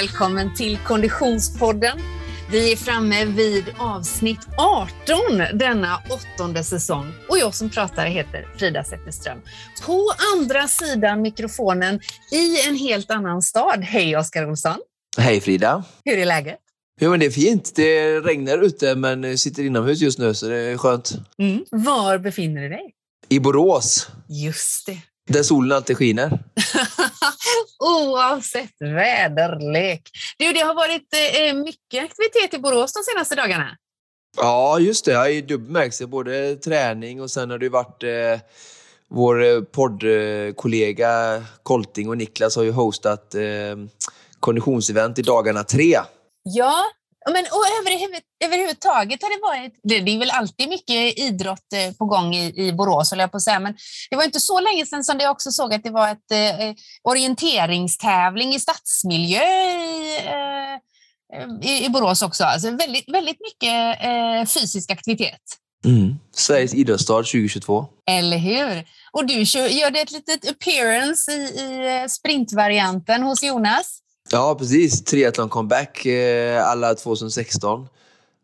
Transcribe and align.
välkommen 0.00 0.54
till 0.54 0.78
Konditionspodden. 0.78 1.98
Vi 2.50 2.72
är 2.72 2.76
framme 2.76 3.24
vid 3.24 3.64
avsnitt 3.78 4.48
18 4.56 5.58
denna 5.58 5.98
åttonde 6.10 6.64
säsong 6.64 7.12
och 7.28 7.38
jag 7.38 7.54
som 7.54 7.70
pratar 7.70 8.06
heter 8.06 8.48
Frida 8.58 8.84
Zetterström. 8.84 9.38
På 9.86 10.12
andra 10.36 10.68
sidan 10.68 11.22
mikrofonen 11.22 12.00
i 12.32 12.68
en 12.68 12.76
helt 12.76 13.10
annan 13.10 13.42
stad. 13.42 13.84
Hej 13.84 14.16
Oskar 14.16 14.50
Olsson! 14.50 14.76
Hej 15.18 15.40
Frida! 15.40 15.84
Hur 16.04 16.18
är 16.18 16.26
läget? 16.26 16.58
Jo, 17.00 17.10
men 17.10 17.20
det 17.20 17.26
är 17.26 17.30
fint. 17.30 17.72
Det 17.74 18.20
regnar 18.20 18.58
ute 18.58 18.94
men 18.94 19.38
sitter 19.38 19.62
inomhus 19.62 20.00
just 20.00 20.18
nu 20.18 20.34
så 20.34 20.46
det 20.48 20.56
är 20.56 20.76
skönt. 20.76 21.12
Mm. 21.38 21.64
Var 21.70 22.18
befinner 22.18 22.62
du 22.62 22.68
dig? 22.68 22.94
I 23.28 23.40
Borås. 23.40 24.08
Just 24.28 24.86
det. 24.86 24.98
Där 25.28 25.42
solen 25.42 25.76
alltid 25.76 25.96
skiner. 25.96 26.38
Oavsett 27.78 28.74
väderlek. 28.80 30.02
Du, 30.38 30.52
det 30.52 30.60
har 30.60 30.74
varit 30.74 31.08
eh, 31.12 31.54
mycket 31.54 32.04
aktivitet 32.04 32.54
i 32.54 32.58
Borås 32.58 32.92
de 32.92 33.02
senaste 33.12 33.34
dagarna. 33.34 33.76
Ja, 34.36 34.78
just 34.78 35.04
det. 35.04 35.30
I 35.30 35.40
dubbel 35.40 35.66
bemärkelse. 35.66 36.06
Både 36.06 36.56
träning 36.56 37.20
och 37.20 37.30
sen 37.30 37.50
har 37.50 37.58
det 37.58 37.68
varit 37.68 38.02
eh, 38.02 38.40
vår 39.08 39.44
eh, 39.44 39.60
poddkollega 39.60 41.42
Kolting 41.62 42.08
och 42.08 42.18
Niklas 42.18 42.56
har 42.56 42.62
ju 42.62 42.70
hostat 42.70 43.34
eh, 43.34 43.76
konditionsevent 44.40 45.18
i 45.18 45.22
dagarna 45.22 45.64
tre. 45.64 45.98
Ja, 46.42 46.84
men 47.26 47.44
och 47.44 47.64
överhuvud, 47.80 48.22
överhuvudtaget 48.44 49.22
har 49.22 49.30
det 49.30 49.42
varit, 49.42 49.80
det, 49.82 50.00
det 50.00 50.14
är 50.14 50.18
väl 50.18 50.30
alltid 50.30 50.68
mycket 50.68 51.18
idrott 51.18 51.72
eh, 51.74 51.92
på 51.94 52.04
gång 52.04 52.34
i, 52.34 52.66
i 52.66 52.72
Borås, 52.72 53.12
jag 53.16 53.30
på 53.30 53.36
att 53.36 53.42
säga, 53.42 53.60
men 53.60 53.76
det 54.10 54.16
var 54.16 54.24
inte 54.24 54.40
så 54.40 54.60
länge 54.60 54.86
sedan 54.86 55.04
som 55.04 55.20
jag 55.20 55.30
också 55.30 55.50
såg 55.50 55.74
att 55.74 55.82
det 55.82 55.90
var 55.90 56.08
ett 56.08 56.30
eh, 56.32 56.74
orienteringstävling 57.02 58.54
i 58.54 58.60
stadsmiljö 58.60 59.42
i, 59.42 60.18
eh, 60.26 61.70
i, 61.70 61.84
i 61.84 61.88
Borås 61.88 62.22
också. 62.22 62.44
Alltså 62.44 62.70
väldigt, 62.70 63.14
väldigt 63.14 63.40
mycket 63.40 64.04
eh, 64.04 64.46
fysisk 64.46 64.90
aktivitet. 64.90 65.40
Mm. 65.84 66.14
Sveriges 66.32 66.74
idrottsstad 66.74 67.16
2022. 67.16 67.86
Eller 68.10 68.38
hur? 68.38 68.84
Och 69.12 69.26
du 69.26 69.34
gör 69.42 69.90
det 69.90 70.00
ett 70.00 70.10
litet 70.10 70.50
appearance 70.50 71.32
i, 71.32 71.36
i 71.36 72.00
eh, 72.00 72.06
sprintvarianten 72.06 73.22
hos 73.22 73.42
Jonas. 73.42 74.00
Ja, 74.32 74.56
precis. 74.58 75.04
Triathlon 75.04 75.48
comeback 75.48 76.06
eh, 76.06 76.68
alla 76.68 76.94
2016. 76.94 77.88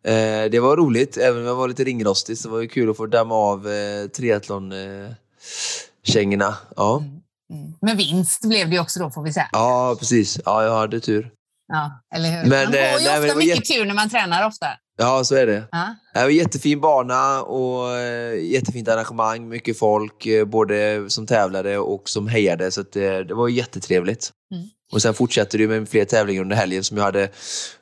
Eh, 0.04 0.44
det 0.50 0.60
var 0.60 0.76
roligt, 0.76 1.16
även 1.16 1.40
om 1.40 1.46
jag 1.46 1.54
var 1.54 1.68
lite 1.68 1.84
ringrostig 1.84 2.38
så 2.38 2.48
var 2.48 2.60
det 2.60 2.68
kul 2.68 2.90
att 2.90 2.96
få 2.96 3.06
damma 3.06 3.34
av 3.34 3.68
eh, 3.68 4.06
triathlon-kängorna. 4.06 6.56
ja. 6.76 6.98
Mm. 6.98 7.10
Mm. 7.52 7.74
Men 7.80 7.96
vinst 7.96 8.44
blev 8.44 8.70
det 8.70 8.78
också 8.78 9.00
då 9.00 9.10
får 9.10 9.22
vi 9.22 9.32
säga. 9.32 9.48
Ja, 9.52 9.96
precis. 9.98 10.40
Ja, 10.44 10.64
jag 10.64 10.76
hade 10.76 11.00
tur. 11.00 11.30
Ja, 11.68 12.00
eller 12.14 12.30
hur? 12.30 12.50
Men, 12.50 12.50
man 12.50 12.58
har 12.58 12.72
ju 12.72 12.78
nej, 13.04 13.20
ofta 13.20 13.34
mycket 13.38 13.56
jätte... 13.56 13.74
tur 13.74 13.84
när 13.84 13.94
man 13.94 14.10
tränar 14.10 14.46
ofta. 14.46 14.66
Ja, 14.96 15.24
så 15.24 15.34
är 15.34 15.46
det. 15.46 15.64
Ja. 15.72 15.94
Det 16.14 16.22
var 16.22 16.28
jättefin 16.28 16.80
bana 16.80 17.42
och 17.42 18.02
jättefint 18.40 18.88
arrangemang. 18.88 19.48
Mycket 19.48 19.78
folk, 19.78 20.26
både 20.46 21.10
som 21.10 21.26
tävlade 21.26 21.78
och 21.78 22.08
som 22.08 22.28
hejade. 22.28 22.70
Så 22.70 22.82
det, 22.92 23.24
det 23.24 23.34
var 23.34 23.48
jättetrevligt. 23.48 24.30
Mm. 24.54 24.64
Och 24.92 25.02
sen 25.02 25.14
fortsatte 25.14 25.58
det 25.58 25.68
med 25.68 25.88
fler 25.88 26.04
tävlingar 26.04 26.42
under 26.42 26.56
helgen 26.56 26.84
som 26.84 26.96
jag 26.96 27.04
hade 27.04 27.28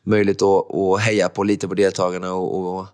möjlighet 0.07 0.43
att, 0.43 0.75
att 0.75 1.01
heja 1.01 1.29
på 1.29 1.43
lite 1.43 1.69
på 1.69 1.75
deltagarna 1.75 2.35
och, 2.35 2.79
och 2.79 2.87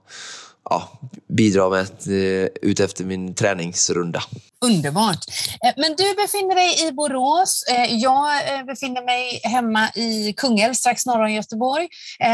ja, 0.70 0.88
bidra 1.28 1.68
med 1.68 2.08
uh, 2.08 2.48
ut 2.62 2.80
efter 2.80 3.04
min 3.04 3.34
träningsrunda. 3.34 4.22
Underbart! 4.64 5.24
Eh, 5.64 5.72
men 5.77 5.96
du 5.96 6.14
befinner 6.14 6.55
dig 6.55 6.89
i 6.89 6.92
Borås. 6.92 7.64
Eh, 7.70 7.95
jag 7.95 8.27
befinner 8.67 9.05
mig 9.05 9.40
hemma 9.45 9.90
i 9.95 10.33
Kungälv, 10.36 10.74
strax 10.74 11.06
norr 11.06 11.24
om 11.24 11.33
Göteborg. 11.33 11.89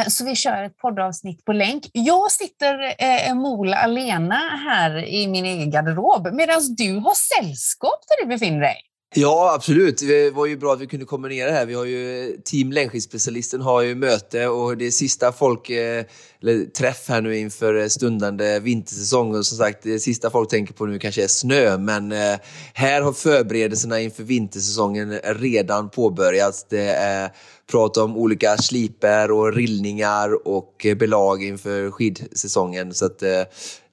Så 0.08 0.24
vi 0.24 0.36
kör 0.36 0.62
ett 0.62 0.76
poddavsnitt 0.76 1.44
på 1.44 1.52
länk. 1.52 1.90
Jag 1.92 2.32
sitter 2.32 3.34
mola 3.34 3.76
alena 3.76 4.40
här 4.68 5.04
i 5.04 5.26
min 5.26 5.44
egen 5.44 5.70
garderob 5.70 6.28
medan 6.32 6.74
du 6.74 6.96
har 6.96 7.14
sällskap 7.14 8.00
där 8.08 8.24
du 8.24 8.28
befinner 8.28 8.60
dig. 8.60 8.76
Ja, 9.18 9.52
absolut. 9.54 9.98
Det 9.98 10.30
var 10.30 10.46
ju 10.46 10.56
bra 10.56 10.72
att 10.72 10.80
vi 10.80 10.86
kunde 10.86 11.06
kombinera 11.06 11.50
det 11.50 11.56
här. 11.56 11.66
Vi 11.66 11.74
har 11.74 11.84
ju 11.84 12.36
Team 12.44 12.72
längdskidspecialisten 12.72 13.60
har 13.60 13.82
ju 13.82 13.94
möte 13.94 14.48
och 14.48 14.76
det 14.76 14.86
är 14.86 14.90
sista 14.90 15.32
folk, 15.32 15.70
eh, 15.70 16.04
eller 16.42 16.64
träff 16.64 17.08
här 17.08 17.20
nu 17.20 17.38
inför 17.38 17.74
eh, 17.74 17.86
stundande 17.86 18.60
vintersäsong. 18.60 19.34
Och 19.34 19.46
som 19.46 19.58
sagt, 19.58 19.82
det 19.82 19.98
sista 19.98 20.30
folk 20.30 20.50
tänker 20.50 20.74
på 20.74 20.86
nu 20.86 20.98
kanske 20.98 21.24
är 21.24 21.28
snö, 21.28 21.78
men 21.78 22.12
eh, 22.12 22.38
här 22.74 23.02
har 23.02 23.12
förberedelserna 23.12 24.00
inför 24.00 24.22
vintersäsongen 24.22 25.18
redan 25.24 25.90
påbörjats. 25.90 26.66
Det 26.68 26.88
är 26.88 27.30
prat 27.70 27.96
om 27.96 28.16
olika 28.16 28.56
sliper 28.56 29.30
och 29.30 29.54
rillningar 29.54 30.48
och 30.48 30.86
belag 30.96 31.44
inför 31.44 31.90
skidsäsongen. 31.90 32.94
Så 32.94 33.06
att 33.06 33.18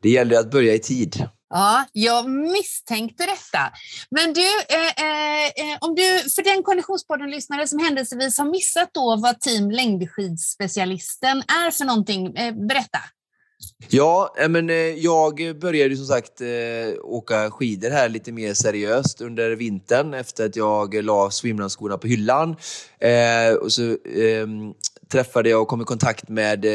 det 0.02 0.10
gäller 0.10 0.40
att 0.40 0.52
börja 0.52 0.74
i 0.74 0.80
tid. 0.80 1.28
Ja, 1.56 1.86
jag 1.92 2.30
misstänkte 2.30 3.26
detta. 3.26 3.72
Men 4.12 4.34
du, 4.34 4.48
eh, 4.70 5.06
eh, 5.06 5.46
eh, 5.46 5.78
om 5.82 5.96
du 5.96 6.30
för 6.36 6.44
den 6.44 6.64
Konditionspodden-lyssnare 6.64 7.68
som 7.68 7.80
händelsevis 7.80 8.38
har 8.38 8.46
missat 8.46 8.90
då 8.94 9.16
vad 9.16 9.40
Team 9.40 9.72
längdskidspecialisten 9.72 11.38
är 11.38 11.72
för 11.72 11.86
någonting, 11.86 12.36
eh, 12.36 12.54
berätta. 12.54 13.00
Ja, 13.90 14.36
eh, 14.40 14.50
men 14.50 14.70
eh, 14.70 14.76
jag 14.76 15.60
började 15.60 15.96
som 15.96 16.06
sagt 16.06 16.42
eh, 16.42 16.48
åka 17.04 17.52
skidor 17.52 17.90
här 17.90 18.10
lite 18.10 18.32
mer 18.32 18.54
seriöst 18.54 19.22
under 19.22 19.52
vintern 19.52 20.14
efter 20.14 20.46
att 20.46 20.56
jag 20.56 21.04
la 21.04 21.32
swimrunskorna 21.32 21.98
på 21.98 22.08
hyllan. 22.08 22.56
Och 23.62 23.72
så 23.72 23.98
ehm, 24.16 24.74
träffade 25.12 25.50
jag 25.50 25.62
och 25.62 25.68
kom 25.68 25.82
i 25.82 25.86
kontakt 25.86 26.30
med 26.30 26.66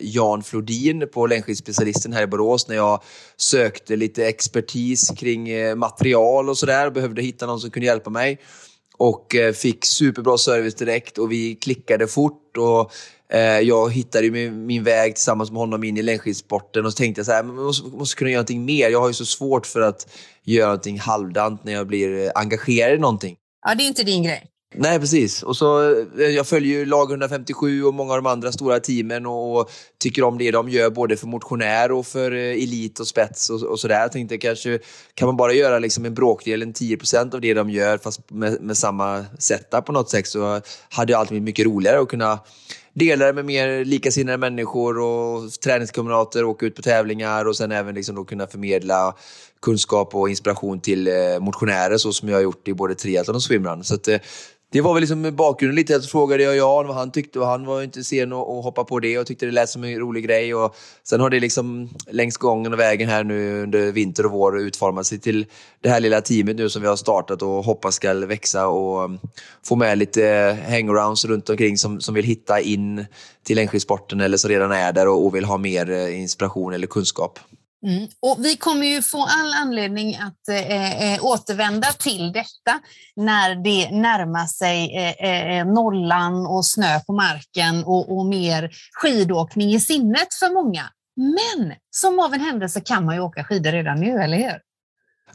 Jan 0.00 0.42
Flodin 0.42 1.08
på 1.12 1.26
längdskidspecialisten 1.26 2.12
här 2.12 2.22
i 2.22 2.26
Borås 2.26 2.68
när 2.68 2.76
jag 2.76 3.02
sökte 3.36 3.96
lite 3.96 4.26
expertis 4.26 5.10
kring 5.16 5.48
material 5.78 6.48
och 6.48 6.58
sådär. 6.58 6.90
Behövde 6.90 7.22
hitta 7.22 7.46
någon 7.46 7.60
som 7.60 7.70
kunde 7.70 7.86
hjälpa 7.86 8.10
mig. 8.10 8.40
Och 8.98 9.36
fick 9.54 9.84
superbra 9.84 10.38
service 10.38 10.74
direkt 10.74 11.18
och 11.18 11.32
vi 11.32 11.54
klickade 11.54 12.06
fort. 12.06 12.56
Och 12.56 12.92
jag 13.62 13.92
hittade 13.92 14.30
min, 14.30 14.66
min 14.66 14.84
väg 14.84 15.14
tillsammans 15.14 15.50
med 15.50 15.58
honom 15.58 15.84
in 15.84 15.96
i 15.96 16.02
längdskidsporten 16.02 16.86
och 16.86 16.92
så 16.92 16.96
tänkte 16.96 17.18
jag 17.18 17.26
så 17.26 17.32
här, 17.32 17.42
man 17.42 17.56
måste, 17.56 17.88
måste 17.88 18.16
kunna 18.16 18.30
göra 18.30 18.38
någonting 18.38 18.64
mer. 18.64 18.90
Jag 18.90 19.00
har 19.00 19.08
ju 19.08 19.14
så 19.14 19.26
svårt 19.26 19.66
för 19.66 19.80
att 19.80 20.08
göra 20.44 20.66
någonting 20.66 20.98
halvdant 20.98 21.64
när 21.64 21.72
jag 21.72 21.86
blir 21.86 22.32
engagerad 22.34 22.94
i 22.94 22.98
någonting. 22.98 23.36
Ja, 23.66 23.74
det 23.74 23.82
är 23.84 23.86
inte 23.86 24.04
din 24.04 24.22
grej. 24.22 24.50
Nej, 24.74 25.00
precis. 25.00 25.42
Och 25.42 25.56
så, 25.56 25.90
eh, 26.18 26.26
jag 26.26 26.46
följer 26.46 26.78
ju 26.78 26.86
lag 26.86 27.10
157 27.10 27.84
och 27.84 27.94
många 27.94 28.12
av 28.12 28.22
de 28.22 28.26
andra 28.26 28.52
stora 28.52 28.80
teamen 28.80 29.26
och, 29.26 29.56
och 29.60 29.70
tycker 29.98 30.24
om 30.24 30.38
det 30.38 30.50
de 30.50 30.68
gör 30.68 30.90
både 30.90 31.16
för 31.16 31.26
motionär 31.26 31.92
och 31.92 32.06
för 32.06 32.32
eh, 32.32 32.62
elit 32.62 33.00
och 33.00 33.06
spets 33.06 33.50
och, 33.50 33.62
och 33.62 33.80
sådär. 33.80 34.00
Jag 34.00 34.12
tänkte 34.12 34.38
kanske 34.38 34.78
kan 35.14 35.26
man 35.26 35.36
bara 35.36 35.52
göra 35.52 35.78
liksom 35.78 36.04
en 36.04 36.14
bråkdel, 36.14 36.62
en 36.62 36.72
10% 36.72 37.34
av 37.34 37.40
det 37.40 37.54
de 37.54 37.70
gör 37.70 37.98
fast 37.98 38.30
med, 38.30 38.62
med 38.62 38.76
samma 38.76 39.24
setup 39.38 39.84
på 39.84 39.92
något 39.92 40.10
sätt 40.10 40.26
så 40.26 40.60
hade 40.88 41.18
alltid 41.18 41.30
blivit 41.30 41.44
mycket 41.44 41.66
roligare 41.66 42.00
att 42.00 42.08
kunna 42.08 42.38
dela 42.98 43.26
det 43.26 43.32
med 43.32 43.44
mer 43.44 43.84
likasinnade 43.84 44.38
människor 44.38 44.98
och 44.98 45.52
träningskamrater, 45.52 46.44
åka 46.44 46.66
ut 46.66 46.74
på 46.74 46.82
tävlingar 46.82 47.44
och 47.44 47.56
sen 47.56 47.72
även 47.72 47.94
liksom 47.94 48.16
då 48.16 48.24
kunna 48.24 48.46
förmedla 48.46 49.14
kunskap 49.62 50.14
och 50.14 50.28
inspiration 50.28 50.80
till 50.80 51.08
eh, 51.08 51.14
motionärer 51.40 51.96
så 51.96 52.12
som 52.12 52.28
jag 52.28 52.36
har 52.36 52.42
gjort 52.42 52.68
i 52.68 52.74
både 52.74 52.94
triathlon 52.94 53.36
och 53.36 53.42
swimrun. 53.42 53.84
Så 53.84 53.94
att, 53.94 54.08
eh, 54.08 54.18
det 54.72 54.80
var 54.80 54.94
väl 54.94 55.00
liksom 55.00 55.36
bakgrunden 55.36 55.76
lite. 55.76 56.02
Så 56.02 56.08
frågade 56.08 56.42
jag 56.42 56.56
Jan 56.56 56.86
vad 56.86 56.96
han 56.96 57.12
tyckte 57.12 57.40
och 57.40 57.46
han 57.46 57.66
var 57.66 57.82
inte 57.82 58.04
sen 58.04 58.32
att 58.32 58.64
hoppa 58.64 58.84
på 58.84 59.00
det 59.00 59.18
och 59.18 59.26
tyckte 59.26 59.46
det 59.46 59.52
lät 59.52 59.68
som 59.68 59.84
en 59.84 59.98
rolig 59.98 60.24
grej. 60.24 60.54
Och 60.54 60.76
sen 61.02 61.20
har 61.20 61.30
det 61.30 61.40
liksom 61.40 61.88
längs 62.10 62.36
gången 62.36 62.72
och 62.72 62.78
vägen 62.78 63.08
här 63.08 63.24
nu 63.24 63.62
under 63.62 63.92
vinter 63.92 64.26
och 64.26 64.32
vår 64.32 64.60
utformat 64.60 65.06
sig 65.06 65.18
till 65.18 65.46
det 65.80 65.88
här 65.88 66.00
lilla 66.00 66.20
teamet 66.20 66.56
nu 66.56 66.70
som 66.70 66.82
vi 66.82 66.88
har 66.88 66.96
startat 66.96 67.42
och 67.42 67.64
hoppas 67.64 67.94
ska 67.94 68.14
växa 68.14 68.68
och 68.68 69.04
um, 69.04 69.18
få 69.64 69.76
med 69.76 69.98
lite 69.98 70.56
hangarounds 70.68 71.24
runt 71.24 71.48
omkring 71.48 71.78
som, 71.78 72.00
som 72.00 72.14
vill 72.14 72.24
hitta 72.24 72.60
in 72.60 73.06
till 73.44 73.56
längdskidsporten 73.56 74.20
eller 74.20 74.36
som 74.36 74.50
redan 74.50 74.72
är 74.72 74.92
där 74.92 75.08
och, 75.08 75.26
och 75.26 75.34
vill 75.34 75.44
ha 75.44 75.58
mer 75.58 75.90
eh, 75.90 76.20
inspiration 76.20 76.72
eller 76.72 76.86
kunskap. 76.86 77.38
Mm. 77.86 78.08
Och 78.22 78.44
vi 78.44 78.56
kommer 78.56 78.86
ju 78.86 79.02
få 79.02 79.22
all 79.22 79.52
anledning 79.52 80.16
att 80.16 80.48
eh, 80.48 80.70
eh, 80.70 81.14
eh 81.14 81.24
återvända 81.24 81.86
till 81.92 82.32
detta 82.32 82.80
när 83.16 83.54
det 83.54 83.90
närmar 83.90 84.46
sig 84.46 84.96
eh, 84.96 85.30
eh, 85.30 85.66
nollan 85.66 86.46
och 86.46 86.66
snö 86.66 87.00
på 87.00 87.12
marken 87.12 87.84
och, 87.84 88.18
och 88.18 88.26
mer 88.26 88.70
skidåkning 88.92 89.74
i 89.74 89.80
sinnet 89.80 90.34
för 90.40 90.54
många. 90.54 90.82
Men 91.16 91.74
som 91.90 92.20
av 92.20 92.34
en 92.34 92.40
händelse 92.40 92.80
kan 92.80 93.04
man 93.04 93.14
ju 93.14 93.20
åka 93.20 93.44
skidor 93.44 93.72
redan 93.72 94.00
nu, 94.00 94.22
eller 94.22 94.36
hur? 94.36 94.65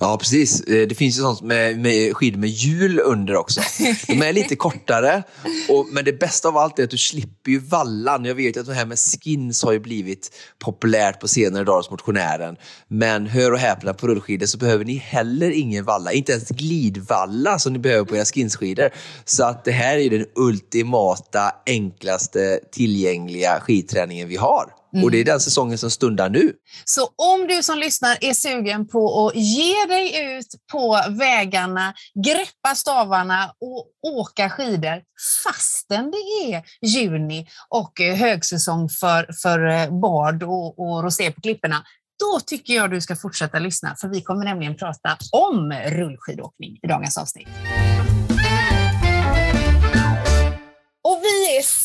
Ja, 0.04 0.18
precis. 0.18 0.62
Eh, 0.62 0.88
det 0.88 0.96
finns 0.96 1.18
ju 1.18 1.22
sånt 1.22 1.42
med, 1.42 1.80
med 1.80 2.16
skidor 2.16 2.40
med 2.40 2.50
hjul 2.50 3.00
under 3.00 3.36
också. 3.36 3.62
De 4.08 4.22
är 4.22 4.34
lite 4.34 4.56
kortare, 4.66 5.24
och, 5.70 5.88
men 5.92 6.06
det 6.06 6.14
bästa 6.14 6.48
av 6.48 6.58
allt 6.58 6.80
är 6.80 6.84
att 6.84 6.90
du 6.90 6.98
slipper 6.98 7.52
ju 7.52 7.60
vallan. 7.60 8.26
Jag 8.26 8.36
vet 8.36 8.58
att 8.58 8.66
det 8.66 8.74
här 8.74 8.86
med 8.86 9.00
skins 9.00 9.64
har 9.64 9.72
ju 9.72 9.80
blivit 9.80 10.32
populärt 10.60 11.20
på 11.20 11.28
senare 11.28 11.64
dagar 11.64 11.78
hos 11.78 11.90
motionären. 11.90 12.56
Men 12.88 13.28
hör 13.28 13.52
och 13.52 13.60
häpna, 13.60 13.94
på 13.94 14.08
rullskidor 14.08 14.46
så 14.46 14.58
behöver 14.58 14.86
ni 14.86 14.96
heller 14.96 15.52
ingen 15.52 15.86
valla. 15.86 16.12
Inte 16.12 16.32
ens 16.32 16.50
glidvalla 16.50 17.60
som 17.60 17.74
ni 17.74 17.80
behöver 17.80 18.06
på 18.06 18.16
era 18.16 18.26
skinsskidor. 18.26 18.90
Så 19.26 19.44
att 19.44 19.66
det 19.66 19.72
här 19.72 19.98
är 19.98 20.10
den 20.10 20.26
ultimata, 20.36 21.52
enklaste, 21.66 22.60
tillgängliga 22.72 23.60
skidträningen 23.60 24.28
vi 24.28 24.36
har. 24.36 24.81
Mm. 24.94 25.04
Och 25.04 25.12
det 25.12 25.18
är 25.18 25.26
den 25.26 25.40
säsongen 25.40 25.78
som 25.78 25.92
stundar 25.92 26.30
nu. 26.30 26.54
Så 26.86 27.10
om 27.16 27.48
du 27.48 27.64
som 27.64 27.78
lyssnar 27.78 28.18
är 28.22 28.34
sugen 28.34 28.88
på 28.88 29.28
att 29.28 29.36
ge 29.36 29.86
dig 29.86 30.36
ut 30.36 30.48
på 30.72 31.02
vägarna, 31.10 31.94
greppa 32.26 32.76
stavarna 32.76 33.54
och 33.62 33.88
åka 34.14 34.50
skidor 34.50 35.02
fastän 35.44 36.12
det 36.12 36.54
är 36.54 36.64
juni 36.82 37.48
och 37.70 38.00
högsäsong 38.00 38.90
för, 38.90 39.30
för 39.42 39.92
bad 40.02 40.44
och, 40.44 40.80
och 40.80 41.04
rosé 41.04 41.32
på 41.32 41.42
klipporna, 41.42 41.84
då 42.20 42.40
tycker 42.40 42.74
jag 42.74 42.92
du 42.92 43.02
ska 43.02 43.16
fortsätta 43.16 43.60
lyssna 43.60 43.96
för 44.02 44.08
vi 44.08 44.22
kommer 44.22 44.46
nämligen 44.46 44.76
prata 44.76 45.18
om 45.32 45.74
rullskidåkning 45.74 46.80
i 46.84 46.88
dagens 46.88 47.18
avsnitt. 47.18 47.48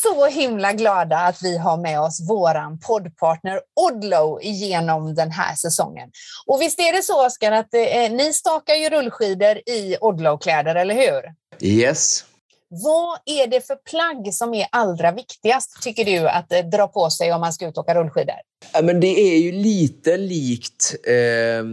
Så 0.06 0.26
himla 0.26 0.72
glada 0.72 1.16
att 1.16 1.42
vi 1.42 1.58
har 1.58 1.76
med 1.76 2.00
oss 2.00 2.20
våran 2.28 2.78
poddpartner 2.78 3.60
Odlow 3.76 4.40
genom 4.42 5.14
den 5.14 5.30
här 5.30 5.54
säsongen. 5.54 6.10
Och 6.46 6.62
visst 6.62 6.80
är 6.80 6.92
det 6.92 7.02
så, 7.02 7.26
Oskar, 7.26 7.52
att 7.52 7.74
eh, 7.74 8.10
ni 8.10 8.32
stakar 8.32 8.74
ju 8.74 8.90
rullskidor 8.90 9.58
i 9.66 9.96
Odlow-kläder, 10.00 10.74
eller 10.74 10.94
hur? 10.94 11.22
Yes. 11.60 12.24
Vad 12.68 13.18
är 13.24 13.46
det 13.46 13.66
för 13.66 13.76
plagg 13.76 14.34
som 14.34 14.54
är 14.54 14.66
allra 14.72 15.12
viktigast, 15.12 15.82
tycker 15.82 16.04
du, 16.04 16.28
att 16.28 16.52
eh, 16.52 16.58
dra 16.58 16.88
på 16.88 17.10
sig 17.10 17.32
om 17.32 17.40
man 17.40 17.52
ska 17.52 17.68
ut 17.68 17.78
och 17.78 17.84
åka 17.84 17.94
rullskidor? 17.94 18.36
Ja, 18.72 18.82
men 18.82 19.00
det 19.00 19.20
är 19.20 19.38
ju 19.38 19.52
lite 19.52 20.16
likt 20.16 20.94
eh, 21.06 21.64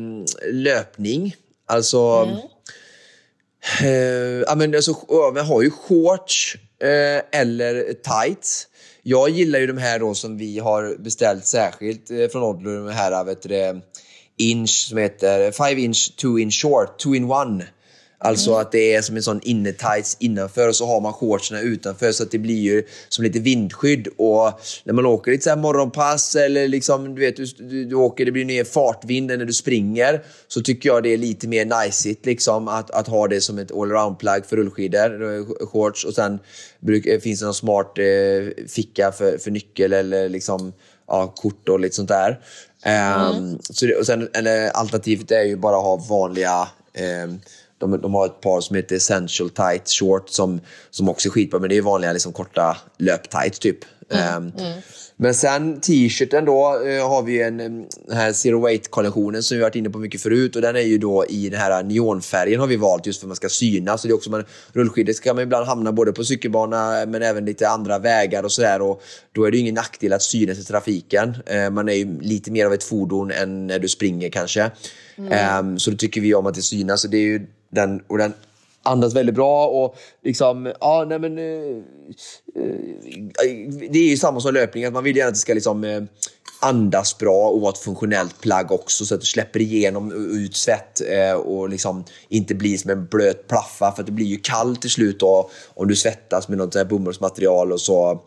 löpning. 0.51 1.35
Alltså... 1.67 1.99
Mm. 1.99 2.37
Eh, 3.81 4.43
ja, 4.47 4.55
men 4.55 4.75
alltså, 4.75 4.95
man 5.33 5.45
har 5.45 5.61
ju 5.61 5.71
shorts 5.71 6.57
eh, 6.83 7.39
eller 7.41 7.93
tights. 7.93 8.67
Jag 9.03 9.29
gillar 9.29 9.59
ju 9.59 9.67
de 9.67 9.77
här 9.77 9.99
då 9.99 10.13
som 10.13 10.37
vi 10.37 10.59
har 10.59 10.95
beställt 10.99 11.45
särskilt 11.45 12.11
eh, 12.11 12.27
från 12.27 12.43
Odlo, 12.43 12.85
de 12.85 12.93
här 12.93 13.11
eh, 13.11 13.23
vet 13.23 13.41
du, 13.41 13.81
inch 14.37 14.87
som 14.89 14.97
heter 14.97 15.51
5 15.51 15.77
inch 15.77 16.15
2 16.21 16.39
in 16.39 16.51
short, 16.51 16.99
2 16.99 17.15
in 17.15 17.31
1. 17.31 17.67
Alltså 18.23 18.49
mm. 18.49 18.61
att 18.61 18.71
det 18.71 18.93
är 18.93 19.01
som 19.01 19.15
en 19.15 19.23
sån 19.23 19.41
innertights 19.43 20.17
innanför 20.19 20.67
och 20.67 20.75
så 20.75 20.85
har 20.85 21.01
man 21.01 21.13
shortsen 21.13 21.57
utanför 21.57 22.11
så 22.11 22.23
att 22.23 22.31
det 22.31 22.39
blir 22.39 22.61
ju 22.61 22.83
som 23.09 23.23
lite 23.23 23.39
vindskydd. 23.39 24.07
Och 24.17 24.61
när 24.83 24.93
man 24.93 25.05
åker 25.05 25.31
lite 25.31 25.43
så 25.43 25.49
här 25.49 25.57
morgonpass 25.57 26.35
eller 26.35 26.67
liksom, 26.67 27.15
du 27.15 27.21
vet, 27.21 27.35
du, 27.35 27.45
du, 27.45 27.85
du 27.85 27.95
åker, 27.95 28.25
det 28.25 28.31
blir 28.31 28.45
mer 28.45 28.63
fartvind 28.63 29.27
när 29.27 29.45
du 29.45 29.53
springer. 29.53 30.23
Så 30.47 30.61
tycker 30.61 30.89
jag 30.89 31.03
det 31.03 31.13
är 31.13 31.17
lite 31.17 31.47
mer 31.47 31.65
najsigt 31.65 32.25
liksom 32.25 32.67
att, 32.67 32.91
att 32.91 33.07
ha 33.07 33.27
det 33.27 33.41
som 33.41 33.59
ett 33.59 33.71
allround-plagg 33.71 34.45
för 34.45 34.55
rullskidor, 34.55 35.35
eh, 35.35 35.67
shorts. 35.67 36.05
Och 36.05 36.13
sen 36.13 36.39
bruk, 36.79 37.05
eh, 37.05 37.19
finns 37.19 37.39
det 37.39 37.45
någon 37.45 37.53
smart 37.53 37.97
eh, 37.97 38.65
ficka 38.67 39.11
för, 39.11 39.37
för 39.37 39.51
nyckel 39.51 39.93
eller 39.93 40.29
liksom, 40.29 40.73
ja, 41.07 41.33
kort 41.35 41.69
och 41.69 41.79
lite 41.79 41.95
sånt 41.95 42.09
där. 42.09 42.39
Um, 42.85 43.37
mm. 43.37 43.59
så 43.61 43.85
det, 43.85 43.95
och 43.95 44.05
sen, 44.05 44.29
eller, 44.33 44.69
alternativet 44.69 45.31
är 45.31 45.43
ju 45.43 45.55
bara 45.55 45.77
att 45.77 45.83
ha 45.83 45.95
vanliga 45.95 46.67
um, 47.25 47.39
de, 47.91 48.01
de 48.01 48.13
har 48.13 48.25
ett 48.25 48.41
par 48.41 48.61
som 48.61 48.75
heter 48.75 48.95
Essential 48.95 49.49
Tight 49.49 49.89
Short 49.89 50.29
som, 50.29 50.61
som 50.89 51.09
också 51.09 51.29
är 51.29 51.31
skitbra, 51.31 51.59
men 51.59 51.69
det 51.69 51.77
är 51.77 51.81
vanliga 51.81 52.13
liksom, 52.13 52.33
korta 52.33 52.77
löptights 52.97 53.59
typ. 53.59 53.77
Mm, 54.09 54.37
um, 54.37 54.51
mm. 54.57 54.81
Men 55.15 55.33
sen 55.33 55.81
t-shirten 55.81 56.45
då 56.45 56.79
uh, 56.85 57.07
har 57.07 57.21
vi 57.21 57.41
en, 57.41 57.57
den 57.57 57.87
här 58.11 58.33
Zero 58.33 58.59
Weight-kollektionen 58.59 59.43
som 59.43 59.57
vi 59.57 59.63
varit 59.63 59.75
inne 59.75 59.89
på 59.89 59.99
mycket 59.99 60.21
förut 60.21 60.55
och 60.55 60.61
den 60.61 60.75
är 60.75 60.81
ju 60.81 60.97
då 60.97 61.25
i 61.25 61.49
den 61.49 61.59
här 61.59 61.83
neonfärgen 61.83 62.59
har 62.59 62.67
vi 62.67 62.75
valt 62.75 63.05
just 63.05 63.19
för 63.19 63.25
att 63.25 63.29
man 63.29 63.35
ska 63.35 63.49
synas. 63.49 64.01
Så 64.01 64.07
det 64.07 64.11
är 64.11 64.15
också 64.15 64.29
man, 64.29 64.45
rullskidor 64.73 65.13
kan 65.13 65.35
man 65.35 65.43
ibland 65.43 65.67
hamna 65.67 65.91
både 65.91 66.13
på 66.13 66.23
cykelbana 66.23 67.05
men 67.07 67.21
även 67.21 67.45
lite 67.45 67.69
andra 67.69 67.99
vägar 67.99 68.43
och 68.43 68.51
sådär 68.51 68.81
och 68.81 69.03
då 69.31 69.43
är 69.43 69.51
det 69.51 69.57
ingen 69.57 69.75
nackdel 69.75 70.13
att 70.13 70.23
synas 70.23 70.59
i 70.59 70.63
trafiken. 70.63 71.35
Uh, 71.53 71.69
man 71.69 71.89
är 71.89 71.93
ju 71.93 72.21
lite 72.21 72.51
mer 72.51 72.65
av 72.65 72.73
ett 72.73 72.83
fordon 72.83 73.31
än 73.31 73.67
när 73.67 73.79
du 73.79 73.87
springer 73.87 74.29
kanske. 74.29 74.71
Mm. 75.17 75.59
Um, 75.59 75.79
så 75.79 75.91
då 75.91 75.97
tycker 75.97 76.21
vi 76.21 76.35
om 76.35 76.45
att 76.45 76.55
det 76.55 76.61
synas. 76.61 77.01
Så 77.01 77.07
det 77.07 77.17
är 77.17 77.21
ju 77.21 77.47
den, 77.69 78.01
och 78.07 78.17
den 78.17 78.33
andas 78.83 79.15
väldigt 79.15 79.35
bra 79.35 79.67
och 79.67 79.95
liksom, 80.23 80.73
ja 80.79 81.05
nej 81.09 81.19
men... 81.19 81.37
Eh, 81.37 81.77
eh, 82.55 82.75
det 83.89 83.99
är 83.99 84.09
ju 84.09 84.17
samma 84.17 84.39
som 84.39 84.53
löpning, 84.53 84.85
att 84.85 84.93
man 84.93 85.03
vill 85.03 85.17
gärna 85.17 85.27
att 85.27 85.33
det 85.33 85.39
ska 85.39 85.53
liksom 85.53 85.83
eh, 85.83 86.03
andas 86.61 87.17
bra 87.17 87.49
och 87.49 87.61
vara 87.61 87.71
ett 87.71 87.77
funktionellt 87.77 88.41
plagg 88.41 88.71
också 88.71 89.05
så 89.05 89.15
att 89.15 89.21
du 89.21 89.27
släpper 89.27 89.61
igenom 89.61 90.11
ut 90.31 90.55
svett 90.55 91.01
och 91.45 91.69
liksom 91.69 92.03
inte 92.29 92.55
blir 92.55 92.77
som 92.77 92.91
en 92.91 93.05
blöt 93.05 93.47
plaffa 93.47 93.91
för 93.91 94.01
att 94.01 94.05
det 94.05 94.11
blir 94.11 94.25
ju 94.25 94.37
kallt 94.37 94.81
till 94.81 94.89
slut 94.89 95.19
då, 95.19 95.49
om 95.73 95.87
du 95.87 95.95
svettas 95.95 96.47
med 96.47 96.57
något 96.57 96.87
bomullsmaterial 96.87 97.71
och 97.71 97.81
så 97.81 98.21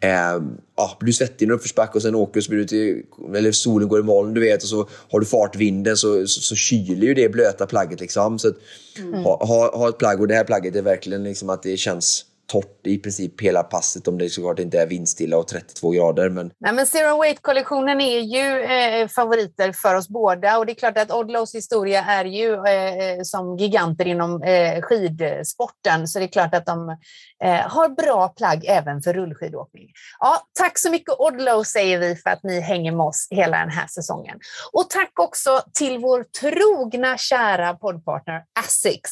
Eh, 0.00 0.42
ja, 0.76 0.96
blir 1.00 1.06
du 1.06 1.12
svettig 1.12 1.46
i 1.46 1.48
en 1.48 1.54
uppförsbacke 1.54 1.94
och 1.94 2.02
sen 2.02 2.14
åker 2.14 2.40
så 2.40 2.50
blir 2.50 2.58
du 2.58 2.64
till, 2.64 3.02
eller 3.36 3.52
solen 3.52 3.88
går 3.88 4.00
i 4.00 4.02
moln 4.02 4.34
du 4.34 4.40
vet 4.40 4.62
och 4.62 4.68
så 4.68 4.88
har 5.10 5.20
du 5.20 5.26
fartvinden 5.26 5.96
så, 5.96 6.26
så, 6.26 6.40
så 6.40 6.54
kyler 6.54 7.06
ju 7.06 7.14
det 7.14 7.28
blöta 7.28 7.66
plagget 7.66 8.00
liksom. 8.00 8.38
Så 8.38 8.48
att, 8.48 8.54
mm. 8.98 9.14
ha, 9.14 9.46
ha, 9.46 9.76
ha, 9.76 9.88
ett 9.88 9.98
plagg 9.98 10.20
och 10.20 10.28
det 10.28 10.34
här 10.34 10.44
plagget 10.44 10.76
är 10.76 10.82
verkligen 10.82 11.24
liksom 11.24 11.50
att 11.50 11.62
det 11.62 11.76
känns 11.76 12.24
torrt 12.48 12.86
i 12.86 12.98
princip 12.98 13.40
hela 13.40 13.62
passet 13.62 14.08
om 14.08 14.18
det 14.18 14.28
såklart 14.28 14.58
inte 14.58 14.80
är 14.80 14.86
vindstilla 14.86 15.38
och 15.38 15.48
32 15.48 15.90
grader. 15.90 16.28
Men... 16.28 16.50
Nej, 16.58 16.72
men 16.72 16.86
Zero 16.86 17.22
Weight-kollektionen 17.22 18.00
är 18.00 18.20
ju 18.20 18.62
eh, 18.62 19.08
favoriter 19.08 19.72
för 19.72 19.94
oss 19.94 20.08
båda 20.08 20.58
och 20.58 20.66
det 20.66 20.72
är 20.72 20.74
klart 20.74 20.98
att 20.98 21.12
Odlows 21.12 21.54
historia 21.54 22.04
är 22.04 22.24
ju 22.24 22.54
eh, 22.54 22.98
eh 22.98 23.22
som 23.22 23.56
giganter 23.56 24.06
inom 24.06 24.42
eh, 24.42 24.82
skidsporten 24.82 26.08
så 26.08 26.18
det 26.18 26.24
är 26.24 26.28
klart 26.28 26.54
att 26.54 26.66
de 26.66 26.96
eh, 27.44 27.54
har 27.54 27.88
bra 27.88 28.28
plagg 28.28 28.64
även 28.68 29.02
för 29.02 29.12
rullskidåkning. 29.12 29.88
Ja, 30.18 30.42
tack 30.58 30.78
så 30.78 30.90
mycket 30.90 31.14
Odlow 31.18 31.62
säger 31.62 31.98
vi 31.98 32.16
för 32.16 32.30
att 32.30 32.42
ni 32.42 32.60
hänger 32.60 32.92
med 32.92 33.06
oss 33.06 33.28
hela 33.30 33.58
den 33.58 33.70
här 33.70 33.86
säsongen. 33.86 34.38
Och 34.72 34.90
tack 34.90 35.12
också 35.20 35.60
till 35.72 35.98
vår 35.98 36.24
trogna 36.40 37.18
kära 37.18 37.74
poddpartner 37.74 38.42
Asics. 38.60 39.10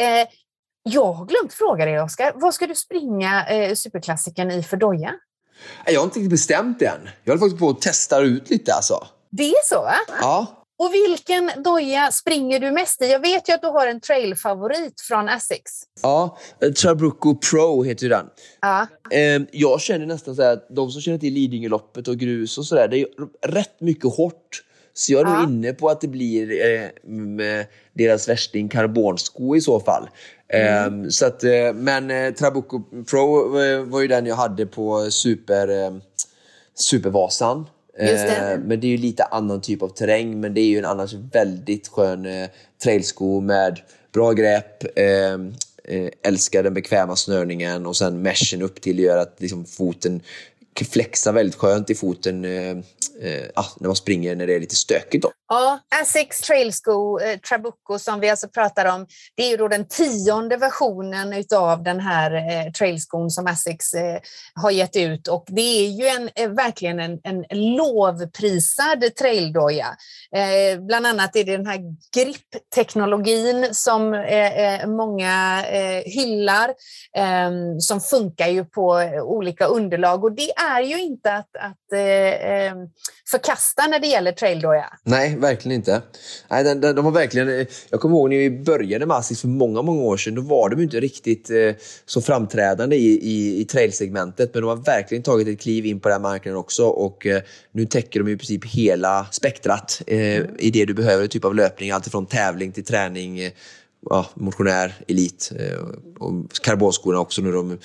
Eh, 0.00 0.28
Eh, 0.86 0.92
jag 0.92 1.12
har 1.12 1.26
glömt 1.26 1.52
fråga 1.52 1.84
dig, 1.84 2.00
Oskar. 2.00 2.32
Vad 2.34 2.54
ska 2.54 2.66
du 2.66 2.74
springa 2.74 3.46
eh, 3.46 3.74
superklassikern 3.74 4.50
i 4.50 4.62
för 4.62 4.76
doja? 4.76 5.14
Jag 5.86 6.00
har 6.00 6.04
inte 6.04 6.18
riktigt 6.18 6.30
bestämt 6.30 6.82
än. 6.82 7.08
Jag 7.24 7.32
håller 7.32 7.40
faktiskt 7.40 7.60
på 7.60 7.68
att 7.68 7.80
testa 7.80 8.20
ut 8.20 8.50
lite. 8.50 8.74
Alltså. 8.74 9.06
Det 9.30 9.48
är 9.48 9.64
så, 9.64 9.82
va? 9.82 9.96
Ja. 10.20 10.54
Och 10.78 10.94
vilken 10.94 11.62
doja 11.62 12.10
springer 12.12 12.60
du 12.60 12.70
mest 12.70 13.02
i? 13.02 13.10
Jag 13.10 13.20
vet 13.20 13.48
ju 13.48 13.52
att 13.52 13.62
du 13.62 13.68
har 13.68 13.86
en 13.86 14.00
trailfavorit 14.00 15.00
från 15.00 15.28
Essex. 15.28 15.62
Ja, 16.02 16.38
Trabucco 16.82 17.34
Pro 17.34 17.82
heter 17.82 18.08
den. 18.08 18.26
Ja. 18.60 18.86
Ehm, 19.10 19.46
jag 19.52 19.80
känner 19.80 20.06
nästan 20.06 20.36
så 20.36 20.42
att 20.42 20.66
de 20.70 20.90
som 20.90 21.00
känner 21.00 21.18
till 21.18 21.34
Lidingöloppet 21.34 22.08
och 22.08 22.16
grus 22.16 22.58
och 22.58 22.66
sådär, 22.66 22.88
det 22.88 23.00
är 23.00 23.06
rätt 23.46 23.80
mycket 23.80 24.16
hårt. 24.16 24.62
Så 24.94 25.12
jag 25.12 25.20
är 25.20 25.24
ja. 25.24 25.40
nog 25.40 25.50
inne 25.50 25.72
på 25.72 25.88
att 25.88 26.00
det 26.00 26.08
blir 26.08 26.50
eh, 26.50 26.88
deras 27.92 28.28
värsting 28.28 28.68
karbonsko 28.68 29.56
i 29.56 29.60
så 29.60 29.80
fall. 29.80 30.08
Mm. 30.52 31.04
Um, 31.04 31.10
så 31.10 31.26
att, 31.26 31.44
uh, 31.44 31.72
men 31.74 32.10
uh, 32.10 32.34
Trabucco 32.34 32.80
Pro 33.10 33.58
uh, 33.58 33.84
var 33.84 34.00
ju 34.00 34.08
den 34.08 34.26
jag 34.26 34.36
hade 34.36 34.66
på 34.66 35.10
super, 35.10 36.00
Supervasan. 36.74 37.66
Det. 37.98 38.60
men 38.64 38.80
det 38.80 38.86
är 38.86 38.90
ju 38.90 38.96
lite 38.96 39.24
annan 39.24 39.60
typ 39.60 39.82
av 39.82 39.88
terräng, 39.88 40.40
men 40.40 40.54
det 40.54 40.60
är 40.60 40.66
ju 40.66 40.78
en 40.78 40.84
annars 40.84 41.14
väldigt 41.14 41.88
skön 41.88 42.26
trailsko 42.82 43.40
med 43.40 43.80
bra 44.12 44.32
grepp, 44.32 44.98
ehm, 44.98 45.54
älskar 46.22 46.62
den 46.62 46.74
bekväma 46.74 47.16
snörningen 47.16 47.86
och 47.86 47.96
sen 47.96 48.22
meshen 48.22 48.62
upp 48.62 48.80
till 48.80 48.98
gör 48.98 49.18
att 49.18 49.36
liksom, 49.38 49.64
foten 49.64 50.20
flexar 50.84 51.32
väldigt 51.32 51.56
skönt 51.56 51.90
i 51.90 51.94
foten 51.94 52.44
eh, 52.44 52.76
eh, 53.22 53.48
ah, 53.54 53.66
när 53.80 53.88
man 53.88 53.96
springer 53.96 54.36
när 54.36 54.46
det 54.46 54.54
är 54.54 54.60
lite 54.60 54.76
stökigt. 54.76 55.22
Då. 55.22 55.32
Ja, 55.48 55.80
Asics 56.02 56.40
trailsko, 56.40 57.18
eh, 57.18 57.38
Trabucco 57.38 57.98
som 57.98 58.20
vi 58.20 58.30
alltså 58.30 58.48
pratar 58.48 58.94
om, 58.94 59.06
det 59.36 59.42
är 59.42 59.50
ju 59.50 59.56
då 59.56 59.68
den 59.68 59.88
tionde 59.88 60.56
versionen 60.56 61.44
av 61.54 61.82
den 61.82 62.00
här 62.00 62.34
eh, 62.34 62.72
trailskon 62.72 63.30
som 63.30 63.46
Asics 63.46 63.94
eh, 63.94 64.18
har 64.54 64.70
gett 64.70 64.96
ut 64.96 65.28
och 65.28 65.44
det 65.48 65.86
är 65.86 65.88
ju 65.88 66.06
en, 66.06 66.30
eh, 66.34 66.50
verkligen 66.50 67.00
en, 67.00 67.18
en 67.22 67.44
lovprisad 67.50 69.14
traildoja. 69.18 69.86
Eh, 70.36 70.80
bland 70.80 71.06
annat 71.06 71.36
är 71.36 71.44
det 71.44 71.56
den 71.56 71.66
här 71.66 71.80
grippteknologin 72.14 73.68
som 73.72 74.14
eh, 74.14 74.58
eh 74.58 74.86
många 74.86 75.64
eh, 75.66 76.02
hyllar, 76.04 76.74
ehm, 77.16 77.80
som 77.80 78.00
funkar 78.00 78.48
ju 78.48 78.64
på 78.64 78.90
olika 79.22 79.66
underlag 79.66 80.24
och 80.24 80.32
det 80.32 80.50
är 80.50 80.80
ju 80.80 81.00
inte 81.00 81.32
att, 81.32 81.56
att 81.56 81.92
eh, 81.92 82.50
ehm, 82.50 82.88
förkasta 83.30 83.86
när 83.86 83.98
det 83.98 84.06
gäller 84.06 84.32
traildoja. 84.32 84.92
Nej, 85.02 85.36
verkligen 85.36 85.76
inte. 85.76 86.02
Nej, 86.50 86.64
de, 86.64 86.74
de, 86.74 86.92
de 86.92 87.04
har 87.04 87.12
verkligen, 87.12 87.66
jag 87.90 88.00
kommer 88.00 88.16
ihåg 88.16 88.30
när 88.30 88.36
vi 88.36 88.50
började 88.50 89.06
med 89.06 89.16
Asics 89.16 89.40
för 89.40 89.48
många, 89.48 89.82
många 89.82 90.02
år 90.02 90.16
sedan. 90.16 90.34
Då 90.34 90.42
var 90.42 90.68
de 90.68 90.82
inte 90.82 91.00
riktigt 91.00 91.50
eh, 91.50 91.74
så 92.06 92.20
framträdande 92.20 92.96
i, 92.96 93.18
i, 93.22 93.60
i 93.60 93.64
trailsegmentet. 93.64 94.54
Men 94.54 94.62
de 94.62 94.68
har 94.68 94.76
verkligen 94.76 95.22
tagit 95.22 95.48
ett 95.48 95.60
kliv 95.60 95.86
in 95.86 96.00
på 96.00 96.08
den 96.08 96.22
marknaden 96.22 96.58
också. 96.58 96.86
Och 96.86 97.26
eh, 97.26 97.42
nu 97.72 97.86
täcker 97.86 98.20
de 98.20 98.32
i 98.32 98.36
princip 98.36 98.64
hela 98.64 99.26
spektrat 99.30 100.02
eh, 100.06 100.42
i 100.58 100.70
det 100.72 100.84
du 100.84 100.94
behöver, 100.94 101.26
typ 101.26 101.44
av 101.44 101.54
löpning. 101.54 101.90
Alltifrån 101.90 102.26
tävling 102.26 102.72
till 102.72 102.84
träning, 102.84 103.38
eh, 103.38 103.52
ja, 104.10 104.26
motionär, 104.34 104.94
elit. 105.08 105.52
Eh, 105.58 105.78
och 106.18 106.32
karbonskorna 106.62 107.20
också 107.20 107.42
nu. 107.42 107.52
De, 107.52 107.78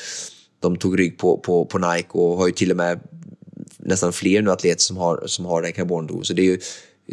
de 0.60 0.78
tog 0.78 1.00
rygg 1.00 1.18
på, 1.18 1.38
på, 1.38 1.66
på 1.66 1.78
Nike 1.78 2.10
och 2.12 2.38
har 2.38 2.48
ju 2.48 2.54
till 2.54 2.72
och 2.72 2.78
med 2.78 3.00
nästan 3.86 4.14
fler 4.14 4.42
nu 4.42 4.52
atleter 4.52 4.82
som 4.82 4.98
har, 4.98 5.24
som 5.26 5.46
har 5.46 5.62
den 5.62 5.74
karbondon. 5.74 6.26
Så 6.26 6.34
det 6.34 6.42
är 6.42 6.46
ju 6.46 6.60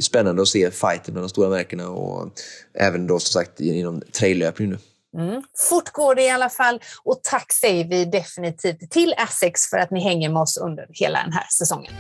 spännande 0.03 0.43
att 0.43 0.49
se 0.49 0.71
fighten 0.71 1.15
mellan 1.15 1.23
de 1.23 1.29
stora 1.29 1.49
märkena 1.49 1.89
och 1.89 2.33
även 2.75 3.07
då 3.07 3.19
som 3.19 3.33
sagt 3.41 3.61
inom 3.61 4.03
traillöpning 4.13 4.71
nu. 4.71 4.79
Mm. 5.19 5.43
Fort 5.69 5.93
går 5.93 6.15
det 6.15 6.23
i 6.23 6.31
alla 6.31 6.49
fall 6.49 6.81
och 7.05 7.21
tack 7.23 7.53
säger 7.53 7.85
vi 7.89 8.05
definitivt 8.05 8.91
till 8.91 9.15
Essex 9.19 9.67
för 9.71 9.77
att 9.77 9.91
ni 9.91 10.01
hänger 10.01 10.29
med 10.29 10.43
oss 10.43 10.57
under 10.57 10.87
hela 10.91 11.23
den 11.23 11.33
här 11.33 11.47
säsongen. 11.59 11.93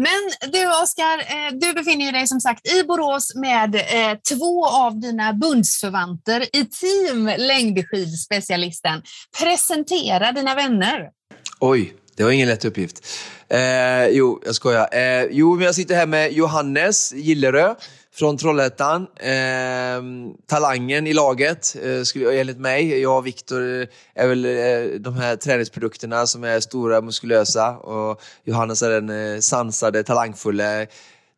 Men 0.00 0.50
du 0.52 0.82
Oskar, 0.82 1.18
eh, 1.18 1.52
du 1.52 1.72
befinner 1.72 2.12
dig 2.12 2.26
som 2.26 2.40
sagt 2.40 2.72
i 2.72 2.82
Borås 2.82 3.34
med 3.34 3.74
eh, 3.74 4.18
två 4.28 4.66
av 4.66 5.00
dina 5.00 5.32
bundsförvanter 5.32 6.56
i 6.56 6.64
team 6.64 7.30
längdskidspecialisten. 7.38 9.02
Presentera 9.42 10.32
dina 10.32 10.54
vänner. 10.54 11.19
Oj, 11.62 11.94
det 12.16 12.24
var 12.24 12.30
ingen 12.30 12.48
lätt 12.48 12.64
uppgift. 12.64 13.06
Eh, 13.48 14.08
jo, 14.08 14.40
jag 14.44 14.54
skojar. 14.54 14.88
Eh, 14.92 15.24
jo, 15.30 15.62
jag 15.62 15.74
sitter 15.74 15.94
här 15.94 16.06
med 16.06 16.32
Johannes 16.32 17.12
Gillerö 17.12 17.74
från 18.14 18.38
Trollhättan. 18.38 19.06
Eh, 19.16 20.02
talangen 20.46 21.06
i 21.06 21.12
laget, 21.12 21.76
eh, 21.82 22.02
skulle, 22.02 22.40
enligt 22.40 22.58
mig. 22.58 23.00
Jag 23.00 23.18
och 23.18 23.26
Viktor 23.26 23.80
eh, 23.80 23.86
är 24.14 24.28
väl 24.28 24.44
eh, 24.44 25.00
de 25.00 25.14
här 25.14 25.36
träningsprodukterna 25.36 26.26
som 26.26 26.44
är 26.44 26.60
stora, 26.60 27.00
muskulösa. 27.00 27.70
Och 27.78 28.22
Johannes 28.44 28.82
är 28.82 28.90
den 28.90 29.34
eh, 29.34 29.40
sansade, 29.40 30.02
talangfulla 30.02 30.86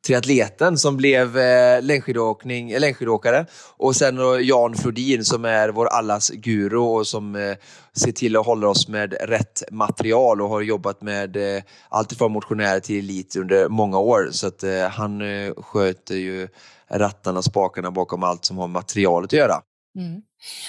triatleten 0.06 0.78
som 0.78 0.96
blev 0.96 1.38
eh, 1.38 1.82
längdskidåkning, 1.82 2.70
eh, 2.70 2.80
längdskidåkare. 2.80 3.46
Och 3.76 3.96
sen 3.96 4.16
då 4.16 4.40
Jan 4.40 4.74
Flodin 4.74 5.24
som 5.24 5.44
är 5.44 5.68
vår 5.68 5.86
allas 5.86 6.30
guru 6.30 6.76
och 6.76 7.06
som 7.06 7.36
eh, 7.36 7.56
ser 7.96 8.12
till 8.12 8.36
att 8.36 8.46
hålla 8.46 8.68
oss 8.68 8.88
med 8.88 9.14
rätt 9.20 9.62
material 9.70 10.40
och 10.40 10.48
har 10.48 10.60
jobbat 10.60 11.02
med 11.02 11.56
eh, 11.56 11.62
allt 11.88 12.12
ifrån 12.12 12.32
motionärer 12.32 12.80
till 12.80 12.98
elit 12.98 13.36
under 13.36 13.68
många 13.68 13.98
år. 13.98 14.28
Så 14.30 14.46
att 14.46 14.62
eh, 14.62 14.88
han 14.88 15.20
eh, 15.20 15.54
sköter 15.54 16.14
ju 16.14 16.48
rattarna, 16.90 17.42
spakarna 17.42 17.90
bakom 17.90 18.22
allt 18.22 18.44
som 18.44 18.58
har 18.58 18.66
med 18.66 18.72
materialet 18.72 19.28
att 19.28 19.38
göra. 19.38 19.54
Mm. 19.98 20.22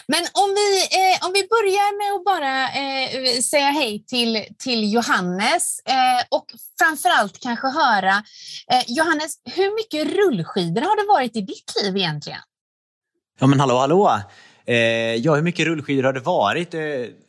Men 0.07 0.23
om 0.33 0.49
vi, 0.59 0.69
eh, 0.99 1.25
om 1.25 1.31
vi 1.33 1.47
börjar 1.55 1.89
med 2.01 2.09
att 2.15 2.25
bara 2.25 2.55
eh, 2.63 3.41
säga 3.41 3.69
hej 3.69 4.03
till, 4.07 4.45
till 4.59 4.93
Johannes 4.93 5.79
eh, 5.85 6.37
och 6.37 6.45
framförallt 6.79 7.39
kanske 7.39 7.67
höra, 7.67 8.23
eh, 8.71 8.83
Johannes, 8.87 9.31
hur 9.55 9.75
mycket 9.75 10.15
rullskidor 10.15 10.81
har 10.81 10.95
det 11.01 11.07
varit 11.07 11.35
i 11.35 11.41
ditt 11.41 11.73
liv 11.81 11.97
egentligen? 11.97 12.39
Ja 13.39 13.47
men 13.47 13.59
hallå 13.59 13.77
hallå! 13.77 14.19
Eh, 14.65 14.75
ja, 15.15 15.35
hur 15.35 15.41
mycket 15.41 15.65
rullskidor 15.65 16.03
har 16.03 16.13
det 16.13 16.19
varit? 16.19 16.73
Eh, 16.73 16.81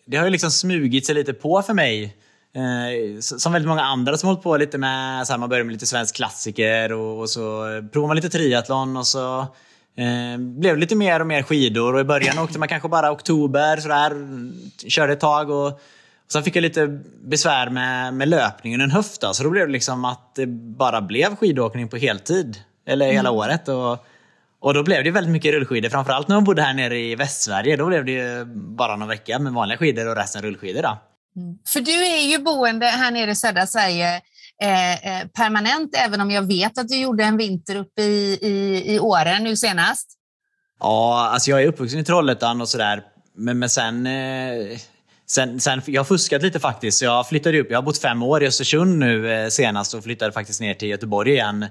det 0.07 0.17
har 0.17 0.25
ju 0.25 0.31
liksom 0.31 0.51
smugit 0.51 1.07
sig 1.07 1.15
lite 1.15 1.33
på 1.33 1.63
för 1.63 1.75
mig. 1.75 2.17
Eh, 2.55 3.21
som 3.21 3.53
väldigt 3.53 3.69
många 3.69 3.83
andra 3.83 4.17
som 4.17 4.27
hållit 4.27 4.43
på 4.43 4.57
lite 4.57 4.79
med, 4.79 5.27
så 5.27 5.33
här, 5.33 5.41
man 5.41 5.49
börjar 5.49 5.65
med 5.65 5.73
lite 5.73 5.87
svensk 5.87 6.17
klassiker 6.17 6.93
och, 6.93 7.21
och 7.21 7.31
så 7.31 7.65
provar 7.93 8.07
man 8.07 8.17
lite 8.17 8.29
triathlon 8.29 8.97
och 8.97 9.07
så 9.07 9.47
Eh, 9.97 10.39
blev 10.39 10.79
lite 10.79 10.97
mer 10.97 11.21
och 11.21 11.27
mer 11.27 11.43
skidor 11.43 11.95
och 11.95 12.01
i 12.01 12.05
början 12.05 12.39
åkte 12.39 12.59
man 12.59 12.69
kanske 12.69 12.89
bara 12.89 13.13
oktober 13.13 13.77
sådär. 13.77 14.13
Körde 14.89 15.13
ett 15.13 15.21
tag 15.21 15.51
och, 15.51 15.67
och 15.67 16.33
sen 16.33 16.43
fick 16.43 16.57
jag 16.57 16.63
lite 16.63 17.01
besvär 17.25 17.71
med, 17.71 18.15
med 18.15 18.29
löpningen, 18.29 18.81
en 18.81 18.91
höft 18.91 19.21
då, 19.21 19.35
så 19.35 19.43
då 19.43 19.51
blev 19.51 19.67
det 19.67 19.73
liksom 19.73 20.05
att 20.05 20.35
det 20.35 20.47
bara 20.77 21.01
blev 21.01 21.37
skidåkning 21.37 21.89
på 21.89 21.97
heltid. 21.97 22.57
Eller 22.87 23.07
hela 23.07 23.29
mm. 23.29 23.39
året. 23.39 23.69
Och, 23.69 24.07
och 24.61 24.75
då 24.75 24.83
blev 24.83 25.05
det 25.05 25.11
väldigt 25.11 25.33
mycket 25.33 25.53
rullskidor. 25.53 25.89
Framförallt 25.89 26.29
när 26.29 26.37
man 26.37 26.45
bodde 26.45 26.63
här 26.63 26.75
nere 26.75 26.99
i 26.99 27.15
Västsverige. 27.15 27.77
Då 27.77 27.87
blev 27.87 28.05
det 28.05 28.47
bara 28.49 28.97
någon 28.97 29.09
vecka 29.09 29.39
med 29.39 29.53
vanliga 29.53 29.79
skidor 29.79 30.09
och 30.09 30.17
resten 30.17 30.43
rullskidor. 30.43 30.83
Då. 30.83 30.99
Mm. 31.37 31.59
För 31.67 31.81
du 31.81 32.07
är 32.07 32.31
ju 32.31 32.39
boende 32.39 32.87
här 32.87 33.11
nere 33.11 33.31
i 33.31 33.35
södra 33.35 33.67
Sverige 33.67 34.21
Eh, 34.63 35.21
eh, 35.21 35.27
permanent, 35.29 35.95
även 36.07 36.21
om 36.21 36.31
jag 36.31 36.43
vet 36.43 36.79
att 36.79 36.89
du 36.89 37.01
gjorde 37.01 37.25
en 37.25 37.37
vinter 37.37 37.77
uppe 37.77 38.03
i, 38.03 38.39
i, 38.43 38.95
i 38.95 38.99
Åre 38.99 39.39
nu 39.39 39.57
senast? 39.57 40.11
Ja, 40.81 41.29
alltså 41.33 41.51
jag 41.51 41.63
är 41.63 41.67
uppvuxen 41.67 42.01
i 42.01 42.05
Trollhättan 42.05 42.61
och 42.61 42.69
sådär. 42.69 43.03
Men, 43.37 43.59
men 43.59 43.71
sen, 43.71 44.07
eh, 44.07 44.79
sen, 45.27 45.61
sen... 45.61 45.83
Jag 45.87 46.01
har 46.01 46.05
fuskat 46.05 46.43
lite 46.43 46.61
faktiskt. 46.61 47.03
Jag 47.03 47.29
flyttade 47.29 47.61
upp. 47.61 47.71
Jag 47.71 47.79
har 47.79 47.83
bott 47.83 47.99
fem 47.99 48.23
år 48.23 48.43
i 48.43 48.47
Östersund 48.47 48.99
nu 48.99 49.33
eh, 49.33 49.49
senast 49.49 49.95
och 49.95 50.05
flyttade 50.05 50.33
faktiskt 50.33 50.61
ner 50.61 50.75
till 50.75 50.89
Göteborg 50.89 51.31
igen 51.31 51.67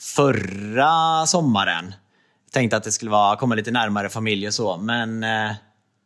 förra 0.00 1.26
sommaren. 1.26 1.94
Tänkte 2.52 2.76
att 2.76 2.84
det 2.84 2.92
skulle 2.92 3.10
vara, 3.10 3.36
komma 3.36 3.54
lite 3.54 3.70
närmare 3.70 4.08
familj 4.08 4.46
och 4.46 4.54
så, 4.54 4.76
men 4.76 5.24
eh, 5.24 5.50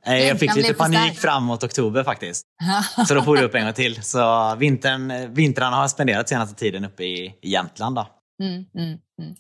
Nej, 0.07 0.27
jag 0.27 0.39
fick 0.39 0.57
lite 0.57 0.75
panik 0.75 1.19
framåt 1.19 1.65
oktober 1.65 2.05
faktiskt. 2.05 2.47
Så 3.09 3.15
då 3.15 3.23
får 3.23 3.37
det 3.37 3.45
upp 3.45 3.55
en 3.55 3.65
gång 3.65 3.73
till. 3.73 4.03
Så 4.03 4.55
vintern, 4.55 5.35
vintrarna 5.35 5.77
har 5.77 5.83
jag 5.83 5.91
spenderat 5.91 6.29
senaste 6.29 6.55
tiden 6.55 6.85
uppe 6.85 7.05
i, 7.05 7.35
Jämtland. 7.43 7.97
Då. 7.97 8.07
Mm, 8.43 8.55
mm, 8.55 8.99
mm. 9.21 9.35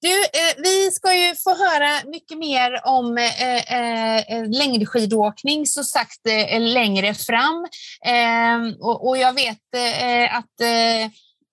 Du, 0.00 0.22
eh, 0.22 0.54
vi 0.62 0.90
ska 0.90 1.14
ju 1.14 1.34
få 1.34 1.50
höra 1.50 2.10
mycket 2.10 2.38
mer 2.38 2.80
om 2.84 3.18
eh, 3.18 3.74
eh, 3.74 4.48
längdskidåkning 4.48 5.66
så 5.66 5.84
sagt 5.84 6.26
eh, 6.26 6.60
längre 6.60 7.14
fram. 7.14 7.66
Ehm, 8.04 8.74
och, 8.80 9.08
och, 9.08 9.18
jag 9.18 9.32
vet 9.32 9.74
eh, 9.76 10.36
att 10.36 10.60
eh, 10.60 11.10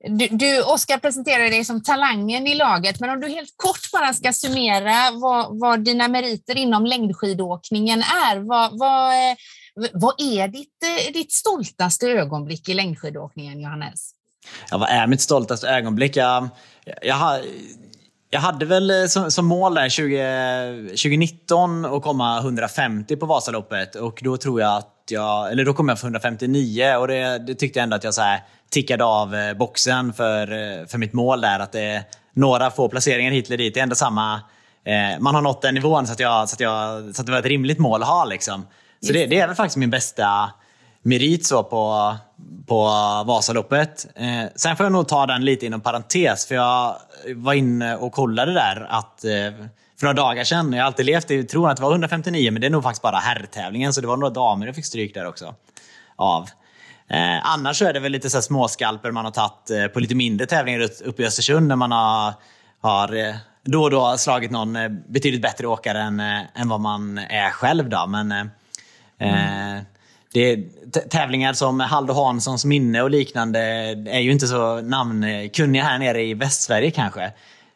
du, 0.09 0.27
du 0.27 0.63
Oskar 0.63 0.97
presenterar 0.97 1.49
dig 1.49 1.65
som 1.65 1.83
talangen 1.83 2.47
i 2.47 2.55
laget, 2.55 2.99
men 2.99 3.09
om 3.09 3.19
du 3.19 3.29
helt 3.29 3.53
kort 3.55 3.91
bara 3.91 4.13
ska 4.13 4.33
summera 4.33 5.11
vad, 5.11 5.59
vad 5.59 5.83
dina 5.83 6.07
meriter 6.07 6.57
inom 6.57 6.85
längdskidåkningen 6.85 7.99
är. 7.99 8.37
Vad, 8.37 8.79
vad, 8.79 9.13
eh, 9.13 9.35
vad 9.93 10.13
är 10.17 10.47
ditt, 10.47 10.83
eh, 10.83 11.13
ditt 11.13 11.31
stoltaste 11.31 12.07
ögonblick 12.07 12.69
i 12.69 12.73
längdskidåkningen, 12.73 13.59
Johannes? 13.59 14.11
Ja, 14.71 14.77
vad 14.77 14.89
är 14.89 15.07
mitt 15.07 15.21
stoltaste 15.21 15.67
ögonblick? 15.67 16.15
Jag, 16.15 16.49
jag, 17.01 17.41
jag 18.35 18.41
hade 18.41 18.65
väl 18.65 19.09
som, 19.09 19.31
som 19.31 19.45
mål 19.45 19.73
där 19.73 19.89
20, 19.89 20.87
2019 20.89 21.85
att 21.85 22.03
komma 22.03 22.39
150 22.39 23.15
på 23.15 23.25
Vasaloppet 23.25 23.95
och 23.95 24.19
då 24.23 24.37
tror 24.37 24.61
jag 24.61 24.77
att 24.77 24.91
jag, 25.09 25.51
eller 25.51 25.65
då 25.65 25.73
kom 25.73 25.89
jag 25.89 25.99
för 25.99 26.05
159 26.05 26.95
och 26.95 27.07
det, 27.07 27.37
det 27.37 27.55
tyckte 27.55 27.79
jag 27.79 27.83
ändå 27.83 27.95
att 27.95 28.03
jag 28.03 28.13
så 28.13 28.21
här, 28.21 28.39
tickade 28.69 29.03
av 29.05 29.35
eh, 29.35 29.53
boxen 29.53 30.13
för, 30.13 30.51
eh, 30.51 30.85
för 30.87 30.97
mitt 30.97 31.13
mål 31.13 31.41
där. 31.41 31.59
Att 31.59 31.71
det 31.71 31.81
är 31.81 32.03
några 32.33 32.71
få 32.71 32.89
placeringar 32.89 33.31
hit 33.31 33.47
eller 33.47 33.57
dit. 33.57 33.73
Det 33.73 33.79
är 33.79 33.83
ändå 33.83 33.95
samma... 33.95 34.41
Eh, 34.85 35.19
man 35.19 35.35
har 35.35 35.41
nått 35.41 35.61
den 35.61 35.73
nivån 35.73 36.07
så 36.07 36.13
att, 36.13 36.19
jag, 36.19 36.49
så, 36.49 36.53
att 36.53 36.59
jag, 36.59 37.15
så 37.15 37.21
att 37.21 37.25
det 37.25 37.31
var 37.31 37.39
ett 37.39 37.45
rimligt 37.45 37.79
mål 37.79 38.01
att 38.01 38.07
ha. 38.07 38.25
Liksom. 38.25 38.67
Så 39.01 39.13
det, 39.13 39.25
det, 39.25 39.39
är 39.39 39.47
väl 39.47 39.55
faktiskt 39.55 39.77
min 39.77 39.89
bästa 39.89 40.51
merit 41.05 41.45
så 41.45 41.63
på, 41.63 42.15
på 42.67 42.83
Vasaloppet. 43.27 44.07
Eh, 44.15 44.45
sen 44.55 44.77
får 44.77 44.85
jag 44.85 44.93
nog 44.93 45.07
ta 45.07 45.25
den 45.25 45.45
lite 45.45 45.65
inom 45.65 45.81
parentes, 45.81 46.45
för 46.45 46.55
jag 46.55 46.95
var 47.35 47.53
inne 47.53 47.95
och 47.95 48.11
kollade 48.11 48.53
där 48.53 48.87
att 48.89 49.23
eh, 49.23 49.31
för 49.99 50.05
några 50.05 50.13
dagar 50.13 50.43
sedan, 50.43 50.73
jag 50.73 50.79
har 50.79 50.87
alltid 50.87 51.05
levt 51.05 51.31
i 51.31 51.43
tron 51.43 51.69
att 51.69 51.77
det 51.77 51.83
var 51.83 51.91
159, 51.91 52.51
men 52.51 52.61
det 52.61 52.67
är 52.67 52.71
nog 52.71 52.83
faktiskt 52.83 53.01
bara 53.01 53.17
herrtävlingen, 53.17 53.93
så 53.93 54.01
det 54.01 54.07
var 54.07 54.17
några 54.17 54.33
damer 54.33 54.65
jag 54.65 54.75
fick 54.75 54.85
stryk 54.85 55.13
där 55.13 55.27
också. 55.27 55.55
Av. 56.15 56.49
Eh, 57.07 57.49
annars 57.49 57.77
så 57.77 57.85
är 57.85 57.93
det 57.93 57.99
väl 57.99 58.11
lite 58.11 58.29
så 58.29 58.41
småskalper 58.41 59.11
man 59.11 59.25
har 59.25 59.31
tagit 59.31 59.69
eh, 59.69 59.87
på 59.87 59.99
lite 59.99 60.15
mindre 60.15 60.47
tävlingar 60.47 60.89
uppe 61.05 61.23
i 61.23 61.25
Östersund 61.25 61.67
när 61.67 61.75
man 61.75 61.91
har, 61.91 62.33
har 62.81 63.15
eh, 63.15 63.35
då 63.63 63.83
och 63.83 63.91
då 63.91 64.17
slagit 64.17 64.51
någon 64.51 64.75
eh, 64.75 64.89
betydligt 64.89 65.41
bättre 65.41 65.67
åkare 65.67 66.01
än, 66.01 66.19
eh, 66.19 66.41
än 66.55 66.69
vad 66.69 66.79
man 66.79 67.17
är 67.17 67.49
själv. 67.49 67.89
Då. 67.89 68.07
Men, 68.07 68.31
eh, 68.31 68.45
mm. 69.17 69.83
det 70.33 70.57
tävlingar 70.99 71.53
som 71.53 71.79
Haldo 71.79 72.13
Hanssons 72.13 72.65
minne 72.65 73.01
och 73.01 73.09
liknande 73.09 73.59
är 74.07 74.19
ju 74.19 74.31
inte 74.31 74.47
så 74.47 74.81
namnkunniga 74.81 75.83
här 75.83 75.99
nere 75.99 76.23
i 76.23 76.33
Västsverige 76.33 76.91
kanske. 76.91 77.23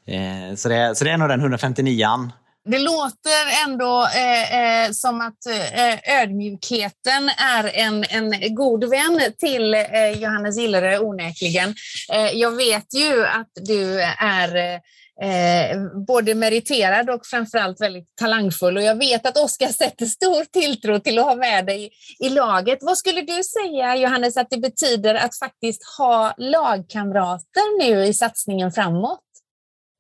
Eh, 0.06 0.56
så, 0.56 0.70
det, 0.70 0.96
så 0.96 1.06
det 1.06 1.12
är 1.12 1.18
nog 1.18 1.30
den 1.30 1.58
159an 1.58 2.32
det 2.66 2.80
låter 2.80 3.66
ändå 3.68 4.08
eh, 4.16 4.84
eh, 4.84 4.92
som 4.92 5.22
att 5.22 5.46
eh, 5.46 6.22
ödmjukheten 6.22 7.30
är 7.38 7.78
en, 7.78 8.06
en 8.10 8.56
god 8.56 8.90
vän 8.90 9.22
till 9.38 9.74
eh, 9.74 10.12
Johannes 10.18 10.58
Gillere 10.58 11.00
onekligen. 11.00 11.76
Eh, 12.14 12.32
jag 12.32 12.52
vet 12.52 12.94
ju 12.94 13.26
att 13.26 13.52
du 13.56 14.02
är 14.20 14.56
eh, 14.56 14.80
eh, 15.22 16.02
både 16.08 16.36
meriterad 16.36 17.10
och 17.10 17.26
framförallt 17.26 17.82
väldigt 17.82 18.16
talangfull. 18.16 18.78
Och 18.78 18.84
jag 18.84 18.96
vet 18.96 19.26
att 19.26 19.38
Oskar 19.38 19.68
sätter 19.68 20.06
stor 20.06 20.46
tilltro 20.46 21.00
till 21.00 21.20
att 21.20 21.26
ha 21.26 21.36
med 21.36 21.66
dig 21.66 21.92
i 22.20 22.30
laget. 22.30 22.80
Vad 22.82 22.98
skulle 22.98 23.22
du 23.22 23.44
säga, 23.44 23.96
Johannes, 23.96 24.38
att 24.38 24.50
det 24.50 24.58
betyder 24.58 25.16
att 25.16 25.38
faktiskt 25.38 25.82
ha 25.98 26.34
lagkamrater 26.38 27.80
nu 27.80 28.06
i 28.06 28.14
satsningen 28.14 28.72
framåt? 28.72 29.20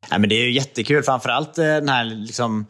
Ja, 0.10 0.18
men 0.18 0.30
det 0.30 0.36
är 0.36 0.44
ju 0.44 0.52
jättekul, 0.52 1.04
framförallt 1.04 1.58
eh, 1.58 1.64
den 1.64 1.90
här 1.90 2.06
liksom 2.06 2.66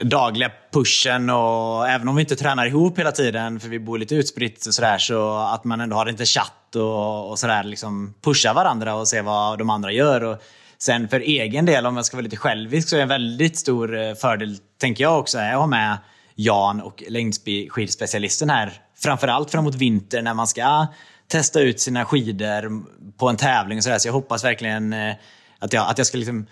dagliga 0.00 0.50
pushen 0.72 1.30
och 1.30 1.88
även 1.88 2.08
om 2.08 2.16
vi 2.16 2.22
inte 2.22 2.36
tränar 2.36 2.66
ihop 2.66 2.98
hela 2.98 3.12
tiden 3.12 3.60
för 3.60 3.68
vi 3.68 3.78
bor 3.78 3.98
lite 3.98 4.14
utspritt 4.14 4.66
och 4.66 4.74
sådär 4.74 4.98
så 4.98 5.36
att 5.36 5.64
man 5.64 5.80
ändå 5.80 5.96
har 5.96 6.06
lite 6.06 6.24
chatt 6.24 6.76
och, 6.76 7.30
och 7.30 7.38
sådär 7.38 7.62
liksom 7.62 8.14
pusha 8.22 8.52
varandra 8.52 8.94
och 8.94 9.08
se 9.08 9.22
vad 9.22 9.58
de 9.58 9.70
andra 9.70 9.92
gör. 9.92 10.24
Och 10.24 10.42
sen 10.78 11.08
för 11.08 11.20
egen 11.20 11.66
del, 11.66 11.86
om 11.86 11.96
jag 11.96 12.04
ska 12.04 12.16
vara 12.16 12.24
lite 12.24 12.36
självisk, 12.36 12.88
så 12.88 12.96
är 12.96 13.00
en 13.00 13.08
väldigt 13.08 13.56
stor 13.58 13.98
eh, 13.98 14.14
fördel, 14.14 14.56
tänker 14.80 15.04
jag 15.04 15.18
också, 15.18 15.38
att 15.38 15.54
ha 15.54 15.66
med 15.66 15.98
Jan 16.34 16.80
och 16.80 17.04
längdskidspecialisten 17.08 18.50
här. 18.50 18.72
Framförallt 18.96 19.50
framåt 19.50 19.74
vinter 19.74 20.22
när 20.22 20.34
man 20.34 20.46
ska 20.46 20.86
testa 21.28 21.60
ut 21.60 21.80
sina 21.80 22.04
skidor 22.04 22.82
på 23.18 23.28
en 23.28 23.36
tävling 23.36 23.78
och 23.78 23.84
sådär. 23.84 23.98
Så 23.98 24.08
jag 24.08 24.12
hoppas 24.12 24.44
verkligen 24.44 24.92
eh, 24.92 25.14
att 25.58 25.72
jag, 25.72 25.90
att 25.90 25.98
jag 25.98 26.06
ska 26.06 26.18
liksom 26.18 26.46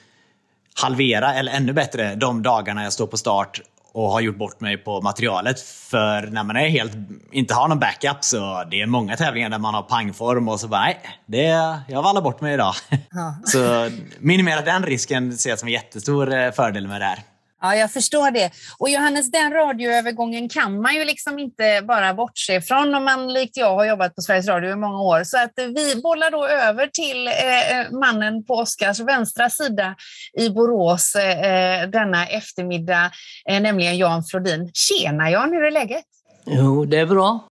halvera, 0.75 1.35
eller 1.35 1.53
ännu 1.53 1.73
bättre, 1.73 2.15
de 2.15 2.43
dagarna 2.43 2.83
jag 2.85 2.93
står 2.93 3.07
på 3.07 3.17
start 3.17 3.61
och 3.97 4.11
har 4.11 4.21
gjort 4.21 4.37
bort 4.37 4.61
mig 4.61 4.77
på 4.77 5.01
materialet. 5.01 5.61
För 5.61 6.23
när 6.23 6.45
man 6.45 6.57
är 6.57 6.69
helt, 6.69 6.93
inte 7.33 7.55
har 7.55 7.69
någon 7.69 7.79
backup 7.79 8.17
så 8.21 8.65
det 8.71 8.81
är 8.81 8.87
många 8.87 9.17
tävlingar 9.17 9.51
där 9.51 9.59
man 9.59 9.75
har 9.75 9.83
pangform 9.83 10.49
och 10.49 10.61
så 10.61 10.69
bara 10.69 10.81
nej, 10.81 11.01
det, 11.27 11.79
jag 11.89 12.03
vallar 12.03 12.23
bort 12.23 12.41
mig 12.41 12.55
idag. 12.55 12.75
Ja. 13.11 13.35
så 13.45 13.91
minimera 14.19 14.61
den 14.61 14.83
risken 14.83 15.39
ser 15.39 15.51
jag 15.51 15.59
som 15.59 15.69
en 15.69 15.73
jättestor 15.73 16.35
eh, 16.35 16.51
fördel 16.51 16.89
med 16.89 17.01
det 17.01 17.05
här. 17.05 17.19
Ja, 17.63 17.77
jag 17.77 17.93
förstår 17.93 18.31
det. 18.31 18.51
Och 18.79 18.91
Johannes, 18.91 19.31
den 19.31 19.53
radioövergången 19.53 20.49
kan 20.49 20.83
man 20.83 20.95
ju 20.95 21.05
liksom 21.05 21.39
inte 21.39 21.83
bara 21.89 22.15
bortse 22.15 22.61
från 22.61 22.95
om 22.95 23.05
man 23.05 23.33
likt 23.33 23.57
jag 23.57 23.75
har 23.75 23.85
jobbat 23.85 24.15
på 24.15 24.23
Sveriges 24.23 24.49
Radio 24.49 24.71
i 24.71 24.77
många 24.77 25.03
år. 25.03 25.25
Så 25.25 25.39
att 25.39 25.53
vi 25.57 26.01
bollar 26.03 26.31
då 26.31 26.47
över 26.47 26.87
till 26.87 27.29
eh, 27.29 27.81
eh 27.81 27.91
mannen 27.91 28.45
på 28.45 28.55
Oskars 28.55 29.01
vänstra 29.01 29.51
sida 29.51 29.95
i 30.39 30.51
Borås 30.51 31.15
eh, 31.15 31.83
eh, 31.83 31.89
denna 31.89 32.27
eftermiddag, 32.27 33.11
eh, 33.49 33.61
nämligen 33.61 33.99
Jan 33.99 34.25
Flodin. 34.25 34.71
Tjena 34.75 35.31
Jan, 35.31 35.53
hur 35.53 35.65
är 35.65 35.71
läget? 35.71 36.05
Jo, 36.47 36.85
det 36.85 36.99
är 36.99 37.07
bra. 37.07 37.49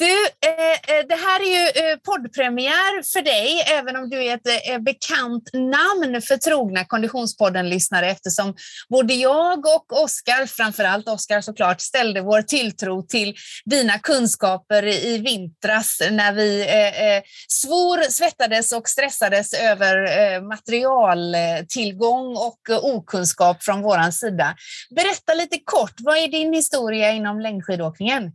Du, 0.00 0.26
eh, 0.48 0.96
eh, 0.96 1.06
det 1.08 1.14
här 1.14 1.40
är 1.40 1.50
ju 1.58 1.66
eh, 1.66 1.96
poddpremiär 1.96 3.02
för 3.12 3.22
dig, 3.22 3.64
även 3.78 3.96
om 3.96 4.10
du 4.10 4.24
är 4.24 4.34
ett 4.34 4.68
eh, 4.70 4.78
bekant 4.78 5.50
namn 5.52 6.22
för 6.22 6.36
trogna 6.36 6.84
Konditionspodden-lyssnare 6.84 8.10
eftersom 8.10 8.54
både 8.88 9.14
jag 9.14 9.58
och 9.58 10.02
Oskar, 10.02 10.46
framförallt 10.46 11.08
Oskar 11.08 11.40
såklart, 11.40 11.80
ställde 11.80 12.20
vår 12.20 12.42
tilltro 12.42 13.02
till 13.02 13.34
dina 13.64 13.98
kunskaper 13.98 14.86
i 14.86 15.18
vintras 15.18 15.98
när 16.10 16.32
vi 16.32 16.60
eh, 16.60 17.16
eh, 17.16 17.22
svor, 17.48 18.10
svettades 18.10 18.72
och 18.72 18.88
stressades 18.88 19.54
över 19.54 20.18
eh, 20.18 20.42
materialtillgång 20.42 22.36
och 22.36 22.70
eh, 22.70 22.84
okunskap 22.84 23.62
från 23.62 23.82
vår 23.82 24.10
sida. 24.10 24.56
Berätta 24.94 25.34
lite 25.34 25.58
kort, 25.64 25.94
vad 25.98 26.16
är 26.16 26.28
din 26.28 26.52
historia 26.52 27.10
inom 27.10 27.40
längdskidåkningen? 27.40 28.32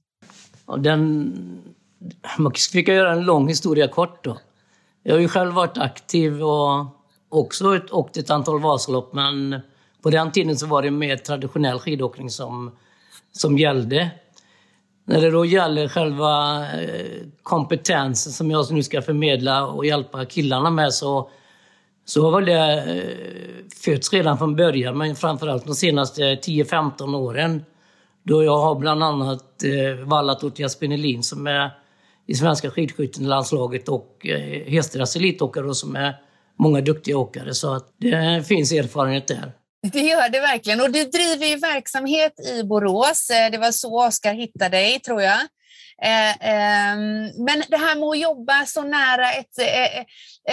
Den, 0.77 1.63
man 2.37 2.53
ska 2.55 2.79
göra 2.79 3.11
en 3.11 3.25
lång 3.25 3.47
historia 3.47 3.87
kort 3.87 4.23
då. 4.23 4.37
Jag 5.03 5.13
har 5.13 5.19
ju 5.19 5.27
själv 5.27 5.53
varit 5.53 5.77
aktiv 5.77 6.43
och 6.43 6.85
också 7.29 7.79
åkt 7.91 8.17
ett 8.17 8.29
antal 8.29 8.61
Vasalopp, 8.61 9.13
men 9.13 9.61
på 10.01 10.09
den 10.09 10.31
tiden 10.31 10.57
så 10.57 10.67
var 10.67 10.81
det 10.81 10.91
mer 10.91 11.17
traditionell 11.17 11.79
skidåkning 11.79 12.29
som, 12.29 12.71
som 13.31 13.57
gällde. 13.57 14.11
När 15.05 15.21
det 15.21 15.31
då 15.31 15.45
gäller 15.45 15.87
själva 15.87 16.63
eh, 16.81 17.21
kompetensen 17.43 18.33
som 18.33 18.51
jag 18.51 18.71
nu 18.71 18.83
ska 18.83 19.01
förmedla 19.01 19.67
och 19.67 19.85
hjälpa 19.85 20.25
killarna 20.25 20.69
med 20.69 20.93
så, 20.93 21.29
så 22.05 22.23
har 22.23 22.31
väl 22.31 22.45
det 22.45 22.83
eh, 22.83 23.69
fötts 23.85 24.13
redan 24.13 24.37
från 24.37 24.55
början, 24.55 24.97
men 24.97 25.15
framförallt 25.15 25.65
de 25.65 25.75
senaste 25.75 26.21
10-15 26.21 27.15
åren. 27.15 27.65
Då 28.25 28.43
jag 28.43 28.57
har 28.57 28.75
bland 28.75 29.03
annat 29.03 29.63
eh, 29.63 30.05
vallat 30.05 30.43
åt 30.43 30.59
Jasper 30.59 30.87
Nelin 30.87 31.23
som 31.23 31.47
är 31.47 31.71
i 32.27 32.35
svenska 32.35 32.71
skidskyttelandslaget 32.71 33.89
och 33.89 34.27
eh, 34.27 34.71
Hesteras 34.71 35.15
elitåkare 35.15 35.75
som 35.75 35.95
är 35.95 36.15
många 36.59 36.81
duktiga 36.81 37.17
åkare. 37.17 37.53
Så 37.53 37.73
att 37.73 37.87
det 37.99 38.47
finns 38.47 38.71
erfarenhet 38.71 39.27
där. 39.27 39.51
Det 39.93 39.99
gör 39.99 40.29
det 40.29 40.39
verkligen. 40.39 40.81
Och 40.81 40.91
du 40.91 41.03
driver 41.03 41.45
ju 41.45 41.55
verksamhet 41.55 42.33
i 42.39 42.63
Borås. 42.63 43.29
Eh, 43.29 43.51
det 43.51 43.57
var 43.57 43.71
så 43.71 44.05
Oskar 44.07 44.33
hittade 44.33 44.77
dig, 44.77 44.99
tror 44.99 45.21
jag. 45.21 45.39
Eh, 46.01 46.47
ehm, 46.49 47.23
men 47.45 47.63
det 47.69 47.77
här 47.77 47.95
med 47.95 48.09
att 48.09 48.19
jobba 48.19 48.65
så 48.65 48.83
nära 48.83 49.31
ett, 49.31 49.59
eh, 49.59 49.99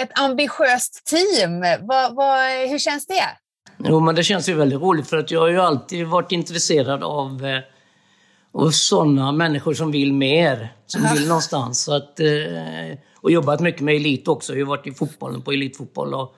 ett 0.01 0.19
ambitiöst 0.19 1.05
team, 1.05 1.61
vad, 1.87 2.15
vad, 2.15 2.51
hur 2.69 2.79
känns 2.79 3.07
det? 3.07 3.37
Jo, 3.85 3.99
men 3.99 4.15
det 4.15 4.23
känns 4.23 4.49
ju 4.49 4.53
väldigt 4.53 4.81
roligt 4.81 5.07
för 5.07 5.17
att 5.17 5.31
jag 5.31 5.39
har 5.39 5.47
ju 5.47 5.59
alltid 5.59 6.07
varit 6.07 6.31
intresserad 6.31 7.03
av, 7.03 7.45
eh, 7.45 8.69
sådana 8.71 9.31
människor 9.31 9.73
som 9.73 9.91
vill 9.91 10.13
mer, 10.13 10.73
som 10.85 11.01
vill 11.13 11.27
någonstans. 11.27 11.83
Så 11.83 11.95
att, 11.95 12.19
eh, 12.19 12.97
och 13.15 13.31
jobbat 13.31 13.59
mycket 13.59 13.81
med 13.81 13.95
elit 13.95 14.27
också. 14.27 14.53
Jag 14.53 14.65
har 14.65 14.69
varit 14.69 14.87
i 14.87 14.91
fotbollen 14.91 15.41
på 15.41 15.51
elitfotboll. 15.51 16.13
Och, 16.13 16.35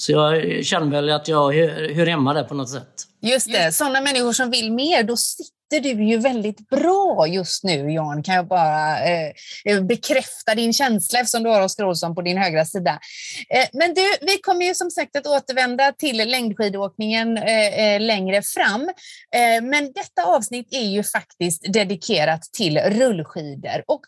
så 0.00 0.12
jag 0.12 0.64
känner 0.64 0.90
väl 0.90 1.10
att 1.10 1.28
jag 1.28 1.52
hör, 1.52 1.94
hör 1.94 2.06
hemma 2.06 2.34
där 2.34 2.44
på 2.44 2.54
något 2.54 2.70
sätt. 2.70 3.04
Just 3.22 3.52
det, 3.52 3.72
sådana 3.72 4.00
människor 4.00 4.32
som 4.32 4.50
vill 4.50 4.72
mer, 4.72 5.02
då 5.02 5.16
sitter 5.16 5.58
sitter 5.70 5.94
du 5.94 6.04
ju 6.04 6.18
väldigt 6.18 6.68
bra 6.70 7.26
just 7.26 7.64
nu, 7.64 7.90
Jan, 7.90 8.22
kan 8.22 8.34
jag 8.34 8.46
bara 8.46 9.04
eh, 9.04 9.32
eh, 9.64 9.80
bekräfta 9.82 10.54
din 10.54 10.72
känsla 10.72 11.18
eftersom 11.18 11.42
du 11.42 11.50
har 11.50 11.62
Oskar 11.62 11.84
Olsson 11.84 12.14
på 12.14 12.22
din 12.22 12.38
högra 12.38 12.64
sida. 12.64 12.98
Eh, 13.48 13.66
men 13.72 13.94
du, 13.94 14.02
vi 14.20 14.38
kommer 14.38 14.66
ju 14.66 14.74
som 14.74 14.90
sagt 14.90 15.16
att 15.16 15.26
återvända 15.26 15.92
till 15.92 16.16
längdskidåkningen 16.16 17.36
eh, 17.36 17.78
eh 17.78 18.00
längre 18.00 18.42
fram. 18.42 18.82
Eh, 19.34 19.62
men 19.62 19.92
detta 19.92 20.22
avsnitt 20.24 20.68
är 20.70 20.88
ju 20.88 21.02
faktiskt 21.02 21.72
dedikerat 21.72 22.42
till 22.42 22.78
rullskidor. 22.78 23.84
Och 23.86 24.00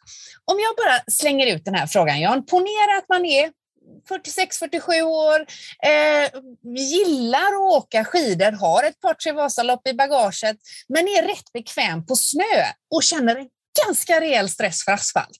om 0.44 0.56
jag 0.58 0.76
bara 0.76 1.00
slänger 1.12 1.56
ut 1.56 1.64
den 1.64 1.74
här 1.74 1.86
frågan, 1.86 2.20
Jan, 2.20 2.46
ponera 2.46 2.98
att 2.98 3.08
man 3.08 3.24
är 3.24 3.59
46-47 4.08 5.02
år, 5.02 5.46
eh, 5.82 6.40
gillar 6.76 7.38
att 7.38 7.84
åka 7.84 8.04
skidor, 8.04 8.52
har 8.52 8.84
ett 8.84 9.00
par 9.00 9.14
tre 9.14 9.32
Vasalopp 9.32 9.88
i 9.88 9.94
bagaget, 9.94 10.56
men 10.88 11.08
är 11.08 11.22
rätt 11.22 11.52
bekväm 11.52 12.06
på 12.06 12.16
snö 12.16 12.64
och 12.94 13.02
känner 13.02 13.36
en 13.36 13.48
ganska 13.86 14.20
rejäl 14.20 14.48
stress 14.48 14.84
för 14.84 14.92
asfalt. 14.92 15.38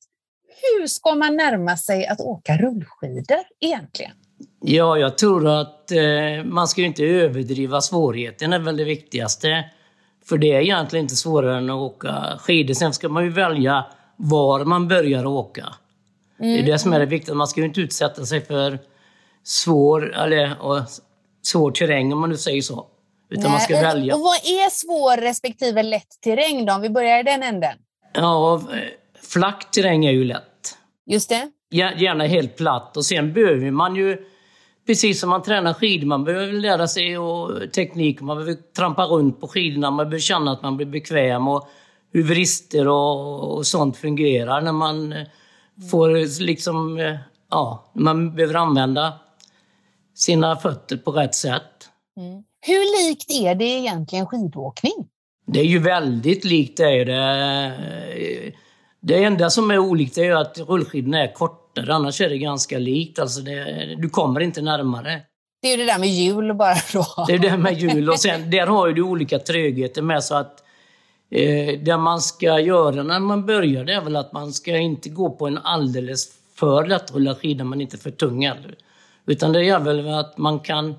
Hur 0.62 0.86
ska 0.86 1.14
man 1.14 1.36
närma 1.36 1.76
sig 1.76 2.06
att 2.06 2.20
åka 2.20 2.56
rullskidor 2.56 3.42
egentligen? 3.60 4.12
Ja, 4.60 4.98
jag 4.98 5.18
tror 5.18 5.48
att 5.48 5.90
eh, 5.90 6.44
man 6.44 6.68
ska 6.68 6.82
inte 6.82 7.04
överdriva 7.04 7.80
svårigheten, 7.80 8.52
är 8.52 8.58
väl 8.58 8.76
det 8.76 8.84
viktigaste. 8.84 9.64
För 10.24 10.38
det 10.38 10.52
är 10.52 10.60
egentligen 10.60 11.04
inte 11.04 11.16
svårare 11.16 11.58
än 11.58 11.70
att 11.70 11.76
åka 11.76 12.38
skidor. 12.38 12.74
Sen 12.74 12.92
ska 12.92 13.08
man 13.08 13.24
ju 13.24 13.30
välja 13.30 13.86
var 14.16 14.64
man 14.64 14.88
börjar 14.88 15.26
åka. 15.26 15.64
Mm. 16.40 16.53
Det 16.53 16.61
är 16.61 16.72
det 16.72 16.79
som 16.79 16.92
är 16.92 16.98
det 16.98 17.07
viktiga. 17.07 17.35
Man 17.35 17.46
ska 17.46 17.61
ju 17.61 17.66
inte 17.66 17.81
utsätta 17.81 18.26
sig 18.26 18.40
för 18.40 18.79
svår, 19.44 20.14
eller, 20.16 20.62
och, 20.62 20.81
svår 21.42 21.70
terräng, 21.70 22.12
om 22.12 22.20
man 22.20 22.31
nu 22.31 22.37
säger 22.37 22.62
så. 22.62 22.87
Utan 23.31 23.42
Nej, 23.42 23.50
man 23.50 23.61
ska 23.61 23.81
välja. 23.81 24.14
Och 24.14 24.20
vad 24.20 24.37
är 24.37 24.70
svår 24.70 25.20
respektive 25.20 25.83
lätt 25.83 26.20
terräng 26.24 26.66
då? 26.66 26.72
Om 26.72 26.81
vi 26.81 26.90
börjar 26.90 27.20
i 27.20 27.22
den 27.22 27.42
änden. 27.42 27.79
Ja, 28.12 28.62
flack 29.22 29.70
terräng 29.70 30.05
är 30.07 30.11
ju 30.11 30.24
lätt. 30.24 30.76
Just 31.07 31.29
det. 31.29 31.50
Gärna 31.70 32.26
helt 32.26 32.57
platt. 32.57 32.96
Och 32.96 33.05
sen 33.05 33.33
behöver 33.33 33.70
man 33.70 33.96
ju, 33.96 34.16
precis 34.87 35.20
som 35.20 35.31
man 35.31 35.42
tränar 35.42 35.74
skidor, 35.74 36.07
man 36.07 36.24
behöver 36.24 36.53
lära 36.53 36.88
sig 36.88 37.18
och 37.18 37.72
teknik. 37.72 38.20
Man 38.20 38.37
behöver 38.37 38.57
trampa 38.76 39.05
runt 39.05 39.40
på 39.40 39.48
skidorna, 39.48 39.90
man 39.90 39.96
behöver 39.96 40.18
känna 40.18 40.53
att 40.53 40.62
man 40.62 40.76
blir 40.76 40.87
bekväm 40.87 41.48
och 41.48 41.68
hur 42.12 42.22
vrister 42.22 42.88
och, 42.88 43.57
och 43.57 43.66
sånt 43.66 43.96
fungerar 43.96 44.61
när 44.61 44.72
man 44.72 45.14
får 45.90 46.40
liksom, 46.42 46.98
eh, 46.98 47.16
ja, 47.50 47.92
man 47.94 48.34
behöver 48.34 48.54
använda 48.54 49.12
sina 50.14 50.56
fötter 50.56 50.96
på 50.96 51.12
rätt 51.12 51.34
sätt. 51.34 51.88
Mm. 52.16 52.42
Hur 52.60 53.08
likt 53.08 53.30
är 53.30 53.54
det 53.54 53.64
egentligen 53.64 54.26
skidåkning? 54.26 55.08
Det 55.46 55.60
är 55.60 55.64
ju 55.64 55.78
väldigt 55.78 56.44
likt. 56.44 56.76
Det, 56.76 57.00
är 57.00 57.04
det. 57.04 58.52
det 59.00 59.24
enda 59.24 59.50
som 59.50 59.70
är 59.70 59.78
olikt 59.78 60.18
är 60.18 60.32
att 60.32 60.58
rullskidorna 60.58 61.22
är 61.22 61.32
kortare, 61.32 61.94
annars 61.94 62.20
är 62.20 62.28
det 62.28 62.38
ganska 62.38 62.78
likt. 62.78 63.18
Alltså 63.18 63.40
det, 63.40 63.96
du 63.98 64.08
kommer 64.08 64.40
inte 64.40 64.62
närmare. 64.62 65.22
Det 65.62 65.68
är 65.68 65.76
ju 65.76 65.76
det 65.76 65.92
där 65.92 65.98
med 65.98 66.08
hjul 66.08 66.54
bara 66.54 66.74
då. 66.92 67.24
Det 67.26 67.32
är 67.32 67.38
det 67.38 67.56
med 67.56 67.80
hjul 67.80 68.10
och 68.10 68.20
sen 68.20 68.50
där 68.50 68.66
har 68.66 68.88
du 68.88 69.02
olika 69.02 69.38
trögheter 69.38 70.02
med 70.02 70.24
så 70.24 70.34
att 70.34 70.64
Eh, 71.30 71.80
det 71.80 71.96
man 71.96 72.20
ska 72.20 72.60
göra 72.60 73.02
när 73.02 73.20
man 73.20 73.46
börjar 73.46 73.84
det 73.84 73.92
är 73.92 74.00
väl 74.00 74.16
att 74.16 74.32
man 74.32 74.52
ska 74.52 74.76
inte 74.76 75.08
gå 75.08 75.30
på 75.30 75.46
en 75.46 75.58
alldeles 75.58 76.32
för 76.54 76.86
lättrullad 76.86 77.38
skida 77.38 77.64
men 77.64 77.80
inte 77.80 77.98
för 77.98 78.10
tung 78.10 78.46
heller. 78.46 78.74
Utan 79.26 79.52
det 79.52 79.68
är 79.68 79.80
väl 79.80 80.14
att 80.14 80.38
man 80.38 80.60
kan 80.60 80.94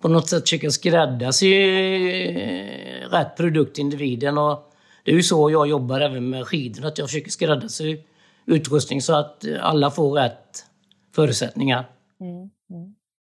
på 0.00 0.08
något 0.08 0.28
sätt 0.28 0.42
försöka 0.42 0.70
skräddarsy 0.70 1.52
eh, 1.54 3.08
rätt 3.10 3.36
produkt 3.36 3.74
till 3.74 3.82
individen. 3.82 4.38
Och 4.38 4.72
det 5.04 5.10
är 5.10 5.14
ju 5.14 5.22
så 5.22 5.50
jag 5.50 5.68
jobbar 5.68 6.00
även 6.00 6.30
med 6.30 6.46
skidor, 6.46 6.86
att 6.86 6.98
jag 6.98 7.08
försöker 7.08 7.30
skräddarsy 7.30 7.98
utrustning 8.46 9.02
så 9.02 9.14
att 9.14 9.44
alla 9.60 9.90
får 9.90 10.12
rätt 10.12 10.66
förutsättningar. 11.14 11.88
Mm. 12.20 12.50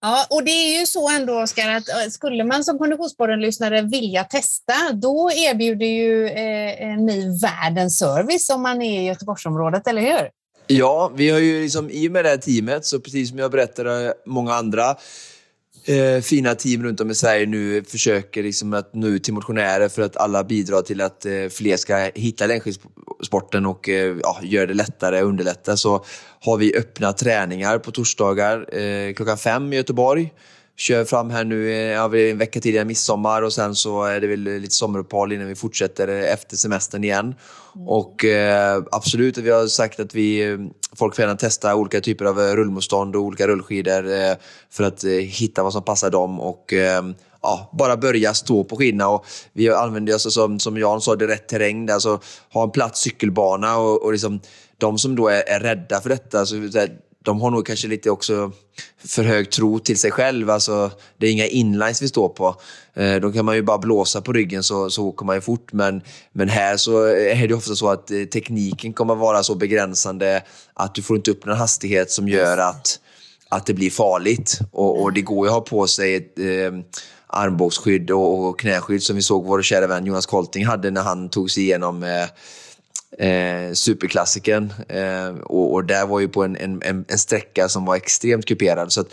Ja, 0.03 0.27
och 0.31 0.45
det 0.45 0.51
är 0.51 0.81
ju 0.81 0.87
så 0.87 1.09
ändå 1.09 1.43
Oskar 1.43 1.69
att 1.69 1.89
eh, 1.89 2.11
skulle 2.11 2.45
man 2.45 2.65
som 2.65 2.79
Konditionspodden-lyssnare 2.79 3.83
vilja 3.83 4.25
testa, 4.25 4.75
då 4.93 5.31
erbjuder 5.31 5.87
ju 5.87 6.27
eh, 6.27 6.97
ni 6.97 7.39
världens 7.43 7.99
service 7.99 8.51
om 8.51 8.63
man 8.63 8.83
är 8.83 9.01
i 9.01 9.05
Göteborgsområdet, 9.05 9.87
eller 9.87 10.03
hur? 10.03 10.31
Ja, 10.67 11.13
vi 11.15 11.31
har 11.31 11.39
ju 11.39 11.63
liksom, 11.63 11.91
i 11.91 12.09
och 12.09 12.13
med 12.13 12.25
det 12.25 12.29
här 12.29 12.37
teamet, 12.37 12.87
så 12.87 13.01
precis 13.01 13.29
som 13.29 13.39
jag 13.39 13.51
berättade, 13.51 14.15
många 14.27 14.55
andra 14.55 14.97
eh, 15.85 16.21
fina 16.21 16.55
team 16.55 16.83
runt 16.83 17.01
om 17.01 17.11
i 17.11 17.15
Sverige 17.15 17.47
nu 17.47 17.85
försöker 17.85 18.43
liksom 18.43 18.73
att 18.73 18.95
nå 18.95 19.07
ut 19.07 19.25
till 19.25 19.35
motionärer 19.35 19.89
för 19.89 20.03
att 20.03 20.17
alla 20.17 20.45
bidrar 20.45 20.83
till 20.83 21.01
att 21.01 21.27
eh, 21.27 21.49
fler 21.51 21.77
ska 21.77 22.11
hitta 22.15 22.47
längdskidsporten 22.47 23.67
och 23.67 23.89
eh, 23.89 24.17
ja, 24.23 24.39
göra 24.43 24.67
det 24.67 24.75
lättare 24.75 25.23
och 25.23 25.29
underlätta. 25.29 25.77
Så 25.77 26.05
har 26.41 26.57
vi 26.57 26.77
öppna 26.77 27.13
träningar 27.13 27.79
på 27.79 27.91
torsdagar 27.91 28.79
eh, 28.79 29.15
klockan 29.15 29.39
fem 29.39 29.73
i 29.73 29.77
Göteborg 29.77 30.33
kör 30.81 31.05
fram 31.05 31.31
här 31.31 31.45
nu 31.45 31.71
eh, 31.71 31.77
ja, 31.77 32.17
en 32.17 32.39
vecka 32.39 32.61
tidigare 32.61 32.85
midsommar 32.85 33.43
och 33.43 33.53
sen 33.53 33.75
så 33.75 34.05
är 34.05 34.21
det 34.21 34.27
väl 34.27 34.41
lite 34.41 34.75
sommaruppehåll 34.75 35.33
innan 35.33 35.47
vi 35.47 35.55
fortsätter 35.55 36.09
efter 36.09 36.57
semestern 36.57 37.05
igen. 37.05 37.35
Mm. 37.75 37.89
Och 37.89 38.25
eh, 38.25 38.83
absolut, 38.91 39.39
vi 39.39 39.51
har 39.51 39.67
sagt 39.67 40.01
att 40.01 40.15
vi, 40.15 40.59
folk 40.97 41.17
får 41.17 41.23
gärna 41.23 41.37
testa 41.37 41.75
olika 41.75 42.01
typer 42.01 42.25
av 42.25 42.39
rullmotstånd 42.39 43.17
och 43.17 43.23
olika 43.23 43.47
rullskidor 43.47 44.13
eh, 44.13 44.33
för 44.71 44.85
att 44.85 45.05
eh, 45.05 45.11
hitta 45.11 45.63
vad 45.63 45.73
som 45.73 45.83
passar 45.83 46.11
dem 46.11 46.41
och 46.41 46.73
eh, 46.73 47.03
ja, 47.43 47.71
bara 47.79 47.97
börja 47.97 48.35
stå 48.35 48.65
på 48.65 48.77
skidorna. 48.77 49.09
Och 49.09 49.27
vi 49.53 49.71
använder 49.71 50.15
oss, 50.15 50.35
som, 50.35 50.61
som 50.61 50.79
Jan 50.79 51.01
sa, 51.01 51.17
det 51.17 51.27
rätt 51.27 51.49
terräng, 51.49 51.91
alltså 51.91 52.21
ha 52.53 52.63
en 52.63 52.71
platt 52.71 52.97
cykelbana 52.97 53.79
och, 53.79 54.03
och 54.05 54.13
liksom, 54.13 54.41
de 54.79 54.99
som 54.99 55.17
då 55.17 55.29
är, 55.29 55.43
är 55.49 55.61
rädda 55.61 56.01
för 56.01 56.09
detta, 56.09 56.47
så, 56.47 56.57
de 57.25 57.41
har 57.41 57.51
nog 57.51 57.67
kanske 57.67 57.89
lite 57.89 58.11
också 58.11 58.53
för 59.07 59.25
hög 59.25 59.51
tro 59.51 59.79
till 59.79 59.99
sig 59.99 60.11
själv. 60.11 60.51
Alltså, 60.51 60.91
det 61.19 61.27
är 61.27 61.33
inga 61.33 61.47
inlines 61.47 62.03
vi 62.03 62.09
står 62.09 62.29
på. 62.29 62.57
Eh, 62.95 63.15
då 63.15 63.33
kan 63.33 63.45
man 63.45 63.57
ju 63.57 63.63
bara 63.63 63.79
blåsa 63.79 64.21
på 64.21 64.33
ryggen 64.33 64.63
så, 64.63 64.91
så 64.91 65.07
åker 65.07 65.27
man 65.27 65.37
ju 65.37 65.41
fort. 65.41 65.73
Men, 65.73 66.03
men 66.33 66.49
här 66.49 66.77
så 66.77 67.05
är 67.07 67.49
det 67.49 67.55
ofta 67.55 67.75
så 67.75 67.89
att 67.89 68.11
eh, 68.11 68.25
tekniken 68.25 68.93
kommer 68.93 69.15
vara 69.15 69.43
så 69.43 69.55
begränsande 69.55 70.43
att 70.75 70.95
du 70.95 71.03
får 71.03 71.17
inte 71.17 71.31
upp 71.31 71.45
någon 71.45 71.57
hastighet 71.57 72.11
som 72.11 72.29
gör 72.29 72.59
att, 72.59 73.01
att 73.49 73.67
det 73.67 73.75
blir 73.75 73.91
farligt. 73.91 74.59
Och, 74.73 75.03
och 75.03 75.13
det 75.13 75.23
går 75.23 75.47
ju 75.47 75.49
att 75.49 75.55
ha 75.55 75.61
på 75.61 75.87
sig 75.87 76.15
ett 76.15 76.39
eh, 76.39 77.01
armbågsskydd 77.27 78.11
och, 78.11 78.49
och 78.49 78.61
knäskydd 78.61 79.03
som 79.03 79.17
vi 79.17 79.23
såg 79.23 79.47
vår 79.47 79.63
kära 79.63 79.87
vän 79.87 80.07
Jonas 80.07 80.27
Kolting 80.27 80.67
hade 80.67 80.91
när 80.91 81.03
han 81.03 81.29
tog 81.29 81.51
sig 81.51 81.63
igenom 81.63 82.03
eh, 82.03 82.27
eh, 83.19 83.73
superklassiken. 83.73 84.73
Eh, 84.89 85.29
och, 85.29 85.73
och 85.73 85.85
där 85.85 86.07
var 86.07 86.21
ju 86.21 86.29
på 86.29 86.45
en, 86.45 86.57
en, 86.57 86.83
en, 87.09 87.19
sträcka 87.19 87.69
som 87.69 87.85
var 87.85 87.97
extremt 87.97 88.47
kuperad. 88.47 88.93
Så 88.93 89.01
att, 89.01 89.09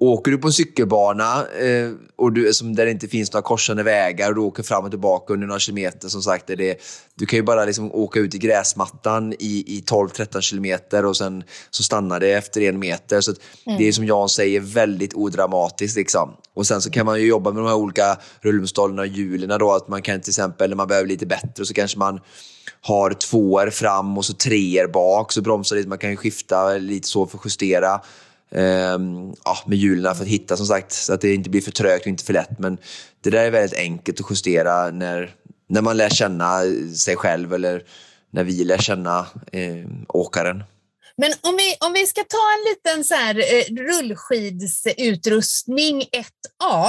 åker 0.00 0.30
du 0.30 0.38
på 0.38 0.46
en 0.46 0.52
cykelbana 0.52 1.46
eh, 1.46 1.90
och 2.16 2.32
du, 2.32 2.54
som 2.54 2.74
där 2.74 2.84
det 2.84 2.90
inte 2.90 3.08
finns 3.08 3.32
några 3.32 3.42
korsande 3.42 3.82
vägar 3.82 4.28
och 4.28 4.34
du 4.34 4.40
åker 4.40 4.62
fram 4.62 4.84
och 4.84 4.90
tillbaka 4.90 5.32
under 5.32 5.46
några 5.46 5.58
kilometer, 5.58 6.08
som 6.08 6.22
sagt, 6.22 6.50
är 6.50 6.56
det, 6.56 6.80
du 7.14 7.26
kan 7.26 7.36
ju 7.36 7.42
bara 7.42 7.64
liksom 7.64 7.94
åka 7.94 8.20
ut 8.20 8.34
i 8.34 8.38
gräsmattan 8.38 9.32
i, 9.32 9.64
i 9.66 9.84
12-13 9.86 10.40
kilometer 10.40 11.04
och 11.04 11.16
sen 11.16 11.44
så 11.70 11.82
stannar 11.82 12.20
det 12.20 12.32
efter 12.32 12.60
en 12.60 12.78
meter. 12.78 13.20
Så 13.20 13.34
mm. 13.66 13.78
Det 13.78 13.88
är 13.88 13.92
som 13.92 14.06
Jan 14.06 14.28
säger 14.28 14.60
väldigt 14.60 15.14
odramatiskt. 15.14 15.96
Liksom. 15.96 16.30
Och 16.54 16.66
sen 16.66 16.82
så 16.82 16.90
kan 16.90 17.06
man 17.06 17.20
ju 17.20 17.26
jobba 17.26 17.52
med 17.52 17.62
de 17.62 17.68
här 17.68 17.76
olika 17.76 18.18
rullstollarna 18.40 19.02
och 19.02 19.08
hjulen. 19.08 19.58
Då, 19.58 19.72
att 19.72 19.88
man 19.88 20.02
kan 20.02 20.20
till 20.20 20.30
exempel, 20.30 20.68
när 20.70 20.76
man 20.76 20.88
behöver 20.88 21.08
lite 21.08 21.26
bättre, 21.26 21.66
så 21.66 21.74
kanske 21.74 21.98
man 21.98 22.20
har 22.80 23.10
tvåor 23.10 23.70
fram 23.70 24.18
och 24.18 24.24
så 24.24 24.32
treor 24.32 24.88
bak, 24.88 25.32
så 25.32 25.40
bromsar 25.40 25.76
lite. 25.76 25.88
Man 25.88 25.98
kan 25.98 26.16
skifta 26.16 26.72
lite 26.72 27.08
så 27.08 27.26
för 27.26 27.38
att 27.38 27.44
justera 27.44 28.00
eh, 28.50 28.98
ja, 29.44 29.58
med 29.66 29.78
hjulen 29.78 30.14
för 30.14 30.22
att 30.22 30.28
hitta 30.28 30.56
som 30.56 30.66
sagt, 30.66 30.92
så 30.92 31.14
att 31.14 31.20
det 31.20 31.34
inte 31.34 31.50
blir 31.50 31.60
för 31.60 31.70
trögt 31.70 32.02
och 32.02 32.06
inte 32.06 32.24
för 32.24 32.32
lätt. 32.32 32.58
Men 32.58 32.78
det 33.20 33.30
där 33.30 33.44
är 33.44 33.50
väldigt 33.50 33.78
enkelt 33.78 34.20
att 34.20 34.30
justera 34.30 34.90
när, 34.90 35.34
när 35.68 35.82
man 35.82 35.96
lär 35.96 36.08
känna 36.08 36.62
sig 36.96 37.16
själv 37.16 37.54
eller 37.54 37.82
när 38.30 38.44
vi 38.44 38.64
lär 38.64 38.78
känna 38.78 39.26
eh, 39.52 39.86
åkaren. 40.08 40.62
Men 41.20 41.32
om 41.40 41.56
vi, 41.56 41.76
om 41.80 41.92
vi 41.92 42.06
ska 42.06 42.20
ta 42.20 42.52
en 42.58 42.64
liten 42.70 43.04
så 43.04 43.14
här, 43.14 43.38
eh, 43.38 43.64
rullskidsutrustning 43.84 46.02
1A. 46.02 46.88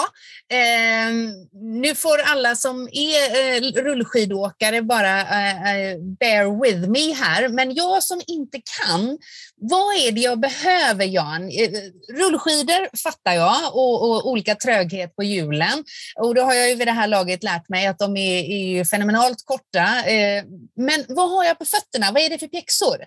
Eh, 0.51 1.11
nu 1.53 1.95
får 1.95 2.21
alla 2.21 2.55
som 2.55 2.89
är 2.91 3.37
eh, 3.37 3.61
rullskidåkare 3.83 4.81
bara 4.81 5.21
eh, 5.21 5.75
eh, 5.75 5.97
bear 6.19 6.63
with 6.63 6.89
me 6.89 7.13
här, 7.13 7.49
men 7.49 7.73
jag 7.73 8.03
som 8.03 8.21
inte 8.27 8.61
kan, 8.81 9.17
vad 9.55 9.95
är 9.95 10.11
det 10.11 10.21
jag 10.21 10.39
behöver 10.39 11.05
Jan? 11.05 11.43
Eh, 11.43 11.71
rullskidor 12.13 12.97
fattar 12.97 13.33
jag 13.33 13.75
och, 13.75 14.09
och, 14.09 14.29
olika 14.29 14.55
tröghet 14.55 15.15
på 15.15 15.23
hjulen 15.23 15.83
och 16.15 16.35
då 16.35 16.41
har 16.41 16.53
jag 16.53 16.69
ju 16.69 16.75
vid 16.75 16.87
det 16.87 16.91
här 16.91 17.07
laget 17.07 17.43
lärt 17.43 17.69
mig 17.69 17.87
att 17.87 17.99
de 17.99 18.17
är, 18.17 18.43
är 18.43 18.85
fenomenalt 18.85 19.45
korta. 19.45 20.05
Eh, 20.05 20.43
men 20.75 21.05
vad 21.07 21.29
har 21.29 21.45
jag 21.45 21.59
på 21.59 21.65
fötterna? 21.65 22.11
Vad 22.11 22.23
är 22.23 22.29
det 22.29 22.39
för 22.39 22.47
pjäxor? 22.47 22.97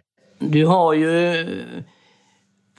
Du 0.51 0.67
har 0.67 0.93
ju... 0.93 1.47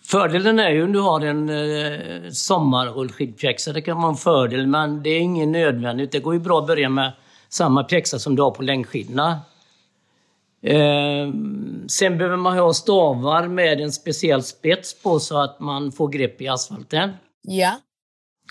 Fördelen 0.04 0.60
är 0.60 0.70
ju 0.70 0.84
om 0.84 0.92
du 0.92 1.00
har 1.00 1.22
en 1.22 1.50
eh, 1.50 2.30
sommarrullskidpjäxa. 2.30 3.74
Det 3.74 3.82
kan 3.82 3.98
vara 3.98 4.10
en 4.10 4.18
fördel, 4.18 4.68
men 4.68 5.04
det 5.04 5.10
är 5.10 5.20
ingen 5.20 5.52
nödvändigt. 5.52 6.12
Det 6.12 6.20
går 6.20 6.34
ju 6.34 6.40
bra 6.40 6.60
att 6.60 6.68
börja 6.68 6.90
med 6.90 7.12
samma 7.50 7.84
pjäxa 7.84 8.20
som 8.20 8.36
du 8.36 8.42
har 8.42 8.52
på 8.52 8.64
längdskidorna. 8.64 9.40
Eh, 10.64 11.34
sen 11.88 12.18
behöver 12.18 12.38
man 12.38 12.58
ha 12.58 12.74
stavar 12.74 13.48
med 13.48 13.82
en 13.82 13.92
speciell 13.92 14.44
spets 14.44 15.02
på 15.02 15.20
så 15.20 15.38
att 15.38 15.60
man 15.60 15.92
får 15.92 16.08
grepp 16.08 16.42
i 16.42 16.48
asfalten. 16.48 17.12
Ja. 17.42 17.80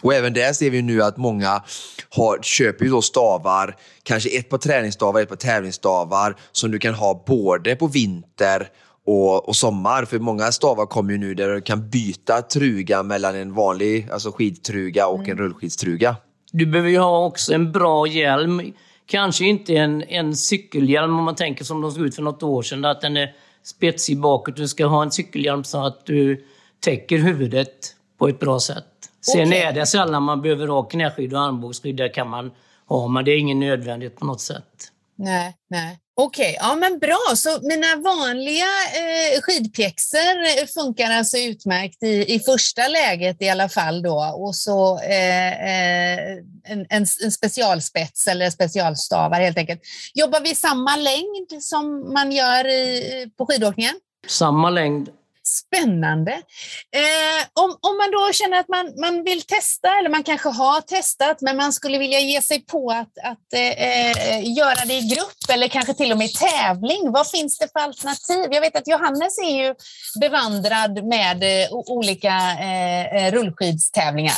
Och 0.02 0.14
även 0.14 0.32
där 0.32 0.52
ser 0.52 0.70
vi 0.70 0.82
nu 0.82 1.02
att 1.02 1.16
många 1.16 1.62
har, 2.10 2.42
köper 2.42 2.84
ju 2.84 2.90
då 2.90 3.02
stavar, 3.02 3.76
kanske 4.02 4.38
ett 4.38 4.48
par 4.48 4.58
träningsstavar, 4.58 5.20
ett 5.20 5.28
par 5.28 5.36
tävlingsstavar, 5.36 6.36
som 6.52 6.70
du 6.70 6.78
kan 6.78 6.94
ha 6.94 7.24
både 7.26 7.76
på 7.76 7.86
vinter 7.86 8.68
och, 9.06 9.48
och 9.48 9.56
sommar. 9.56 10.04
För 10.04 10.18
många 10.18 10.52
stavar 10.52 10.86
kommer 10.86 11.12
ju 11.12 11.18
nu 11.18 11.34
där 11.34 11.48
du 11.48 11.60
kan 11.60 11.90
byta 11.90 12.42
truga 12.42 13.02
mellan 13.02 13.36
en 13.36 13.54
vanlig 13.54 14.08
alltså 14.12 14.32
skidtruga 14.32 15.06
och 15.06 15.18
mm. 15.18 15.30
en 15.30 15.38
rullskidstruga. 15.38 16.16
Du 16.52 16.66
behöver 16.66 16.90
ju 16.90 16.98
ha 16.98 17.26
också 17.26 17.54
en 17.54 17.72
bra 17.72 18.06
hjälm. 18.06 18.72
Kanske 19.06 19.44
inte 19.44 19.76
en, 19.76 20.02
en 20.02 20.36
cykelhjälm 20.36 21.18
om 21.18 21.24
man 21.24 21.34
tänker 21.34 21.64
som 21.64 21.80
de 21.80 21.92
såg 21.92 22.06
ut 22.06 22.14
för 22.14 22.22
något 22.22 22.42
år 22.42 22.62
sedan, 22.62 22.84
att 22.84 23.00
den 23.00 23.16
är 23.16 23.34
spetsig 23.64 24.20
bakåt. 24.20 24.56
Du 24.56 24.68
ska 24.68 24.86
ha 24.86 25.02
en 25.02 25.10
cykelhjälm 25.10 25.64
så 25.64 25.86
att 25.86 26.06
du 26.06 26.44
täcker 26.80 27.18
huvudet 27.18 27.96
på 28.18 28.28
ett 28.28 28.40
bra 28.40 28.60
sätt. 28.60 28.84
Sen 29.32 29.48
okay. 29.48 29.60
är 29.60 29.72
det 29.72 29.86
sällan 29.86 30.22
man 30.22 30.42
behöver 30.42 30.68
ha 30.68 30.82
knäskydd 30.82 31.34
och 31.34 31.40
armbågsskydd. 31.40 31.96
Det 31.96 32.08
kan 32.08 32.28
man 32.28 32.50
ha, 32.88 33.08
men 33.08 33.24
det 33.24 33.30
är 33.30 33.38
ingen 33.38 33.60
nödvändighet 33.60 34.16
på 34.16 34.26
något 34.26 34.40
sätt. 34.40 34.88
Nej, 35.16 35.56
nej. 35.70 35.98
Okej, 36.14 36.42
okay, 36.42 36.68
ja 36.68 36.76
men 36.76 36.98
bra. 36.98 37.36
Så 37.36 37.48
mina 37.62 37.96
vanliga 37.96 38.66
eh, 38.96 39.40
skidpjäxor 39.40 40.60
eh, 40.60 40.66
funkar 40.74 41.10
alltså 41.10 41.38
utmärkt 41.38 42.02
i, 42.02 42.34
i 42.34 42.40
första 42.40 42.88
läget 42.88 43.42
i 43.42 43.48
alla 43.48 43.68
fall 43.68 44.02
då 44.02 44.34
och 44.36 44.56
så 44.56 44.98
eh, 44.98 45.52
eh 45.52 46.38
en, 46.64 46.86
en, 46.88 47.06
en, 47.24 47.32
specialspets 47.32 48.26
eller 48.26 48.50
specialstavar 48.50 49.40
helt 49.40 49.58
enkelt. 49.58 49.80
Jobbar 50.14 50.40
vi 50.40 50.54
samma 50.54 50.96
längd 50.96 51.62
som 51.62 52.12
man 52.12 52.32
gör 52.32 52.68
i, 52.68 53.22
eh, 53.22 53.28
på 53.38 53.46
skidåkningen? 53.46 53.94
Samma 54.28 54.70
längd 54.70 55.08
Spännande. 55.44 56.32
Eh, 56.32 57.42
om, 57.52 57.70
om 57.80 57.96
man 57.96 58.10
då 58.12 58.32
känner 58.32 58.60
att 58.60 58.68
man, 58.68 59.00
man 59.00 59.24
vill 59.24 59.42
testa, 59.42 59.98
eller 59.98 60.10
man 60.10 60.22
kanske 60.22 60.48
har 60.48 60.80
testat, 60.80 61.40
men 61.40 61.56
man 61.56 61.72
skulle 61.72 61.98
vilja 61.98 62.20
ge 62.20 62.42
sig 62.42 62.60
på 62.60 62.90
att, 62.90 63.18
att 63.24 63.52
eh, 63.54 63.60
eh 63.60 64.52
göra 64.56 64.84
det 64.84 64.94
i 64.94 65.08
grupp 65.14 65.50
eller 65.52 65.68
kanske 65.68 65.94
till 65.94 66.12
och 66.12 66.18
med 66.18 66.26
i 66.26 66.32
tävling. 66.32 67.12
Vad 67.12 67.30
finns 67.30 67.58
det 67.58 67.68
för 67.72 67.80
alternativ? 67.80 68.48
Jag 68.50 68.60
vet 68.60 68.76
att 68.76 68.88
Johannes 68.88 69.38
är 69.38 69.66
ju 69.66 69.74
bevandrad 70.20 71.04
med 71.04 71.42
eh, 71.42 71.72
olika 71.72 72.34
eh, 72.60 73.16
eh, 73.16 73.32
rullskidstävlingar. 73.32 74.34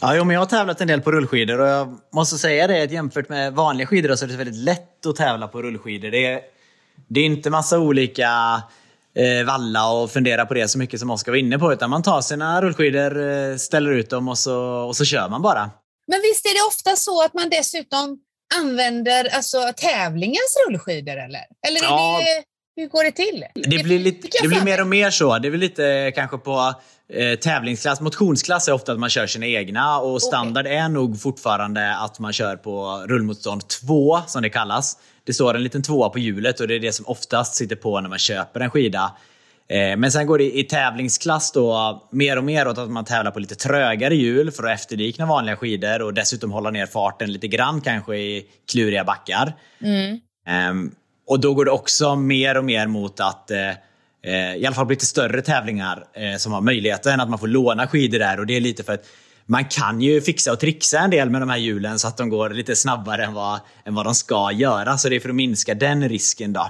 Ja, 0.00 0.16
jo, 0.16 0.24
men 0.24 0.34
jag 0.34 0.40
har 0.40 0.46
tävlat 0.46 0.80
en 0.80 0.88
del 0.88 1.00
på 1.00 1.12
rullskidor 1.12 1.60
och 1.60 1.68
jag 1.68 1.98
måste 2.14 2.38
säga 2.38 2.66
det 2.66 2.82
att 2.82 2.90
jämfört 2.90 3.28
med 3.28 3.52
vanliga 3.52 3.86
skidor 3.86 4.14
så 4.14 4.24
är 4.24 4.28
det 4.28 4.36
väldigt 4.36 4.64
lätt 4.64 5.06
att 5.06 5.16
tävla 5.16 5.48
på 5.48 5.62
rullskidor. 5.62 6.10
Det 6.10 6.26
är, 6.26 6.40
det 7.08 7.20
är 7.20 7.24
inte 7.24 7.50
massa 7.50 7.78
olika 7.78 8.62
eh, 9.16 9.46
valla 9.46 9.90
och 9.90 10.10
fundera 10.10 10.46
på 10.46 10.54
det 10.54 10.68
så 10.68 10.78
mycket 10.78 11.00
som 11.00 11.10
Oskar 11.10 11.32
var 11.32 11.36
inne 11.36 11.58
på. 11.58 11.72
Utan 11.72 11.90
man 11.90 12.02
tar 12.02 12.20
sina 12.20 12.62
rullskidor, 12.62 13.30
eh, 13.30 13.56
ställer 13.56 13.90
ut 13.90 14.10
dem 14.10 14.28
och 14.28 14.38
så, 14.38 14.60
och 14.62 14.96
så 14.96 15.04
kör 15.04 15.28
man 15.28 15.42
bara. 15.42 15.70
Men 16.06 16.20
visst 16.22 16.46
är 16.46 16.54
det 16.54 16.68
ofta 16.68 16.96
så 16.96 17.22
att 17.22 17.34
man 17.34 17.50
dessutom 17.50 18.18
använder 18.60 19.34
alltså, 19.34 19.72
tävlingens 19.76 20.56
rullskidor? 20.66 21.16
Eller, 21.16 21.42
eller 21.68 21.82
ja. 21.82 22.20
det, 22.20 22.44
hur 22.76 22.88
går 22.88 23.04
det 23.04 23.12
till? 23.12 23.44
Det 23.54 23.82
blir, 23.82 23.98
lite, 23.98 24.28
det 24.42 24.48
blir 24.48 24.64
mer 24.64 24.80
och 24.80 24.86
mer 24.86 25.10
så. 25.10 25.38
Det 25.38 25.48
är 25.48 25.50
väl 25.50 25.60
lite 25.60 26.12
kanske 26.14 26.38
på 26.38 26.74
eh, 27.12 27.38
tävlingsklass, 27.38 28.00
motionsklass 28.00 28.68
är 28.68 28.72
ofta 28.72 28.92
att 28.92 28.98
man 28.98 29.10
kör 29.10 29.26
sina 29.26 29.46
egna 29.46 29.98
och 29.98 30.22
standard 30.22 30.66
är 30.66 30.88
nog 30.88 31.20
fortfarande 31.20 31.96
att 31.96 32.18
man 32.18 32.32
kör 32.32 32.56
på 32.56 33.04
rullmotstånd 33.06 33.68
2 33.68 34.20
som 34.26 34.42
det 34.42 34.50
kallas. 34.50 34.96
Det 35.24 35.32
står 35.32 35.54
en 35.54 35.62
liten 35.62 35.82
tvåa 35.82 36.08
på 36.08 36.18
hjulet 36.18 36.60
och 36.60 36.68
det 36.68 36.74
är 36.74 36.80
det 36.80 36.92
som 36.92 37.06
oftast 37.06 37.54
sitter 37.54 37.76
på 37.76 38.00
när 38.00 38.08
man 38.08 38.18
köper 38.18 38.60
en 38.60 38.70
skida. 38.70 39.12
Eh, 39.68 39.96
men 39.96 40.12
sen 40.12 40.26
går 40.26 40.38
det 40.38 40.58
i 40.58 40.64
tävlingsklass 40.64 41.52
då 41.52 42.02
mer 42.10 42.38
och 42.38 42.44
mer 42.44 42.68
åt 42.68 42.78
att 42.78 42.90
man 42.90 43.04
tävlar 43.04 43.30
på 43.30 43.38
lite 43.38 43.54
trögare 43.54 44.16
hjul 44.16 44.50
för 44.50 44.64
att 44.64 44.80
efterlikna 44.80 45.26
vanliga 45.26 45.56
skidor 45.56 46.02
och 46.02 46.14
dessutom 46.14 46.50
hålla 46.50 46.70
ner 46.70 46.86
farten 46.86 47.32
lite 47.32 47.48
grann 47.48 47.80
kanske 47.80 48.16
i 48.16 48.46
kluriga 48.72 49.04
backar. 49.04 49.52
Mm. 49.80 50.20
Um, 50.70 50.94
och 51.26 51.40
då 51.40 51.54
går 51.54 51.64
det 51.64 51.70
också 51.70 52.16
mer 52.16 52.56
och 52.56 52.64
mer 52.64 52.86
mot 52.86 53.20
att 53.20 53.50
eh, 53.50 53.70
eh, 54.24 54.56
i 54.56 54.66
alla 54.66 54.74
fall 54.74 54.86
på 54.86 54.90
lite 54.90 55.06
större 55.06 55.42
tävlingar 55.42 56.04
som 56.38 56.52
har 56.52 56.60
möjligheten 56.60 57.20
att 57.20 57.30
man 57.30 57.38
får 57.38 57.46
låna 57.46 57.86
skidor 57.86 58.18
där 58.18 58.40
och 58.40 58.46
det 58.46 58.56
är 58.56 58.60
lite 58.60 58.82
för 58.82 58.92
att 58.92 59.06
man 59.52 59.64
kan 59.64 60.00
ju 60.00 60.20
fixa 60.20 60.52
och 60.52 60.60
trixa 60.60 60.98
en 60.98 61.10
del 61.10 61.30
med 61.30 61.42
de 61.42 61.50
här 61.50 61.58
hjulen 61.58 61.98
så 61.98 62.08
att 62.08 62.16
de 62.16 62.28
går 62.28 62.50
lite 62.50 62.76
snabbare 62.76 63.24
än 63.24 63.34
vad, 63.34 63.60
än 63.84 63.94
vad 63.94 64.06
de 64.06 64.14
ska 64.14 64.52
göra. 64.52 64.98
Så 64.98 65.08
det 65.08 65.16
är 65.16 65.20
för 65.20 65.28
att 65.28 65.34
minska 65.34 65.74
den 65.74 66.08
risken 66.08 66.52
då. 66.52 66.68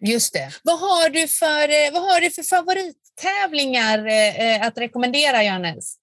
Just 0.00 0.32
det. 0.32 0.50
Vad 0.62 0.80
har 0.80 1.10
du 1.10 1.28
för, 1.28 1.68
eh, 1.68 1.92
vad 1.92 2.02
har 2.02 2.20
du 2.20 2.30
för 2.30 2.42
favorittävlingar 2.42 3.98
eh, 4.06 4.66
att 4.66 4.78
rekommendera, 4.78 5.44
Johannes? 5.44 5.94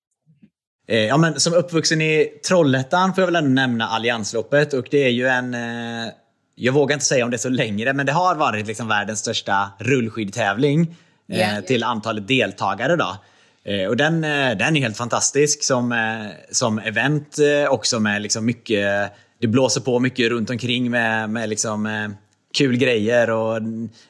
Eh, 0.88 1.00
ja, 1.00 1.18
men 1.18 1.40
som 1.40 1.54
uppvuxen 1.54 2.02
i 2.02 2.26
Trollhättan 2.48 3.14
får 3.14 3.22
jag 3.22 3.26
väl 3.26 3.36
ändå 3.36 3.50
nämna 3.50 3.88
Alliansloppet 3.88 4.74
och 4.74 4.88
det 4.92 5.04
är 5.04 5.10
ju 5.10 5.28
en 5.28 5.54
eh, 5.54 6.14
jag 6.56 6.74
vågar 6.74 6.94
inte 6.94 7.06
säga 7.06 7.26
om 7.26 7.32
det 7.32 7.36
är 7.36 7.50
så 7.50 7.50
längre, 7.50 7.94
men 7.94 8.06
det 8.06 8.12
har 8.12 8.36
varit 8.36 8.68
liksom 8.68 8.88
världens 8.88 9.20
största 9.20 9.72
rullskidtävling 9.80 10.96
yeah. 11.28 11.64
till 11.64 11.84
antalet 11.84 12.28
deltagare. 12.28 12.96
Då. 12.96 13.18
Eh, 13.66 13.88
och 13.88 13.98
den, 13.98 14.24
eh, 14.24 14.58
den 14.58 14.76
är 14.76 14.82
helt 14.82 14.98
fantastisk 14.98 15.64
som, 15.64 15.92
eh, 15.92 16.32
som 16.52 16.80
event 16.80 17.38
också 17.70 18.00
med 18.00 18.22
liksom 18.22 18.46
mycket, 18.46 19.12
det 19.42 19.48
blåser 19.48 19.82
på 19.82 20.00
mycket 20.00 20.30
runt 20.30 20.50
omkring 20.50 20.92
med, 20.92 21.30
med 21.30 21.50
liksom, 21.50 22.14
kul 22.58 22.78
grejer 22.78 23.30
och 23.30 23.62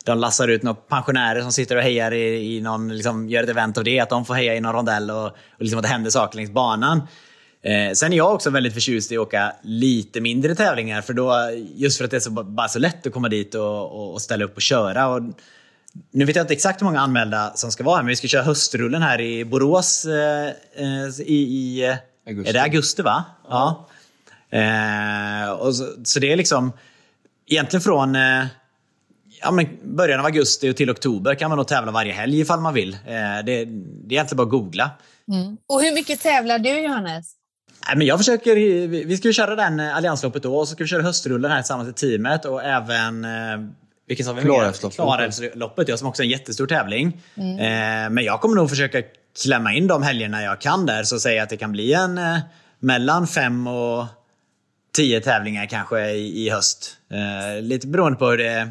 de 0.05 0.17
lassar 0.17 0.47
ut 0.47 0.63
några 0.63 0.75
pensionärer 0.75 1.41
som 1.41 1.51
sitter 1.51 1.75
och 1.75 1.81
hejar 1.81 2.11
i, 2.11 2.55
i 2.55 2.61
någon, 2.61 2.95
liksom, 2.95 3.29
gör 3.29 3.43
ett 3.43 3.49
event 3.49 3.77
av 3.77 3.83
det, 3.83 3.99
att 3.99 4.09
de 4.09 4.25
får 4.25 4.33
heja 4.33 4.55
i 4.55 4.61
någon 4.61 4.73
rondell 4.73 5.11
och, 5.11 5.25
och 5.25 5.33
liksom 5.59 5.79
att 5.79 5.83
det 5.83 5.89
händer 5.89 6.09
saker 6.09 6.37
längs 6.37 6.51
banan. 6.51 7.01
Eh, 7.63 7.93
sen 7.93 8.13
är 8.13 8.17
jag 8.17 8.33
också 8.33 8.49
väldigt 8.49 8.73
förtjust 8.73 9.11
i 9.11 9.17
att 9.17 9.21
åka 9.21 9.53
lite 9.63 10.21
mindre 10.21 10.55
tävlingar. 10.55 11.01
För 11.01 11.13
då, 11.13 11.33
just 11.75 11.97
för 11.97 12.05
att 12.05 12.11
det 12.11 12.17
är 12.17 12.21
så, 12.21 12.31
bara 12.31 12.67
så 12.67 12.79
lätt 12.79 13.07
att 13.07 13.13
komma 13.13 13.29
dit 13.29 13.55
och, 13.55 14.13
och 14.13 14.21
ställa 14.21 14.45
upp 14.45 14.55
och 14.55 14.61
köra. 14.61 15.07
Och, 15.07 15.21
nu 16.11 16.25
vet 16.25 16.35
jag 16.35 16.43
inte 16.43 16.53
exakt 16.53 16.81
hur 16.81 16.85
många 16.85 16.99
anmälda 16.99 17.51
som 17.55 17.71
ska 17.71 17.83
vara 17.83 17.95
här, 17.95 18.03
men 18.03 18.09
vi 18.09 18.15
ska 18.15 18.27
köra 18.27 18.43
höstrullen 18.43 19.01
här 19.01 19.21
i 19.21 19.45
Borås 19.45 20.05
eh, 20.05 20.47
eh 20.75 21.19
i, 21.19 21.33
i 21.33 21.97
augusti. 22.27 22.49
Är 22.49 22.53
det 22.53 22.61
augusti 22.61 23.01
va? 23.01 23.25
Ja. 23.49 23.87
ja. 24.49 24.57
Eh, 24.57 25.49
och 25.49 25.75
så, 25.75 25.87
så, 26.03 26.19
det 26.19 26.31
är 26.31 26.35
liksom 26.35 26.73
egentligen 27.47 27.81
från 27.81 28.15
eh, 28.15 28.45
ja, 29.41 29.51
men 29.51 29.67
början 29.83 30.19
av 30.19 30.25
augusti 30.25 30.69
och 30.69 30.75
till 30.75 30.89
oktober 30.89 31.35
kan 31.35 31.49
man 31.49 31.57
nog 31.57 31.67
tävla 31.67 31.91
varje 31.91 32.13
helg 32.13 32.39
ifall 32.39 32.59
man 32.59 32.73
vill. 32.73 32.93
Eh, 32.93 32.99
det, 33.05 33.41
det 33.45 33.53
är 33.53 33.65
egentligen 34.09 34.37
bara 34.37 34.43
att 34.43 34.49
googla. 34.49 34.91
Mm. 35.27 35.57
Och 35.67 35.81
hur 35.81 35.93
mycket 35.93 36.21
tävlar 36.21 36.59
du 36.59 36.79
Johannes? 36.79 37.31
Nej, 37.87 37.97
men 37.97 38.07
jag 38.07 38.19
försöker, 38.19 38.55
vi 38.87 39.17
ska 39.17 39.27
ju 39.27 39.33
köra 39.33 39.55
den 39.55 39.79
eh, 39.79 39.97
alliansloppet 39.97 40.43
då 40.43 40.57
och 40.57 40.67
så 40.67 40.73
ska 40.73 40.83
vi 40.83 40.87
köra 40.87 41.01
höstrullen 41.01 41.51
här 41.51 41.61
tillsammans 41.61 41.87
med 41.87 41.95
teamet 41.95 42.45
och 42.45 42.63
även 42.63 43.25
eh, 43.25 43.69
vilken 44.07 44.25
sa 44.25 44.33
vi 44.33 44.41
Klarälvsloppet. 44.41 44.95
Klarälvsloppet, 44.95 45.87
ja, 45.87 45.97
som 45.97 46.07
också 46.07 46.21
är 46.21 46.25
en 46.25 46.31
jättestor 46.31 46.67
tävling. 46.67 47.21
Mm. 47.35 47.59
Eh, 47.59 48.09
men 48.09 48.23
jag 48.23 48.41
kommer 48.41 48.55
nog 48.55 48.69
försöka 48.69 49.01
klämma 49.43 49.73
in 49.73 49.87
de 49.87 50.03
helgerna 50.03 50.43
jag 50.43 50.61
kan 50.61 50.85
där. 50.85 51.03
Så 51.03 51.19
säga 51.19 51.43
att 51.43 51.49
det 51.49 51.57
kan 51.57 51.71
bli 51.71 51.93
en 51.93 52.17
eh, 52.17 52.37
mellan 52.79 53.27
fem 53.27 53.67
och 53.67 54.05
tio 54.95 55.21
tävlingar 55.21 55.65
kanske 55.65 56.09
i, 56.09 56.45
i 56.45 56.49
höst. 56.49 56.97
Eh, 57.11 57.61
lite 57.61 57.87
beroende 57.87 58.17
på 58.17 58.29
hur, 58.29 58.37
det, 58.37 58.69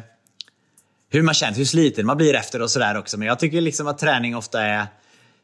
hur 1.09 1.21
man 1.21 1.33
känner, 1.33 1.57
hur 1.57 1.65
sliten 1.65 2.05
man 2.05 2.17
blir 2.17 2.35
efter 2.35 2.61
och 2.61 2.71
sådär 2.71 2.97
också. 2.97 3.17
Men 3.17 3.27
jag 3.27 3.39
tycker 3.39 3.61
liksom 3.61 3.87
att 3.87 3.97
träning 3.97 4.35
ofta 4.35 4.61
är... 4.61 4.79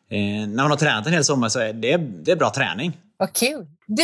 Eh, 0.09 0.47
när 0.47 0.55
man 0.55 0.71
har 0.71 0.77
tränat 0.77 1.07
en 1.07 1.13
hel 1.13 1.23
sommar 1.23 1.49
så 1.49 1.59
är 1.59 1.73
det, 1.73 1.97
det 1.97 2.31
är 2.31 2.35
bra 2.35 2.49
träning. 2.49 2.97
Vad 3.17 3.33
kul! 3.33 3.67
Du, 3.93 4.03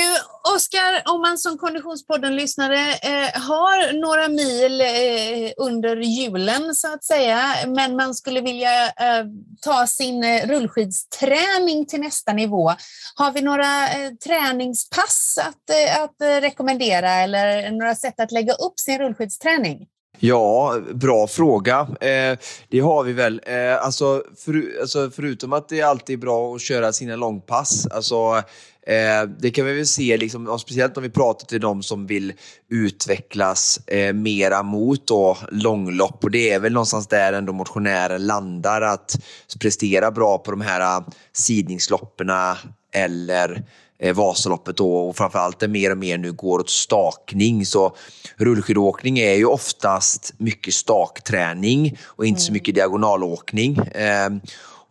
Oskar, 0.56 1.14
om 1.14 1.22
man 1.22 1.38
som 1.38 1.58
Konditionspodden-lyssnare 1.58 2.80
eh, 2.80 3.42
har 3.42 3.94
några 4.02 4.28
mil 4.28 4.82
eh, 4.82 5.52
under 5.58 5.98
julen 5.98 6.76
så 6.76 6.94
att 6.94 7.04
säga, 7.04 7.42
men 7.68 7.96
man 7.96 8.16
skulle 8.16 8.42
vilja 8.42 8.86
eh, 8.86 9.26
ta 9.62 9.88
sin 9.88 10.24
eh, 10.24 10.48
rullskidsträning 10.48 11.86
till 11.86 12.00
nästa 12.00 12.34
nivå. 12.34 12.74
Har 13.16 13.32
vi 13.32 13.42
några 13.42 13.90
eh, 13.90 14.12
träningspass 14.26 15.40
att, 15.42 15.70
eh, 15.70 16.04
att 16.04 16.22
eh, 16.22 16.42
rekommendera 16.42 17.12
eller 17.12 17.72
några 17.72 17.96
sätt 17.96 18.20
att 18.20 18.32
lägga 18.32 18.54
upp 18.54 18.80
sin 18.80 19.00
rullskidsträning? 19.00 19.88
Ja, 20.20 20.76
bra 20.94 21.28
fråga. 21.28 21.88
Eh, 22.02 22.38
det 22.70 22.80
har 22.80 23.04
vi 23.04 23.14
väl. 23.14 23.42
Eh, 23.46 23.86
alltså, 23.86 24.24
för, 24.46 24.82
alltså, 24.82 25.12
förutom 25.16 25.54
att 25.54 25.70
det 25.70 25.82
alltid 25.82 26.14
är 26.14 26.22
bra 26.22 26.56
att 26.56 26.62
köra 26.62 26.94
sina 26.94 27.16
långpass, 27.16 27.88
alltså, 27.88 28.44
Eh, 28.88 29.30
det 29.40 29.52
kan 29.52 29.66
vi 29.66 29.74
väl 29.74 29.88
se, 29.88 30.18
liksom, 30.18 30.60
speciellt 30.60 30.98
om 30.98 31.04
vi 31.04 31.10
pratar 31.10 31.46
till 31.46 31.62
de 31.62 31.84
som 31.84 32.08
vill 32.08 32.34
utvecklas 32.70 33.80
eh, 33.88 34.14
mera 34.14 34.64
mot 34.64 35.08
då, 35.08 35.38
långlopp. 35.52 36.24
Och 36.24 36.32
det 36.32 36.52
är 36.52 36.60
väl 36.60 36.74
någonstans 36.74 37.08
där 37.08 37.34
ändå 37.34 37.54
motionären 37.54 38.26
landar, 38.26 38.82
att 38.82 39.16
prestera 39.60 40.12
bra 40.12 40.38
på 40.38 40.52
de 40.52 40.62
här 40.62 40.82
eh, 40.82 41.06
sidningslopperna 41.34 42.58
eller 42.94 43.64
eh, 44.00 44.16
Vasaloppet 44.16 44.78
då, 44.78 44.96
och 44.96 45.18
framförallt 45.18 45.60
det 45.60 45.68
mer 45.68 45.92
och 45.92 45.98
mer 45.98 46.18
nu 46.18 46.32
går 46.32 46.60
åt 46.60 46.70
stakning. 46.70 47.66
Så 47.66 47.96
rullskidåkning 48.36 49.20
är 49.20 49.34
ju 49.34 49.46
oftast 49.46 50.34
mycket 50.38 50.74
stakträning 50.74 51.98
och 52.06 52.26
inte 52.26 52.42
så 52.42 52.50
mm. 52.50 52.54
mycket 52.54 52.76
diagonalåkning. 52.76 53.78
Eh, 53.78 54.30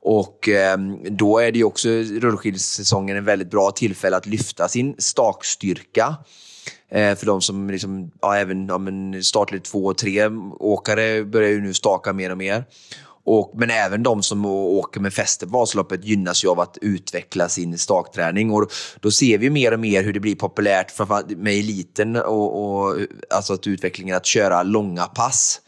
och 0.02 0.48
eh, 0.48 0.78
då 1.10 1.38
är 1.38 1.52
det 1.52 1.58
ju 1.58 1.64
också 1.64 1.88
rullskidsäsongen 2.20 3.16
en 3.16 3.24
väldigt 3.24 3.50
bra 3.50 3.70
tillfälle 3.70 4.16
att 4.16 4.26
lyfta 4.26 4.68
sin 4.68 4.94
stakstyrka. 4.98 6.16
Eh, 6.90 7.14
för 7.14 7.26
de 7.26 7.40
som 7.40 7.70
liksom, 7.70 8.10
ja, 8.22 8.36
även 8.36 8.66
ja, 8.66 8.78
men 8.78 9.22
startled 9.22 9.64
2 9.64 9.84
och 9.84 9.98
3 9.98 10.26
åkare 10.58 11.24
börjar 11.24 11.50
ju 11.50 11.60
nu 11.60 11.74
staka 11.74 12.12
mer 12.12 12.30
och 12.30 12.38
mer. 12.38 12.64
Och, 13.26 13.52
men 13.54 13.70
även 13.70 14.02
de 14.02 14.22
som 14.22 14.46
åker 14.46 15.00
med 15.00 15.12
fäste 15.12 15.46
på 15.46 15.58
Vasaloppet 15.58 16.04
gynnas 16.04 16.44
ju 16.44 16.48
av 16.48 16.60
att 16.60 16.78
utveckla 16.80 17.48
sin 17.48 17.78
stakträning. 17.78 18.50
Och 18.50 18.70
då 19.00 19.10
ser 19.10 19.38
vi 19.38 19.50
mer 19.50 19.72
och 19.72 19.80
mer 19.80 20.02
hur 20.02 20.12
det 20.12 20.20
blir 20.20 20.34
populärt 20.34 20.90
framförallt 20.90 21.30
med 21.30 21.52
eliten 21.52 22.16
och, 22.16 22.64
och 22.64 22.96
alltså 23.30 23.52
att 23.52 23.66
utvecklingen 23.66 24.16
att 24.16 24.26
köra 24.26 24.62
långa 24.62 25.04
pass. 25.04 25.60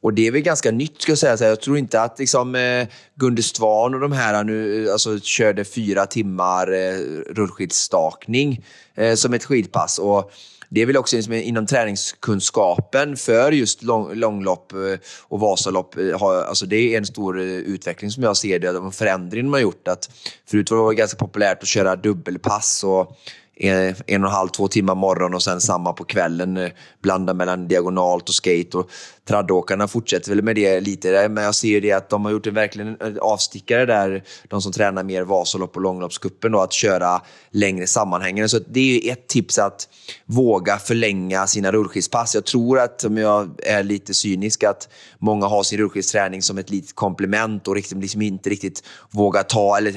Och 0.00 0.14
det 0.14 0.26
är 0.26 0.30
väl 0.30 0.40
ganska 0.40 0.70
nytt 0.70 1.02
ska 1.02 1.12
jag 1.12 1.18
säga. 1.18 1.48
jag 1.48 1.60
tror 1.60 1.78
inte 1.78 2.00
att 2.00 2.18
liksom, 2.18 2.54
eh, 2.54 2.88
Gunde 3.14 3.42
Svan 3.42 3.94
och 3.94 4.00
de 4.00 4.12
här 4.12 4.44
nu 4.44 4.86
eh, 4.86 4.92
alltså, 4.92 5.20
körde 5.20 5.64
fyra 5.64 6.06
timmar 6.06 6.72
eh, 6.72 6.98
rullskidstakning 7.34 8.64
eh, 8.94 9.14
som 9.14 9.34
ett 9.34 9.44
skidpass. 9.44 9.98
Och 9.98 10.32
det 10.68 10.82
är 10.82 10.86
väl 10.86 10.96
också 10.96 11.16
inom 11.32 11.66
träningskunskapen 11.66 13.16
för 13.16 13.52
just 13.52 13.82
lång, 13.82 14.14
långlopp 14.14 14.72
eh, 14.72 14.78
och 15.22 15.40
Vasalopp. 15.40 15.96
Eh, 15.96 16.22
alltså 16.22 16.66
det 16.66 16.76
är 16.76 16.98
en 16.98 17.06
stor 17.06 17.40
eh, 17.40 17.44
utveckling 17.44 18.10
som 18.10 18.22
jag 18.22 18.36
ser 18.36 18.58
det. 18.58 18.72
de 18.72 18.92
förändring 18.92 19.44
man 19.44 19.52
har 19.52 19.60
gjort. 19.60 19.88
Att 19.88 20.10
förut 20.50 20.70
var 20.70 20.90
det 20.90 20.96
ganska 20.96 21.18
populärt 21.18 21.62
att 21.62 21.68
köra 21.68 21.96
dubbelpass. 21.96 22.84
Och 22.84 23.16
en, 23.56 23.94
en 24.06 24.24
och 24.24 24.30
en 24.30 24.34
halv, 24.34 24.48
två 24.48 24.68
timmar 24.68 24.94
morgon 24.94 25.34
och 25.34 25.42
sen 25.42 25.60
samma 25.60 25.92
på 25.92 26.04
kvällen. 26.04 26.70
Blanda 27.02 27.34
mellan 27.34 27.68
diagonalt 27.68 28.28
och 28.28 28.34
skate. 28.34 28.78
Och 28.78 28.90
traddåkarna 29.26 29.88
fortsätter 29.88 30.30
väl 30.30 30.42
med 30.42 30.56
det 30.56 30.80
lite, 30.80 31.28
men 31.28 31.44
jag 31.44 31.54
ser 31.54 31.68
ju 31.68 31.80
det 31.80 31.92
att 31.92 32.08
de 32.08 32.24
har 32.24 32.32
gjort 32.32 32.46
en 32.46 32.54
verkligen 32.54 32.96
eh, 33.00 33.16
avstickare 33.20 33.86
där, 33.86 34.24
de 34.48 34.62
som 34.62 34.72
tränar 34.72 35.02
mer 35.02 35.22
Vasalopp 35.22 35.76
och 35.76 35.82
Långloppscupen, 35.82 36.54
att 36.54 36.72
köra 36.72 37.22
längre 37.50 37.86
sammanhängande. 37.86 38.48
Så 38.48 38.58
det 38.58 38.80
är 38.80 39.00
ju 39.00 39.10
ett 39.10 39.28
tips 39.28 39.58
att 39.58 39.88
våga 40.24 40.78
förlänga 40.78 41.46
sina 41.46 41.72
rullskidspass. 41.72 42.34
Jag 42.34 42.44
tror 42.44 42.78
att, 42.78 43.04
om 43.04 43.16
jag 43.16 43.60
är 43.62 43.82
lite 43.82 44.14
cynisk, 44.14 44.64
att 44.64 44.88
många 45.18 45.46
har 45.46 45.62
sin 45.62 45.78
rullskidsträning 45.78 46.42
som 46.42 46.58
ett 46.58 46.70
litet 46.70 46.94
komplement 46.94 47.68
och 47.68 47.76
liksom, 47.76 48.00
liksom 48.00 48.22
inte 48.22 48.50
riktigt 48.50 48.82
vågar 49.10 49.42
ta, 49.42 49.78
eller 49.78 49.94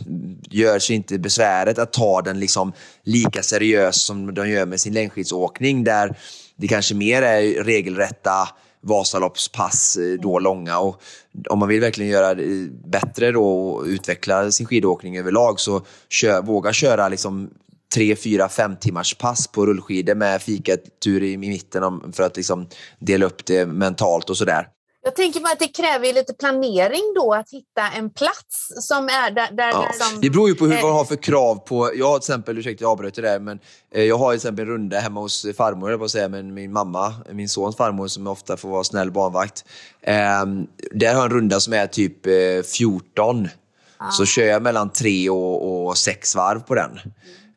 gör 0.50 0.78
sig 0.78 0.96
inte 0.96 1.18
besväret 1.18 1.78
att 1.78 1.92
ta 1.92 2.22
den 2.22 2.40
liksom 2.40 2.72
lika 3.04 3.42
seriöst 3.42 4.00
som 4.00 4.34
de 4.34 4.48
gör 4.48 4.66
med 4.66 4.80
sin 4.80 4.92
längdskidsåkning, 4.92 5.84
där 5.84 6.16
det 6.56 6.68
kanske 6.68 6.94
mer 6.94 7.22
är 7.22 7.64
regelrätta 7.64 8.48
Vasaloppspass 8.80 9.96
eh, 9.96 10.20
då 10.20 10.38
långa. 10.38 10.78
Och 10.78 11.02
om 11.50 11.58
man 11.58 11.68
vill 11.68 11.80
verkligen 11.80 12.10
göra 12.10 12.34
det 12.34 12.70
bättre 12.70 13.32
då 13.32 13.44
och 13.44 13.84
utveckla 13.84 14.50
sin 14.50 14.66
skidåkning 14.66 15.18
överlag 15.18 15.60
så 15.60 15.82
kör, 16.08 16.42
våga 16.42 16.72
köra 16.72 17.08
liksom 17.08 17.50
tre, 17.94 18.16
fyra, 18.16 18.48
fem 18.48 18.76
timmars 18.76 19.14
pass 19.14 19.48
på 19.48 19.66
rullskidor 19.66 20.14
med 20.14 20.42
fikatur 20.42 21.22
i, 21.22 21.32
i 21.32 21.36
mitten 21.36 21.82
om, 21.82 22.12
för 22.12 22.22
att 22.22 22.36
liksom 22.36 22.66
dela 22.98 23.26
upp 23.26 23.46
det 23.46 23.66
mentalt 23.66 24.30
och 24.30 24.36
sådär. 24.36 24.68
Jag 25.06 25.16
tänker 25.16 25.40
bara 25.40 25.52
att 25.52 25.58
det 25.58 25.68
kräver 25.68 26.12
lite 26.12 26.34
planering 26.34 27.02
då 27.14 27.34
att 27.34 27.50
hitta 27.50 27.90
en 27.96 28.10
plats 28.10 28.72
som 28.80 29.08
är 29.08 29.30
där... 29.30 29.50
där, 29.52 29.68
ja. 29.68 29.80
där 29.80 30.04
som, 30.04 30.20
det 30.20 30.30
beror 30.30 30.48
ju 30.48 30.54
på 30.54 30.66
hur, 30.66 30.82
man 30.82 30.92
har 30.92 31.04
för 31.04 31.16
krav 31.16 31.54
på... 31.54 31.90
Jag 31.94 32.06
har 32.06 32.18
till 32.18 32.22
exempel, 32.22 32.58
ursäkta 32.58 32.84
jag 32.84 32.90
avbröt 32.90 33.14
det 33.14 33.22
där, 33.22 33.40
men 33.40 33.58
eh, 33.94 34.04
jag 34.04 34.18
har 34.18 34.30
till 34.30 34.36
exempel 34.36 34.64
en 34.64 34.70
runda 34.70 34.98
hemma 34.98 35.20
hos 35.20 35.46
farmor, 35.56 35.90
jag 35.90 36.10
säga, 36.10 36.28
men 36.28 36.54
min 36.54 36.72
mamma, 36.72 37.14
min 37.32 37.48
sons 37.48 37.76
farmor 37.76 38.08
som 38.08 38.26
ofta 38.26 38.56
får 38.56 38.68
vara 38.68 38.84
snäll 38.84 39.10
barnvakt. 39.10 39.64
Eh, 40.00 40.14
där 40.92 41.14
har 41.14 41.14
jag 41.14 41.24
en 41.24 41.30
runda 41.30 41.60
som 41.60 41.72
är 41.72 41.86
typ 41.86 42.26
eh, 42.26 42.32
14. 42.76 43.48
Ah. 43.98 44.10
Så 44.10 44.24
kör 44.24 44.46
jag 44.46 44.62
mellan 44.62 44.90
tre 44.90 45.30
och, 45.30 45.86
och 45.86 45.98
sex 45.98 46.36
varv 46.36 46.60
på 46.60 46.74
den. 46.74 47.00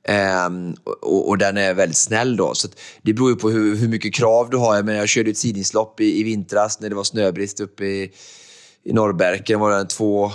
Um, 0.10 0.76
och, 1.02 1.30
och, 1.30 1.38
den 1.38 1.58
är 1.58 1.74
väldigt 1.74 1.98
snäll 1.98 2.38
då. 2.38 2.54
Så 2.54 2.68
det 3.02 3.14
beror 3.14 3.30
ju 3.30 3.36
på 3.36 3.50
hur, 3.50 3.76
hur 3.76 3.88
mycket 3.88 4.14
krav 4.14 4.50
du 4.50 4.58
har. 4.58 4.76
Jag, 4.76 4.86
menar, 4.86 5.00
jag 5.00 5.10
körde 5.10 5.32
ett 5.32 5.38
sidningslopp 5.38 6.02
i, 6.02 6.20
i 6.20 6.24
vintras 6.24 6.80
när 6.80 6.90
det 6.90 6.96
var 6.96 7.04
snöbrist 7.04 7.60
uppe 7.60 7.86
i, 7.86 8.12
i 8.84 8.94
Norrbergen. 8.94 9.60
var 9.60 9.72
det 9.72 9.86
två, 9.86 10.32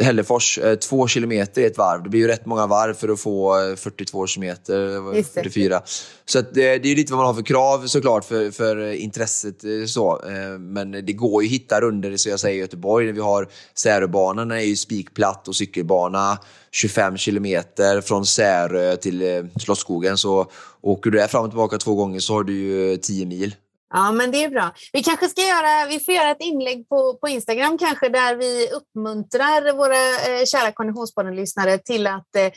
Hällefors, 0.00 0.58
eh, 0.58 0.74
två 0.74 1.06
kilometer 1.06 1.62
i 1.62 1.64
ett 1.64 1.78
varv. 1.78 2.02
Det 2.02 2.08
blir 2.08 2.20
ju 2.20 2.26
rätt 2.26 2.46
många 2.46 2.66
varv 2.66 2.94
för 2.94 3.08
att 3.08 3.20
få 3.20 3.54
42 3.76 4.22
eh, 4.22 4.26
kilometer, 4.26 5.22
44. 5.22 5.82
Så 6.24 6.38
att 6.38 6.54
det, 6.54 6.78
det 6.78 6.88
är 6.88 6.96
lite 6.96 7.12
vad 7.12 7.18
man 7.18 7.26
har 7.26 7.34
för 7.34 7.42
krav 7.42 7.86
såklart 7.86 8.24
för, 8.24 8.50
för 8.50 8.92
intresset. 8.92 9.64
Eh, 9.64 9.86
så. 9.86 10.20
Men 10.58 10.90
det 10.90 11.12
går 11.12 11.42
ju 11.42 11.48
att 11.48 11.52
hitta 11.52 11.80
runder, 11.80 12.16
så 12.16 12.28
jag 12.28 12.40
säger 12.40 12.56
i 12.56 12.60
Göteborg, 12.60 13.12
vi 13.12 13.20
har 13.20 13.48
Säröbanan, 13.74 14.50
är 14.50 14.60
ju 14.60 14.76
spikplatt 14.76 15.48
och 15.48 15.56
cykelbana 15.56 16.38
25 16.70 17.16
kilometer 17.16 18.00
från 18.00 18.26
Särö 18.26 18.96
till 18.96 19.48
Slottsskogen. 19.60 20.18
Så 20.18 20.50
åker 20.80 21.10
du 21.10 21.18
där 21.18 21.26
fram 21.26 21.44
och 21.44 21.50
tillbaka 21.50 21.78
två 21.78 21.94
gånger 21.94 22.20
så 22.20 22.34
har 22.34 22.44
du 22.44 22.58
ju 22.58 22.96
10 22.96 23.26
mil. 23.26 23.54
Ja, 23.92 24.12
men 24.12 24.30
det 24.30 24.44
är 24.44 24.48
bra. 24.48 24.74
Vi 24.92 25.02
kanske 25.02 25.28
ska 25.28 25.40
göra, 25.40 25.86
vi 25.88 26.00
får 26.00 26.14
göra 26.14 26.30
ett 26.30 26.40
inlägg 26.40 26.88
på, 26.88 27.18
på 27.20 27.28
Instagram 27.28 27.78
kanske 27.78 28.08
där 28.08 28.36
vi 28.36 28.68
uppmuntrar 28.72 29.72
våra 29.72 29.94
eh, 29.94 30.44
kära 30.44 30.72
Konditionspodden-lyssnare 30.72 31.78
till 31.78 32.06
att 32.06 32.36
eh, 32.36 32.50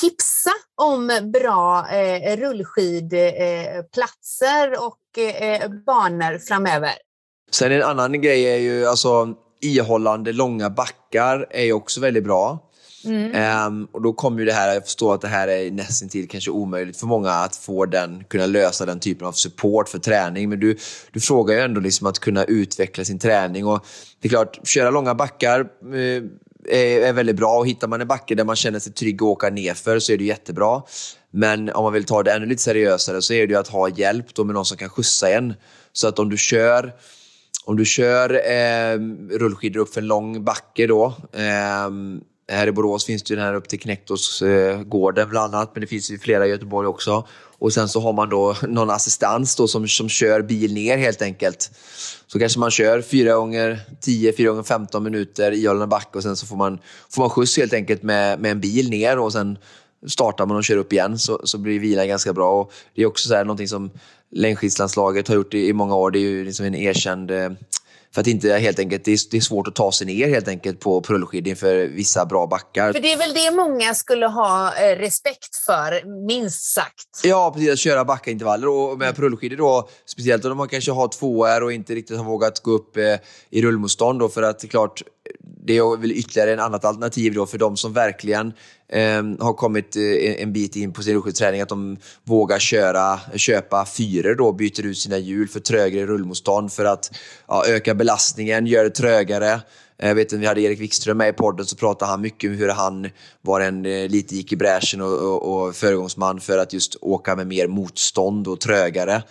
tipsa 0.00 0.50
om 0.82 1.30
bra 1.32 1.90
eh, 1.90 2.36
rullskidplatser 2.36 4.72
eh, 4.72 4.78
och 4.78 5.18
eh, 5.18 5.70
banor 5.86 6.38
framöver. 6.38 6.92
Sen 7.50 7.72
en 7.72 7.82
annan 7.82 8.20
grej 8.20 8.44
är 8.44 8.58
ju 8.58 8.86
alltså 8.86 9.34
ihållande 9.60 10.32
långa 10.32 10.70
backar 10.70 11.46
är 11.50 11.72
också 11.72 12.00
väldigt 12.00 12.24
bra. 12.24 12.71
Mm. 13.04 13.66
Um, 13.66 13.88
och 13.92 14.02
då 14.02 14.12
kommer 14.12 14.38
ju 14.38 14.44
det 14.44 14.52
här, 14.52 14.74
jag 14.74 14.84
förstår 14.84 15.14
att 15.14 15.20
det 15.20 15.28
här 15.28 15.48
är 15.48 15.70
nästan 15.70 16.08
till 16.08 16.28
kanske 16.28 16.50
omöjligt 16.50 16.96
för 16.96 17.06
många 17.06 17.30
att 17.30 17.56
få 17.56 17.86
den, 17.86 18.24
kunna 18.24 18.46
lösa 18.46 18.86
den 18.86 19.00
typen 19.00 19.26
av 19.26 19.32
support 19.32 19.88
för 19.88 19.98
träning. 19.98 20.48
Men 20.48 20.60
du, 20.60 20.76
du 21.12 21.20
frågar 21.20 21.54
ju 21.54 21.60
ändå 21.60 21.80
liksom 21.80 22.06
att 22.06 22.18
kunna 22.18 22.44
utveckla 22.44 23.04
sin 23.04 23.18
träning. 23.18 23.66
Och 23.66 23.86
det 24.20 24.28
är 24.28 24.30
klart, 24.30 24.68
köra 24.68 24.90
långa 24.90 25.14
backar 25.14 25.60
uh, 25.94 26.22
är, 26.68 27.00
är 27.00 27.12
väldigt 27.12 27.36
bra. 27.36 27.58
Och 27.58 27.66
hittar 27.66 27.88
man 27.88 28.00
en 28.00 28.08
backe 28.08 28.34
där 28.34 28.44
man 28.44 28.56
känner 28.56 28.78
sig 28.78 28.92
trygg 28.92 29.16
att 29.16 29.22
åka 29.22 29.50
nerför 29.50 29.98
så 29.98 30.12
är 30.12 30.16
det 30.16 30.24
jättebra. 30.24 30.82
Men 31.30 31.70
om 31.70 31.84
man 31.84 31.92
vill 31.92 32.04
ta 32.04 32.22
det 32.22 32.32
ännu 32.32 32.46
lite 32.46 32.62
seriösare 32.62 33.22
så 33.22 33.34
är 33.34 33.46
det 33.46 33.52
ju 33.52 33.58
att 33.58 33.68
ha 33.68 33.88
hjälp 33.88 34.34
då 34.34 34.44
med 34.44 34.54
någon 34.54 34.64
som 34.64 34.76
kan 34.76 34.88
skjutsa 34.88 35.30
en. 35.30 35.54
Så 35.92 36.08
att 36.08 36.18
om 36.18 36.30
du 36.30 36.36
kör 36.36 36.92
om 37.64 37.76
du 37.76 37.84
kör 37.84 38.50
eh, 38.50 38.98
rullskidor 39.38 39.80
upp 39.80 39.94
för 39.94 40.00
en 40.00 40.06
lång 40.06 40.44
backe 40.44 40.86
då, 40.86 41.14
eh, 41.32 41.90
här 42.52 42.66
i 42.66 42.72
Borås 42.72 43.04
finns 43.04 43.22
det 43.22 43.32
ju 43.32 43.36
den 43.36 43.44
här 43.44 43.54
upp 43.54 43.68
till 43.68 43.80
Knektorsgården, 43.80 45.24
eh, 45.24 45.30
bland 45.30 45.54
annat, 45.54 45.70
men 45.74 45.80
det 45.80 45.86
finns 45.86 46.10
ju 46.10 46.18
flera 46.18 46.46
i 46.46 46.50
Göteborg 46.50 46.88
också. 46.88 47.26
Och 47.58 47.72
sen 47.72 47.88
så 47.88 48.00
har 48.00 48.12
man 48.12 48.28
då 48.28 48.56
någon 48.68 48.90
assistans 48.90 49.56
då 49.56 49.68
som, 49.68 49.88
som 49.88 50.08
kör 50.08 50.42
bil 50.42 50.74
ner 50.74 50.98
helt 50.98 51.22
enkelt. 51.22 51.70
Så 52.26 52.38
kanske 52.38 52.58
man 52.58 52.70
kör 52.70 53.02
4 53.02 53.34
gånger 53.34 53.80
10, 54.00 54.32
4 54.32 54.48
gånger 54.48 54.62
15 54.62 55.02
minuter 55.02 55.52
i 55.52 55.66
Ölna 55.66 55.86
backe 55.86 56.18
och 56.18 56.22
sen 56.22 56.36
så 56.36 56.46
får 56.46 56.56
man, 56.56 56.78
får 57.10 57.22
man 57.22 57.30
skjuts 57.30 57.56
helt 57.56 57.72
enkelt 57.72 58.02
med, 58.02 58.40
med 58.40 58.50
en 58.50 58.60
bil 58.60 58.90
ner 58.90 59.18
och 59.18 59.32
sen 59.32 59.58
startar 60.06 60.46
man 60.46 60.56
och 60.56 60.64
kör 60.64 60.76
upp 60.76 60.92
igen 60.92 61.18
så, 61.18 61.40
så 61.44 61.58
blir 61.58 61.78
vilan 61.78 62.08
ganska 62.08 62.32
bra. 62.32 62.60
Och 62.60 62.72
det 62.94 63.02
är 63.02 63.06
också 63.06 63.28
så 63.28 63.34
här, 63.34 63.44
någonting 63.44 63.68
som 63.68 63.90
längdskidslandslaget 64.30 65.28
har 65.28 65.34
gjort 65.34 65.54
i, 65.54 65.68
i 65.68 65.72
många 65.72 65.96
år. 65.96 66.10
Det 66.10 66.18
är 66.18 66.20
ju 66.20 66.44
liksom 66.44 66.66
en 66.66 66.74
erkänd 66.74 67.30
eh, 67.30 67.50
för 68.14 68.20
att 68.20 68.26
inte 68.26 68.52
helt 68.52 68.78
enkelt, 68.78 69.04
det 69.04 69.12
är, 69.12 69.18
det 69.30 69.36
är 69.36 69.40
svårt 69.40 69.68
att 69.68 69.74
ta 69.74 69.92
sig 69.92 70.06
ner 70.06 70.28
helt 70.28 70.48
enkelt 70.48 70.80
på, 70.80 71.00
på 71.00 71.12
rullskidor 71.12 71.48
inför 71.48 71.86
vissa 71.86 72.26
bra 72.26 72.46
backar. 72.46 72.92
För 72.92 73.00
det 73.00 73.12
är 73.12 73.18
väl 73.18 73.34
det 73.34 73.50
många 73.56 73.94
skulle 73.94 74.26
ha 74.26 74.74
eh, 74.76 74.96
respekt 74.96 75.56
för, 75.56 76.26
minst 76.26 76.74
sagt. 76.74 77.20
Ja, 77.24 77.52
precis. 77.54 77.72
Att 77.72 77.78
köra 77.78 78.04
backaintervaller 78.04 78.68
och 78.68 78.98
med 78.98 79.08
mm. 79.08 79.20
rullskidor 79.22 79.56
då, 79.56 79.88
speciellt 80.06 80.44
om 80.44 80.56
man 80.56 80.68
kanske 80.68 80.92
har 80.92 81.08
två 81.08 81.44
är 81.44 81.62
och 81.62 81.72
inte 81.72 81.94
riktigt 81.94 82.16
har 82.16 82.24
vågat 82.24 82.60
gå 82.60 82.70
upp 82.70 82.96
eh, 82.96 83.16
i 83.50 83.62
rullmotstånd 83.62 84.20
då, 84.20 84.28
för 84.28 84.42
att 84.42 84.58
det 84.58 84.66
är 84.66 84.68
klart, 84.68 85.02
det 85.64 85.76
är 85.76 85.96
väl 85.96 86.12
ytterligare 86.12 86.52
ett 86.52 86.60
annat 86.60 86.84
alternativ 86.84 87.34
då 87.34 87.46
för 87.46 87.58
de 87.58 87.76
som 87.76 87.92
verkligen 87.92 88.52
eh, 88.88 89.22
har 89.38 89.52
kommit 89.52 89.96
eh, 89.96 90.42
en 90.42 90.52
bit 90.52 90.76
in 90.76 90.92
på 90.92 91.02
sin 91.02 91.14
rullskidsträning, 91.14 91.60
att 91.60 91.68
de 91.68 91.96
vågar 92.24 92.58
köra, 92.58 93.20
köpa 93.36 93.84
fyror 93.84 94.34
då, 94.34 94.52
byter 94.52 94.86
ut 94.86 94.98
sina 94.98 95.18
hjul 95.18 95.48
för 95.48 95.60
trögare 95.60 96.06
rullmotstånd 96.06 96.72
för 96.72 96.84
att 96.84 97.10
ja, 97.48 97.64
öka 97.66 97.94
belastningen, 97.94 98.66
göra 98.66 98.84
det 98.84 98.94
trögare. 98.94 99.60
Jag 99.96 100.14
vet 100.14 100.32
att 100.32 100.38
vi 100.38 100.46
hade 100.46 100.60
Erik 100.60 100.80
Wikström 100.80 101.18
med 101.18 101.28
i 101.28 101.32
podden 101.32 101.66
så 101.66 101.76
pratade 101.76 102.10
han 102.10 102.20
mycket 102.20 102.50
om 102.50 102.56
hur 102.56 102.68
han 102.68 103.08
var 103.40 103.60
en 103.60 103.86
eh, 103.86 104.08
lite 104.08 104.36
gick 104.36 104.52
i 104.52 104.56
bräschen 104.56 105.00
och, 105.00 105.12
och, 105.12 105.66
och 105.66 105.74
föregångsman 105.74 106.40
för 106.40 106.58
att 106.58 106.72
just 106.72 106.96
åka 107.00 107.36
med 107.36 107.46
mer 107.46 107.66
motstånd 107.66 108.48
och 108.48 108.60
trögare. 108.60 109.22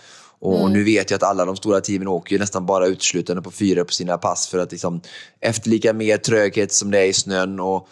Och, 0.42 0.60
mm. 0.60 0.74
nu 0.74 0.84
vet 0.84 1.12
jag 1.12 1.16
att 1.16 1.24
alla 1.24 1.46
de 1.46 1.56
stora 1.56 1.82
teamen 1.82 2.08
åker 2.08 2.40
nästan 2.40 2.66
bara 2.66 2.88
uteslutande 2.88 3.42
på 3.42 3.52
fyra 3.52 3.86
på 3.86 3.94
sina 3.94 4.18
pass 4.18 4.48
för 4.48 4.60
att 4.60 4.72
liksom 4.72 5.02
efterlika 5.40 5.94
mer 5.94 6.18
tröghet 6.18 6.74
som 6.74 6.92
det 6.92 7.00
är 7.00 7.06
i 7.06 7.14
snön. 7.14 7.60
Och, 7.60 7.88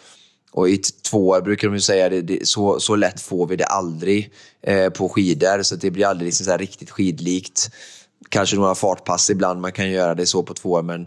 och 0.52 0.68
i 0.68 0.78
två 0.78 1.40
brukar 1.40 1.68
de 1.68 1.74
ju 1.74 1.80
säga 1.80 2.08
det, 2.08 2.22
det, 2.22 2.48
så, 2.48 2.80
så 2.80 2.96
lätt 2.96 3.20
får 3.20 3.46
vi 3.46 3.56
det 3.56 3.64
aldrig 3.64 4.32
eh, 4.62 4.90
på 4.90 5.08
skidor. 5.08 5.62
Så 5.62 5.76
det 5.76 5.90
blir 5.90 6.06
aldrig 6.06 6.26
liksom 6.26 6.46
så 6.46 6.56
riktigt 6.56 6.90
skidlikt. 6.90 7.70
Kanske 8.28 8.56
några 8.56 8.74
fartpass 8.74 9.30
ibland 9.30 9.60
man 9.60 9.72
kan 9.72 9.90
göra 9.90 10.14
det 10.14 10.26
så 10.26 10.42
på 10.42 10.54
två 10.54 10.82
men 10.82 11.06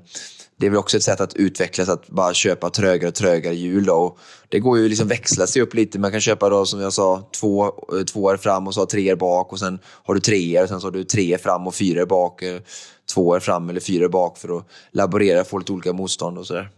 det 0.57 0.65
är 0.65 0.69
väl 0.69 0.79
också 0.79 0.97
ett 0.97 1.03
sätt 1.03 1.21
att 1.21 1.33
utvecklas, 1.33 1.89
att 1.89 2.09
bara 2.09 2.33
köpa 2.33 2.69
trögare 2.69 3.07
och 3.07 3.15
trögare 3.15 3.55
hjul. 3.55 3.85
Då. 3.85 4.17
Det 4.49 4.59
går 4.59 4.77
ju 4.77 4.89
liksom 4.89 5.07
växla 5.07 5.47
sig 5.47 5.61
upp 5.61 5.73
lite. 5.73 5.99
Man 5.99 6.11
kan 6.11 6.21
köpa 6.21 6.49
då, 6.49 6.65
som 6.65 6.79
jag 6.79 6.93
sa, 6.93 7.29
två, 7.39 7.65
eh, 7.65 8.03
två 8.05 8.23
år 8.23 8.37
fram 8.37 8.67
och 8.67 8.73
så 8.73 8.85
tre 8.85 9.15
bak 9.15 9.51
och 9.51 9.59
sen 9.59 9.79
har 9.85 10.13
du 10.13 10.19
tre 10.19 10.61
och 10.61 10.69
sen 10.69 10.81
så 10.81 10.87
har 10.87 10.91
du 10.91 11.03
tre 11.03 11.37
fram 11.37 11.67
och 11.67 11.75
fyra 11.75 12.05
bak. 12.05 12.41
Eh, 12.41 12.61
två 13.13 13.27
år 13.27 13.39
fram 13.39 13.69
eller 13.69 13.79
fyra 13.79 14.09
bak 14.09 14.37
för 14.37 14.57
att 14.57 14.67
laborera 14.91 15.43
få 15.43 15.57
lite 15.57 15.71
olika 15.71 15.93
motstånd 15.93 16.37
och 16.37 16.47
sådär 16.47 16.69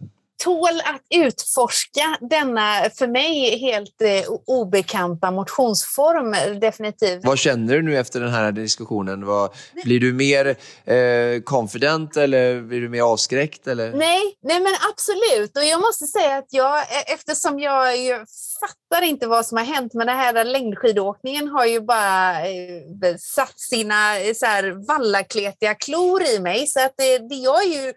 tål 0.44 0.80
att 0.84 1.02
utforska 1.14 2.16
denna 2.20 2.90
för 2.98 3.06
mig 3.06 3.58
helt 3.58 4.02
eh, 4.02 4.32
obekanta 4.46 5.30
motionsform, 5.30 6.60
definitivt. 6.60 7.24
Vad 7.24 7.38
känner 7.38 7.74
du 7.74 7.82
nu 7.82 7.98
efter 7.98 8.20
den 8.20 8.30
här 8.30 8.52
diskussionen? 8.52 9.26
Vad, 9.26 9.50
blir 9.84 10.00
du 10.00 10.12
mer 10.12 10.56
eh, 10.84 11.42
confident 11.44 12.16
eller 12.16 12.60
blir 12.60 12.80
du 12.80 12.88
mer 12.88 13.02
avskräckt? 13.02 13.66
Eller? 13.66 13.92
Nej, 13.92 14.36
nej, 14.42 14.60
men 14.60 14.74
absolut. 14.92 15.56
Och 15.56 15.64
jag 15.64 15.80
måste 15.80 16.06
säga 16.06 16.36
att 16.36 16.48
jag, 16.50 16.78
e-, 16.78 17.04
eftersom 17.14 17.60
jag 17.60 17.96
ju 17.96 18.24
fattar 18.60 19.02
inte 19.02 19.26
vad 19.26 19.46
som 19.46 19.58
har 19.58 19.64
hänt, 19.64 19.94
men 19.94 20.06
den 20.06 20.16
här 20.16 20.44
längdskidåkningen 20.44 21.48
har 21.48 21.66
ju 21.66 21.80
bara 21.80 22.46
eh, 22.48 23.16
satt 23.18 23.60
sina 23.60 24.18
eh, 24.20 24.34
så 24.34 24.46
här, 24.46 24.86
vallakletiga 24.88 25.74
klor 25.74 26.22
i 26.22 26.38
mig. 26.38 26.66
Så 26.66 26.80
att 26.80 26.94
det, 26.96 27.18
det 27.18 27.34
jag 27.34 27.62
är 27.62 27.86
ju 27.86 27.92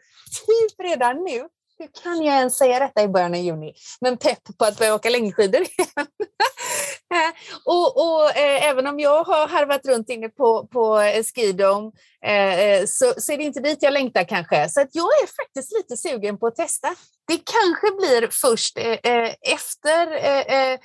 typ 0.45 0.79
redan 0.83 1.23
nu 1.23 1.47
hur 1.79 2.03
kan 2.03 2.23
jag 2.23 2.35
ens 2.35 2.57
säga 2.57 2.79
detta 2.79 3.03
i 3.03 3.07
början 3.07 3.33
av 3.33 3.39
juni? 3.39 3.73
Men 4.01 4.17
pepp 4.17 4.57
på 4.57 4.65
att 4.65 4.77
börja 4.77 4.95
åka 4.95 5.09
längdskidor 5.09 5.61
igen. 5.61 6.07
Eh, 7.13 7.33
och, 7.65 7.97
och 7.97 8.37
eh, 8.37 8.67
även 8.69 8.87
om 8.87 8.99
jag 8.99 9.23
har 9.23 9.47
harvat 9.47 9.85
runt 9.85 10.09
inne 10.09 10.29
på, 10.29 10.67
på 10.67 10.99
eh, 10.99 11.23
Skidom 11.23 11.91
eh, 12.25 12.59
eh, 12.59 12.85
så, 12.85 13.13
så 13.17 13.31
är 13.31 13.37
det 13.37 13.43
inte 13.43 13.59
dit 13.59 13.77
jag 13.81 13.93
längtar 13.93 14.23
kanske. 14.23 14.69
Så 14.69 14.81
att 14.81 14.89
jag 14.91 15.05
är 15.05 15.27
faktiskt 15.27 15.77
lite 15.77 15.97
sugen 15.97 16.37
på 16.37 16.47
att 16.47 16.55
testa. 16.55 16.87
Det 17.27 17.37
kanske 17.37 17.91
blir 17.97 18.29
först 18.31 18.77
eh, 18.77 18.85
eh 18.85 19.33
efter 19.41 20.11
eh, 20.15 20.79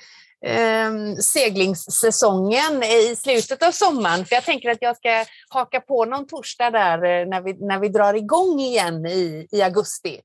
eh, 0.45 1.15
seglingssäsongen 1.19 2.83
i 2.83 3.15
slutet 3.15 3.63
av 3.63 3.71
sommaren. 3.71 4.25
För 4.25 4.35
jag 4.35 4.43
tänker 4.43 4.69
att 4.69 4.81
jag 4.81 4.97
ska 4.97 5.25
haka 5.49 5.79
på 5.79 6.05
någon 6.05 6.27
torsdag 6.27 6.71
där 6.71 6.97
eh, 6.97 7.27
när 7.27 7.41
vi, 7.41 7.53
när 7.53 7.79
vi 7.79 7.89
drar 7.89 8.13
igång 8.13 8.59
igen 8.59 9.05
i, 9.05 9.47
i 9.51 9.61
augusti. 9.61 10.19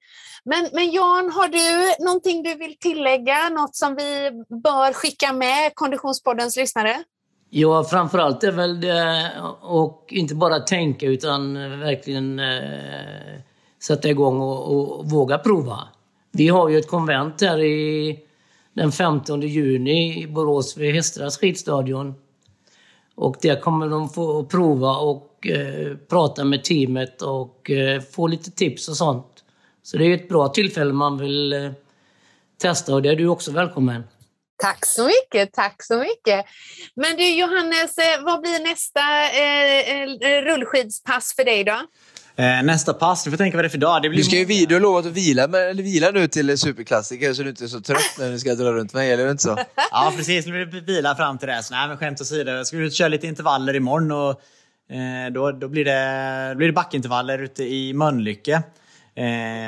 Men, 0.44 0.68
men 0.72 0.90
Jan, 0.90 1.30
har 1.30 1.48
du 1.48 2.04
någonting 2.04 2.42
du 2.42 2.54
vill 2.54 2.78
tillägga? 2.78 3.48
Något 3.48 3.76
som 3.76 3.94
vi 3.94 4.30
bör 4.62 4.92
skicka 4.92 5.32
med 5.32 5.74
Konditionspoddens 5.74 6.56
lyssnare? 6.56 7.04
Ja, 7.50 7.84
framförallt 7.84 8.44
är 8.44 8.52
väl 8.52 8.80
det 8.80 9.30
och 9.62 10.06
inte 10.08 10.34
bara 10.34 10.60
tänka 10.60 11.06
utan 11.06 11.54
verkligen 11.80 12.38
eh, 12.38 13.40
sätta 13.82 14.08
igång 14.08 14.40
och, 14.40 14.76
och 14.76 15.10
våga 15.10 15.38
prova. 15.38 15.78
Vi 16.32 16.48
har 16.48 16.68
ju 16.68 16.78
ett 16.78 16.88
konvent 16.88 17.40
här 17.40 17.62
i 17.62 18.18
den 18.74 18.92
15 18.92 19.40
juni 19.40 20.22
i 20.22 20.26
Borås 20.26 20.76
vid 20.76 20.94
Hästras 20.94 21.38
skidstadion. 21.38 22.14
Och 23.14 23.36
där 23.42 23.60
kommer 23.60 23.88
de 23.88 24.08
få 24.08 24.44
prova 24.44 24.96
och 24.96 25.46
eh, 25.46 25.96
prata 25.96 26.44
med 26.44 26.64
teamet 26.64 27.22
och 27.22 27.70
eh, 27.70 28.00
få 28.00 28.26
lite 28.26 28.50
tips 28.50 28.88
och 28.88 28.96
sånt. 28.96 29.44
Så 29.82 29.96
det 29.96 30.04
är 30.04 30.14
ett 30.14 30.28
bra 30.28 30.48
tillfälle 30.48 30.92
man 30.92 31.18
vill 31.18 31.52
eh, 31.52 31.70
testa 32.60 32.94
och 32.94 33.02
det 33.02 33.08
är 33.08 33.16
du 33.16 33.28
också 33.28 33.52
välkommen. 33.52 34.02
Tack 34.60 34.86
så 34.86 35.06
mycket, 35.06 35.52
tack 35.52 35.82
så 35.82 35.98
mycket. 35.98 36.46
Men 36.94 37.16
du 37.16 37.28
Johannes, 37.28 37.98
eh, 37.98 38.24
vad 38.24 38.40
blir 38.40 38.68
nästa 38.68 39.00
eh, 39.30 40.02
eh, 40.02 40.42
rullskidspass 40.42 41.34
för 41.36 41.44
dig 41.44 41.64
då? 41.64 41.80
Eh, 42.36 42.62
nästa 42.62 42.94
pass, 42.94 43.24
du 43.24 43.30
får 43.30 43.38
tänka 43.38 43.56
vad 43.56 43.64
det 43.64 43.66
är 43.66 43.70
för 43.70 43.78
dag. 43.78 44.02
Det 44.02 44.08
blir 44.08 44.18
Du, 44.18 44.24
ska 44.24 44.36
ju, 44.36 44.44
vi- 44.44 44.66
du 44.66 44.74
har 44.74 44.80
lovat 44.80 45.06
att 45.06 45.12
vila, 45.12 45.42
eller 45.44 45.82
vila 45.82 46.10
nu 46.10 46.26
till 46.28 46.58
superklassiker 46.58 47.32
så 47.34 47.42
du 47.42 47.48
inte 47.48 47.64
är 47.64 47.68
så 47.68 47.80
trött 47.80 48.16
när 48.18 48.30
du 48.30 48.38
ska 48.38 48.54
dra 48.54 48.72
runt 48.72 48.94
mig, 48.94 49.12
eller 49.12 49.30
inte 49.30 49.42
så? 49.42 49.58
Ja, 49.90 50.12
precis. 50.16 50.46
Nu 50.46 50.52
blir 50.52 50.80
det 50.80 50.92
vila 50.92 51.14
fram 51.16 51.38
till 51.38 51.48
det. 51.48 51.62
Så, 51.62 51.74
nej, 51.74 51.88
men 51.88 51.96
skämt 51.96 52.20
åsido. 52.20 52.50
Jag 52.50 52.66
ska 52.66 52.76
ut 52.76 52.94
köra 52.94 53.08
lite 53.08 53.26
intervaller 53.26 53.76
imorgon. 53.76 54.12
Och, 54.12 54.30
eh, 54.96 55.32
då, 55.32 55.52
då, 55.52 55.68
blir 55.68 55.84
det, 55.84 56.48
då 56.52 56.56
blir 56.56 56.66
det 56.66 56.72
backintervaller 56.72 57.38
ute 57.38 57.64
i 57.64 57.92
Mölnlycke. 57.92 58.52
Eh, 59.14 59.22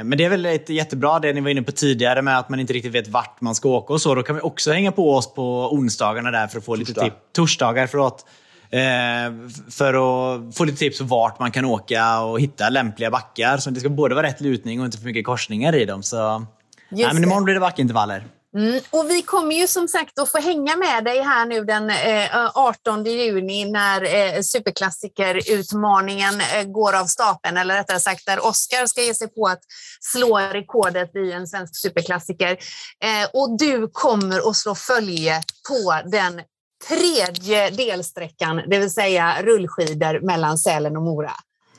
men 0.05 0.11
det 0.19 0.25
är 0.25 0.29
väl 0.29 0.47
ett 0.47 0.69
jättebra 0.69 1.19
det 1.19 1.33
ni 1.33 1.41
var 1.41 1.49
inne 1.51 1.63
på 1.63 1.73
tidigare 1.73 2.23
med 2.23 2.39
att 2.39 2.49
man 2.49 2.61
inte 2.61 2.73
riktigt 2.73 2.93
vet 2.93 3.09
vart 3.09 3.41
man 3.41 3.55
ska 3.55 3.69
åka 3.69 3.93
och 3.93 4.01
så. 4.03 4.15
Då 4.15 4.23
kan 4.23 4.35
vi 4.37 4.43
också 4.43 4.73
hänga 4.73 4.93
på 4.93 5.15
oss 5.15 5.35
på 5.35 5.73
onsdagarna 5.75 6.31
där 6.31 6.47
för 6.47 6.59
att 6.59 6.65
få 6.65 6.75
lite 6.75 6.93
Torsdag. 6.95 7.05
tips. 7.05 7.17
Torsdagar, 7.33 7.87
förlåt. 7.87 8.27
Eh, 8.73 9.33
för 9.71 9.95
att 9.95 10.57
få 10.57 10.65
lite 10.65 10.79
tips 10.79 10.99
på 10.99 11.05
vart 11.05 11.39
man 11.39 11.53
kan 11.53 11.65
åka 11.65 12.21
och 12.21 12.41
hitta 12.41 12.69
lämpliga 12.69 13.11
backar. 13.11 13.59
Så 13.59 13.71
det 13.71 13.81
ska 13.81 13.89
både 13.89 14.15
vara 14.15 14.27
rätt 14.27 14.41
lutning 14.41 14.81
och 14.81 14.87
inte 14.87 14.99
för 14.99 15.05
mycket 15.05 15.25
korsningar 15.25 15.75
i 15.75 15.85
dem. 15.85 16.03
Så, 16.03 16.47
nej, 16.91 17.15
men 17.15 17.25
imorgon 17.25 17.45
blir 17.45 17.55
det 17.55 17.61
backintervaller. 17.61 18.25
Mm, 18.57 18.81
och 18.91 19.11
vi 19.11 19.23
kommer 19.23 19.55
ju 19.55 19.67
som 19.67 19.89
sagt 19.89 20.19
att 20.19 20.31
få 20.31 20.39
hänga 20.39 20.77
med 20.77 21.05
dig 21.05 21.23
här 21.23 21.47
nu 21.47 21.65
den 21.65 21.91
eh, 21.91 22.51
18 22.55 23.05
juni 23.05 23.65
när 23.65 24.03
eh, 24.03 24.41
superklassikerutmaningen 24.41 26.41
eh, 26.41 26.65
går 26.65 26.97
av 26.97 27.05
stapeln, 27.05 27.57
eller 27.57 27.75
rättare 27.75 28.01
sagt 28.01 28.27
där 28.27 28.47
Oskar 28.47 28.87
ska 28.87 29.03
ge 29.03 29.15
sig 29.15 29.29
på 29.29 29.47
att 29.47 29.61
slå 30.01 30.39
rekordet 30.39 31.17
i 31.17 31.33
en 31.33 31.47
svensk 31.47 31.77
superklassiker. 31.77 32.57
Eh, 33.05 33.29
och 33.33 33.59
du 33.59 33.89
kommer 33.93 34.51
att 34.51 34.57
slå 34.57 34.75
följe 34.75 35.43
på 35.69 36.11
den 36.11 36.41
tredje 36.89 37.71
delsträckan, 37.71 38.63
det 38.67 38.79
vill 38.79 38.91
säga 38.91 39.43
rullskidor 39.43 40.21
mellan 40.21 40.59
Sälen 40.59 40.97
och 40.97 41.03
Mora. 41.03 41.33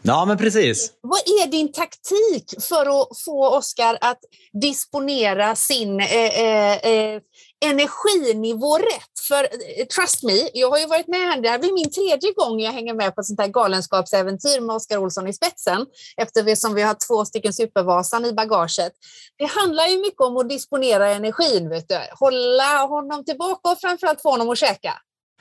Ja, 0.05 0.25
men 0.25 0.37
precis. 0.37 0.91
Vad 1.01 1.19
är 1.19 1.47
din 1.47 1.71
taktik 1.71 2.53
för 2.61 3.01
att 3.01 3.07
få 3.25 3.57
Oskar 3.57 3.97
att 4.01 4.19
disponera 4.61 5.55
sin 5.55 5.99
eh, 5.99 6.39
eh, 6.39 6.77
eh 6.87 7.21
energinivå 7.65 8.77
rätt? 8.77 9.13
För 9.27 9.43
eh, 9.43 9.85
trust 9.95 10.23
me, 10.23 10.49
jag 10.53 10.69
har 10.69 10.79
ju 10.79 10.87
varit 10.87 11.07
med 11.07 11.19
här, 11.19 11.41
det 11.41 11.49
här 11.49 11.59
blir 11.59 11.73
min 11.73 11.91
tredje 11.91 12.33
gång 12.33 12.59
jag 12.59 12.71
hänger 12.71 12.93
med 12.93 13.15
på 13.15 13.21
ett 13.21 13.27
sånt 13.27 13.39
här 13.39 13.47
galenskapsäventyr 13.47 14.61
med 14.61 14.75
Oskar 14.75 14.97
Olsson 14.97 15.27
i 15.27 15.33
spetsen, 15.33 15.85
eftersom 16.17 16.73
vi 16.73 16.81
har 16.81 16.95
två 17.07 17.25
stycken 17.25 17.53
Supervasan 17.53 18.25
i 18.25 18.33
bagaget. 18.33 18.93
Det 19.37 19.45
handlar 19.45 19.87
ju 19.87 19.97
mycket 19.97 20.21
om 20.21 20.37
att 20.37 20.49
disponera 20.49 21.09
energin, 21.09 21.69
vet 21.69 21.89
du. 21.89 21.97
hålla 22.19 22.85
honom 22.85 23.25
tillbaka 23.25 23.71
och 23.71 23.79
framförallt 23.81 24.21
få 24.21 24.31
honom 24.31 24.49
att 24.49 24.57
käka. 24.57 24.93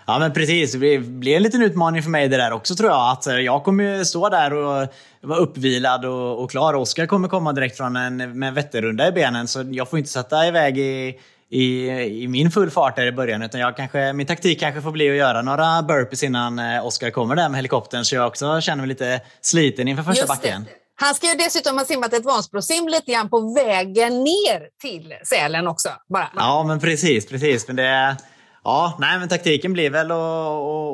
Ja 0.06 0.18
men 0.18 0.32
precis, 0.32 0.72
det 0.72 0.98
blir- 0.98 1.36
en 1.36 1.42
liten 1.42 1.62
utmaning 1.62 2.02
för 2.02 2.10
mig 2.10 2.28
det 2.28 2.36
där 2.36 2.52
också 2.52 2.74
tror 2.74 2.90
jag. 2.90 3.10
Att 3.10 3.26
eh, 3.26 3.34
jag 3.36 3.64
kommer 3.64 3.84
ju 3.98 4.04
stå 4.04 4.28
där 4.28 4.52
och 4.52 4.88
vara 5.20 5.38
uppvilad 5.38 6.04
och, 6.04 6.42
och 6.42 6.50
klar. 6.50 6.74
Oskar 6.74 7.06
kommer 7.06 7.28
komma 7.28 7.52
direkt 7.52 7.76
från 7.76 7.96
en 7.96 8.38
med 8.38 8.48
en 8.48 8.54
Vätternrunda 8.54 9.08
i 9.08 9.12
benen 9.12 9.48
så 9.48 9.64
jag 9.70 9.90
får 9.90 9.98
inte 9.98 10.10
sätta 10.10 10.46
iväg 10.46 10.78
i, 10.78 11.18
i, 11.50 11.88
i 12.22 12.28
min 12.28 12.50
full 12.50 12.70
fart 12.70 12.96
där 12.96 13.06
i 13.06 13.12
början. 13.12 13.42
Utan 13.42 13.60
jag 13.60 13.76
kanske, 13.76 14.12
min 14.12 14.26
taktik 14.26 14.60
kanske 14.60 14.80
får 14.82 14.90
bli 14.90 15.10
att 15.10 15.16
göra 15.16 15.42
några 15.42 15.82
burpees 15.82 16.22
innan 16.22 16.58
eh, 16.58 16.86
Oskar 16.86 17.10
kommer 17.10 17.36
där 17.36 17.48
med 17.48 17.58
helikoptern 17.58 18.04
så 18.04 18.14
jag 18.14 18.26
också 18.26 18.60
känner 18.60 18.76
mig 18.82 18.88
lite 18.88 19.20
sliten 19.40 19.88
inför 19.88 20.02
första 20.02 20.20
Just 20.26 20.42
det. 20.42 20.48
backen. 20.48 20.66
Han 21.00 21.14
ska 21.14 21.26
ju 21.28 21.34
dessutom 21.34 21.78
ha 21.78 21.84
simmat 21.84 22.12
ett 22.12 22.24
Vansbrosim 22.24 22.88
lite 22.88 23.12
grann 23.12 23.28
på 23.30 23.54
vägen 23.54 24.12
ner 24.24 24.80
till 24.80 25.14
Sälen 25.24 25.66
också. 25.66 25.88
Bara. 26.08 26.28
Ja, 26.36 26.64
men 26.68 26.80
precis, 26.80 27.28
precis. 27.28 27.66
Men 27.66 27.76
det, 27.76 28.16
ja, 28.64 28.96
nej, 29.00 29.18
men 29.18 29.28
taktiken 29.28 29.72
blir 29.72 29.90
väl 29.90 30.10
att, 30.10 30.18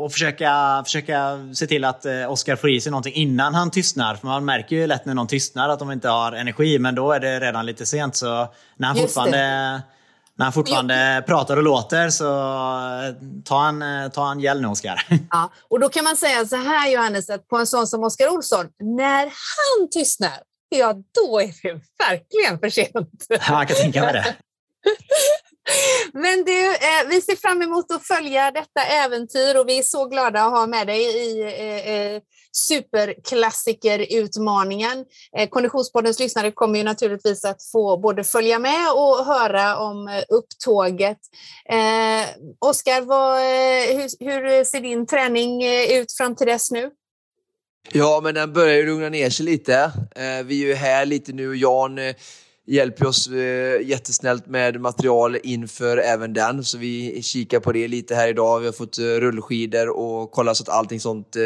att 0.05 0.13
försöka, 0.13 0.83
försöka 0.85 1.39
se 1.55 1.67
till 1.67 1.85
att 1.85 2.05
eh, 2.05 2.33
Oskar 2.33 2.57
får 2.57 2.71
i 2.71 2.81
sig 2.81 2.91
någonting 2.91 3.15
innan 3.15 3.55
han 3.55 3.71
tystnar. 3.71 4.15
För 4.15 4.27
man 4.27 4.45
märker 4.45 4.77
ju 4.77 4.87
lätt 4.87 5.05
när 5.05 5.15
någon 5.15 5.27
tystnar 5.27 5.69
att 5.69 5.79
de 5.79 5.93
inte 5.93 6.09
har 6.09 6.33
energi, 6.33 6.79
men 6.79 6.95
då 6.95 7.13
är 7.13 7.21
det 7.21 7.41
redan 7.41 7.67
lite 7.67 7.87
sent. 7.87 8.17
Så 8.17 8.27
när 8.77 8.89
han 8.89 8.97
Just 8.97 9.07
fortfarande, 9.07 9.39
när 10.37 10.45
han 10.45 10.53
fortfarande 10.53 11.25
pratar 11.27 11.57
och 11.57 11.63
låter 11.63 12.11
så 12.11 12.25
eh, 12.25 13.15
ta 13.45 13.69
en, 13.69 13.83
eh, 13.83 14.09
ta 14.09 14.31
en 14.31 14.41
gäll 14.41 14.61
nu, 14.61 14.69
Oskar. 14.69 15.07
Ja, 15.31 15.51
och 15.71 15.81
då 15.81 15.89
kan 15.89 16.05
man 16.05 16.17
säga 16.17 16.47
så 16.47 16.57
här 16.57 16.91
Johannes, 16.91 17.31
att 17.31 17.49
på 17.49 17.57
en 17.57 17.67
sån 17.67 17.87
som 17.87 18.05
Oskar 18.05 18.29
Olsson, 18.29 18.67
när 18.81 19.23
han 19.23 19.91
tystnar, 19.91 20.39
ja 20.69 20.93
då 20.93 21.41
är 21.41 21.47
det 21.63 21.81
verkligen 22.09 22.59
för 22.59 22.71
sent. 22.71 23.27
Jag 23.29 23.69
kan 23.69 23.77
tänka 23.77 24.03
mig 24.03 24.13
det. 24.13 24.37
Men 26.21 26.45
du, 26.45 26.67
eh, 26.67 27.09
vi 27.09 27.21
ser 27.21 27.37
fram 27.37 27.63
emot 27.63 27.93
att 27.93 28.07
följa 28.07 28.51
detta 28.51 28.83
äventyr 28.83 29.59
och 29.59 29.69
vi 29.69 29.79
är 29.79 29.83
så 29.83 30.05
glada 30.05 30.43
att 30.43 30.53
ha 30.53 30.67
med 30.67 30.87
dig 30.87 31.03
i 31.03 31.43
eh, 31.43 31.91
eh 31.91 32.23
superklassikerutmaningen. 32.53 35.05
Eh, 35.39 35.49
Konditionspoddens 35.49 36.21
lyssnare 36.21 36.51
kommer 36.51 36.79
ju 36.79 36.85
naturligtvis 36.85 37.45
att 37.45 37.63
få 37.73 37.97
både 37.97 38.25
följa 38.25 38.59
med 38.59 38.93
och 38.93 39.27
höra 39.27 39.79
om 39.79 40.09
eh, 40.09 40.23
upptåget. 40.29 41.19
Eh, 41.71 42.27
Oskar, 42.59 43.01
eh, 43.01 43.97
hur, 43.97 44.25
hur 44.25 44.65
ser 44.65 44.81
din 44.81 45.07
träning 45.07 45.63
eh, 45.63 46.01
ut 46.01 46.13
fram 46.13 46.37
till 46.37 46.47
dess 46.47 46.71
nu? 46.71 46.91
Ja, 47.93 48.21
men 48.23 48.35
den 48.35 48.53
börjar 48.53 48.77
ju 48.77 48.87
lugna 48.87 49.09
ner 49.09 49.31
sig 49.31 49.47
lite. 49.47 49.93
Eh, 50.17 50.43
vi 50.45 50.63
är 50.63 50.67
ju 50.67 50.75
här 50.75 51.07
lite 51.07 51.33
nu 51.33 51.49
och 51.49 51.57
Jan 51.57 51.99
eh, 51.99 52.15
hjälper 52.69 53.07
oss 53.07 53.29
eh, 53.29 53.81
jättesnällt 53.83 54.47
med 54.47 54.81
material 54.81 55.39
inför 55.43 55.97
även 55.97 56.33
den. 56.33 56.65
Så 56.65 56.79
vi 56.79 57.23
kikar 57.23 57.61
på 57.61 57.73
det 57.73 57.89
lite 57.89 58.15
här 58.15 58.29
idag. 58.29 58.61
Vi 58.61 58.67
har 58.67 58.73
fått 58.73 58.99
eh, 58.99 59.03
rullskidor 59.03 59.89
och 59.89 60.31
kollat 60.31 60.57
så 60.57 60.63
att 60.63 60.69
allting 60.69 61.01
sånt 61.01 61.37
eh, 61.37 61.43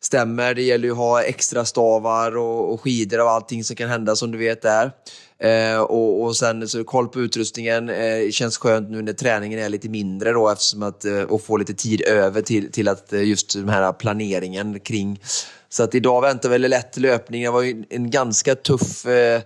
stämmer. 0.00 0.54
Det 0.54 0.62
gäller 0.62 0.84
ju 0.84 0.92
att 0.92 0.96
ha 0.98 1.22
extra 1.22 1.64
stavar 1.64 2.36
och, 2.36 2.72
och 2.72 2.80
skidor 2.80 3.20
och 3.20 3.30
allting 3.30 3.64
som 3.64 3.76
kan 3.76 3.88
hända 3.88 4.16
som 4.16 4.32
du 4.32 4.38
vet 4.38 4.62
där. 4.62 4.92
Eh, 5.38 5.80
och, 5.80 6.22
och 6.22 6.36
sen 6.36 6.68
så 6.68 6.84
koll 6.84 7.08
på 7.08 7.20
utrustningen. 7.20 7.88
Eh, 7.88 8.30
känns 8.30 8.58
skönt 8.58 8.90
nu 8.90 9.02
när 9.02 9.12
träningen 9.12 9.58
är 9.58 9.68
lite 9.68 9.88
mindre 9.88 10.32
då 10.32 10.50
eftersom 10.50 10.82
att 10.82 11.04
eh, 11.04 11.22
och 11.22 11.42
få 11.42 11.56
lite 11.56 11.74
tid 11.74 12.00
över 12.00 12.42
till, 12.42 12.72
till 12.72 12.88
att 12.88 13.12
eh, 13.12 13.22
just 13.22 13.54
den 13.54 13.68
här 13.68 13.92
planeringen 13.92 14.80
kring. 14.80 15.20
Så 15.68 15.82
att 15.82 15.94
idag 15.94 16.20
väntar 16.20 16.48
väl 16.48 16.60
lätt 16.60 16.96
löpning. 16.96 17.42
Det 17.42 17.50
var 17.50 17.62
ju 17.62 17.84
en 17.90 18.10
ganska 18.10 18.54
tuff 18.54 19.06
eh, 19.06 19.42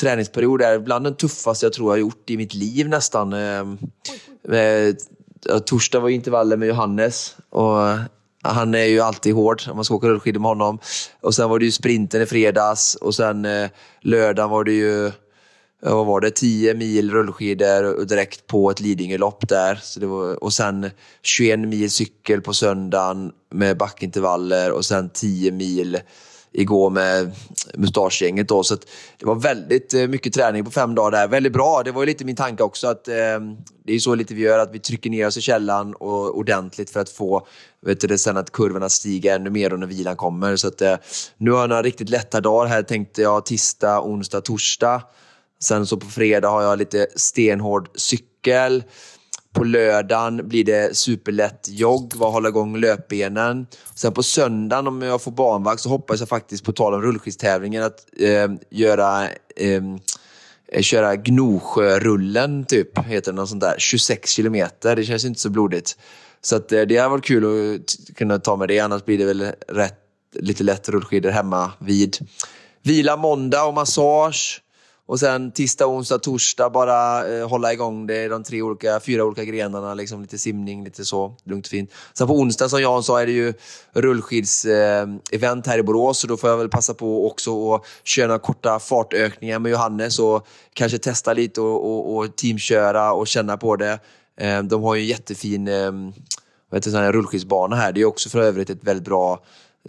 träningsperiod 0.00 0.62
är 0.62 0.78
Bland 0.78 1.04
den 1.04 1.16
tuffaste 1.16 1.66
jag 1.66 1.72
tror 1.72 1.86
jag 1.88 1.92
har 1.92 2.00
gjort 2.00 2.30
i 2.30 2.36
mitt 2.36 2.54
liv 2.54 2.88
nästan. 2.88 3.32
Ehm, 3.32 3.78
eh, 4.52 4.94
torsdag 5.58 6.00
var 6.00 6.08
ju 6.08 6.14
intervaller 6.14 6.56
med 6.56 6.68
Johannes. 6.68 7.36
Och 7.50 7.88
eh, 7.88 8.00
han 8.42 8.74
är 8.74 8.84
ju 8.84 9.00
alltid 9.00 9.34
hård 9.34 9.62
om 9.70 9.76
man 9.76 9.84
ska 9.84 9.94
åka 9.94 10.06
rullskidor 10.06 10.40
med 10.40 10.48
honom. 10.48 10.78
Och 11.20 11.34
sen 11.34 11.50
var 11.50 11.58
det 11.58 11.64
ju 11.64 11.72
sprinten 11.72 12.22
i 12.22 12.26
fredags 12.26 12.94
och 12.94 13.14
sen 13.14 13.44
eh, 13.44 13.70
lördagen 14.00 14.50
var 14.50 14.64
det 14.64 14.72
ju 14.72 15.12
vad 15.80 16.06
var 16.06 16.20
det, 16.20 16.30
10 16.30 16.74
mil 16.74 17.10
rullskidor 17.10 17.94
och 17.94 18.06
direkt 18.06 18.46
på 18.46 18.70
ett 18.70 18.80
Lidingölopp 18.80 19.48
där. 19.48 19.80
Så 19.82 20.00
det 20.00 20.06
var, 20.06 20.44
och 20.44 20.52
sen 20.52 20.90
21 21.22 21.58
mil 21.58 21.90
cykel 21.90 22.40
på 22.40 22.54
söndagen 22.54 23.32
med 23.50 23.76
backintervaller 23.76 24.72
och 24.72 24.84
sen 24.84 25.10
10 25.10 25.52
mil 25.52 25.98
igår 26.56 26.90
med 26.90 27.32
mustaschgänget. 27.74 28.48
Då. 28.48 28.62
Så 28.62 28.74
att 28.74 28.86
det 29.18 29.26
var 29.26 29.34
väldigt 29.34 29.94
eh, 29.94 30.08
mycket 30.08 30.32
träning 30.32 30.64
på 30.64 30.70
fem 30.70 30.94
dagar 30.94 31.10
där. 31.10 31.28
Väldigt 31.28 31.52
bra. 31.52 31.82
Det 31.84 31.92
var 31.92 32.02
ju 32.02 32.06
lite 32.06 32.24
min 32.24 32.36
tanke 32.36 32.62
också. 32.62 32.86
att 32.86 33.08
eh, 33.08 33.14
Det 33.84 33.92
är 33.92 33.98
så 33.98 34.14
lite 34.14 34.34
vi 34.34 34.42
gör, 34.42 34.58
att 34.58 34.74
vi 34.74 34.78
trycker 34.78 35.10
ner 35.10 35.26
oss 35.26 35.36
i 35.36 35.40
källan 35.40 35.94
och, 35.94 36.38
ordentligt 36.38 36.90
för 36.90 37.00
att 37.00 37.10
få 37.10 37.46
vet 37.86 38.00
du, 38.00 38.06
det, 38.06 38.18
sen 38.18 38.36
att 38.36 38.52
kurvorna 38.52 38.88
stiger 38.88 39.36
ännu 39.36 39.50
mer 39.50 39.70
när 39.70 39.86
vilan 39.86 40.16
kommer. 40.16 40.56
Så 40.56 40.68
att, 40.68 40.82
eh, 40.82 40.96
nu 41.36 41.50
har 41.50 41.60
jag 41.60 41.68
några 41.68 41.82
riktigt 41.82 42.08
lätta 42.08 42.40
dagar 42.40 42.66
här 42.66 42.82
tänkte 42.82 43.22
jag 43.22 43.46
tisdag, 43.46 44.00
onsdag, 44.00 44.40
torsdag. 44.40 45.02
Sen 45.62 45.86
så 45.86 45.96
på 45.96 46.06
fredag 46.06 46.48
har 46.48 46.62
jag 46.62 46.78
lite 46.78 47.06
stenhård 47.16 47.88
cykel. 47.94 48.82
På 49.56 49.64
lördagen 49.64 50.48
blir 50.48 50.64
det 50.64 50.96
superlätt 50.96 51.68
jogg, 51.68 52.12
vad 52.16 52.32
hålla 52.32 52.48
igång 52.48 52.76
löpbenen. 52.76 53.66
Sen 53.94 54.12
på 54.12 54.22
söndagen 54.22 54.86
om 54.86 55.02
jag 55.02 55.22
får 55.22 55.30
barnvakt 55.32 55.80
så 55.80 55.88
hoppas 55.88 56.20
jag 56.20 56.28
faktiskt, 56.28 56.64
på 56.64 56.72
tal 56.72 56.94
om 56.94 57.02
rullskidstävlingen, 57.02 57.82
att 57.82 58.06
eh, 58.20 58.50
göra 58.70 59.28
ehm, 59.56 59.98
eh, 60.72 60.82
köra 60.82 61.16
Gnosjörullen, 61.16 62.64
typ, 62.64 62.98
heter 62.98 63.32
det 63.32 63.36
något 63.36 63.48
sånt 63.48 63.60
där. 63.60 63.74
26 63.78 64.30
kilometer, 64.30 64.96
det 64.96 65.04
känns 65.04 65.24
inte 65.24 65.40
så 65.40 65.50
blodigt. 65.50 65.98
Så 66.40 66.56
att, 66.56 66.72
eh, 66.72 66.82
det 66.82 66.96
har 66.96 67.08
varit 67.08 67.24
kul 67.24 67.74
att 67.74 68.16
kunna 68.16 68.38
ta 68.38 68.56
med 68.56 68.68
det, 68.68 68.80
annars 68.80 69.04
blir 69.04 69.18
det 69.18 69.24
väl 69.24 69.52
rätt, 69.68 70.00
lite 70.34 70.64
lätt 70.64 70.88
rullskidor 70.88 71.30
hemma 71.30 71.72
vid. 71.78 72.16
Vila 72.82 73.16
måndag 73.16 73.64
och 73.64 73.74
massage 73.74 74.62
och 75.06 75.20
sen 75.20 75.52
tisdag, 75.52 75.86
onsdag, 75.86 76.18
torsdag 76.18 76.70
bara 76.70 77.28
eh, 77.28 77.48
hålla 77.48 77.72
igång 77.72 78.06
det, 78.06 78.28
de 78.28 78.42
tre 78.42 78.62
olika, 78.62 79.00
fyra 79.00 79.24
olika 79.24 79.44
grenarna, 79.44 79.94
liksom 79.94 80.20
lite 80.20 80.38
simning, 80.38 80.84
lite 80.84 81.04
så, 81.04 81.34
lugnt 81.44 81.66
och 81.66 81.70
fint. 81.70 81.90
Sen 82.14 82.26
på 82.26 82.34
onsdag 82.34 82.68
som 82.68 82.82
Jan 82.82 83.02
sa 83.02 83.20
är 83.20 83.26
det 83.26 83.32
ju 83.32 83.52
rullskids-event 83.92 85.66
eh, 85.66 85.70
här 85.70 85.78
i 85.78 85.82
Borås, 85.82 86.18
så 86.18 86.26
då 86.26 86.36
får 86.36 86.50
jag 86.50 86.56
väl 86.56 86.68
passa 86.68 86.94
på 86.94 87.26
också 87.26 87.74
att 87.74 87.82
köra 88.04 88.26
några 88.26 88.38
korta 88.38 88.78
fartökningar 88.78 89.58
med 89.58 89.72
Johannes 89.72 90.18
och 90.18 90.46
kanske 90.72 90.98
testa 90.98 91.32
lite 91.32 91.60
och, 91.60 91.86
och, 91.86 92.16
och 92.16 92.36
teamköra 92.36 93.12
och 93.12 93.26
känna 93.26 93.56
på 93.56 93.76
det. 93.76 93.98
Eh, 94.40 94.62
de 94.62 94.82
har 94.82 94.94
ju 94.94 95.00
en 95.00 95.08
jättefin 95.08 95.68
eh, 95.68 95.92
rullskidsbana 97.12 97.76
här. 97.76 97.92
Det 97.92 98.00
är 98.00 98.04
också 98.04 98.28
för 98.28 98.42
övrigt 98.42 98.70
ett 98.70 98.84
väldigt 98.84 99.04
bra 99.04 99.42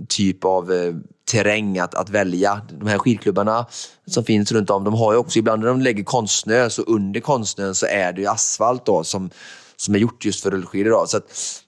typ 0.08 0.46
av 0.46 0.74
eh, 0.74 0.94
terräng 1.32 1.80
att, 1.80 1.96
att 1.96 2.10
välja. 2.10 2.62
De 2.80 2.88
här 2.88 2.98
skidklubbarna 2.98 3.66
som 4.08 4.24
finns 4.24 4.52
runt 4.52 4.70
om, 4.70 4.84
de 4.84 4.94
har 4.94 5.14
ju 5.14 5.18
också, 5.18 5.40
ibland 5.40 5.62
när 5.62 5.68
de 5.68 5.82
lägger 5.82 6.04
konstsnö, 6.04 6.70
så 6.70 6.82
under 6.82 7.20
konstsnön 7.20 7.76
så 7.76 7.86
är 7.86 8.14
det 8.14 8.22
ju 8.22 8.28
asfalt 8.28 8.86
då, 8.86 9.04
som, 9.04 9.30
som 9.76 9.96
är 9.96 10.00
gjort 10.00 10.26
just 10.26 10.44
för 10.44 10.52
rullskidor. 10.52 10.92
Då. 10.92 11.06
Så 11.08 11.20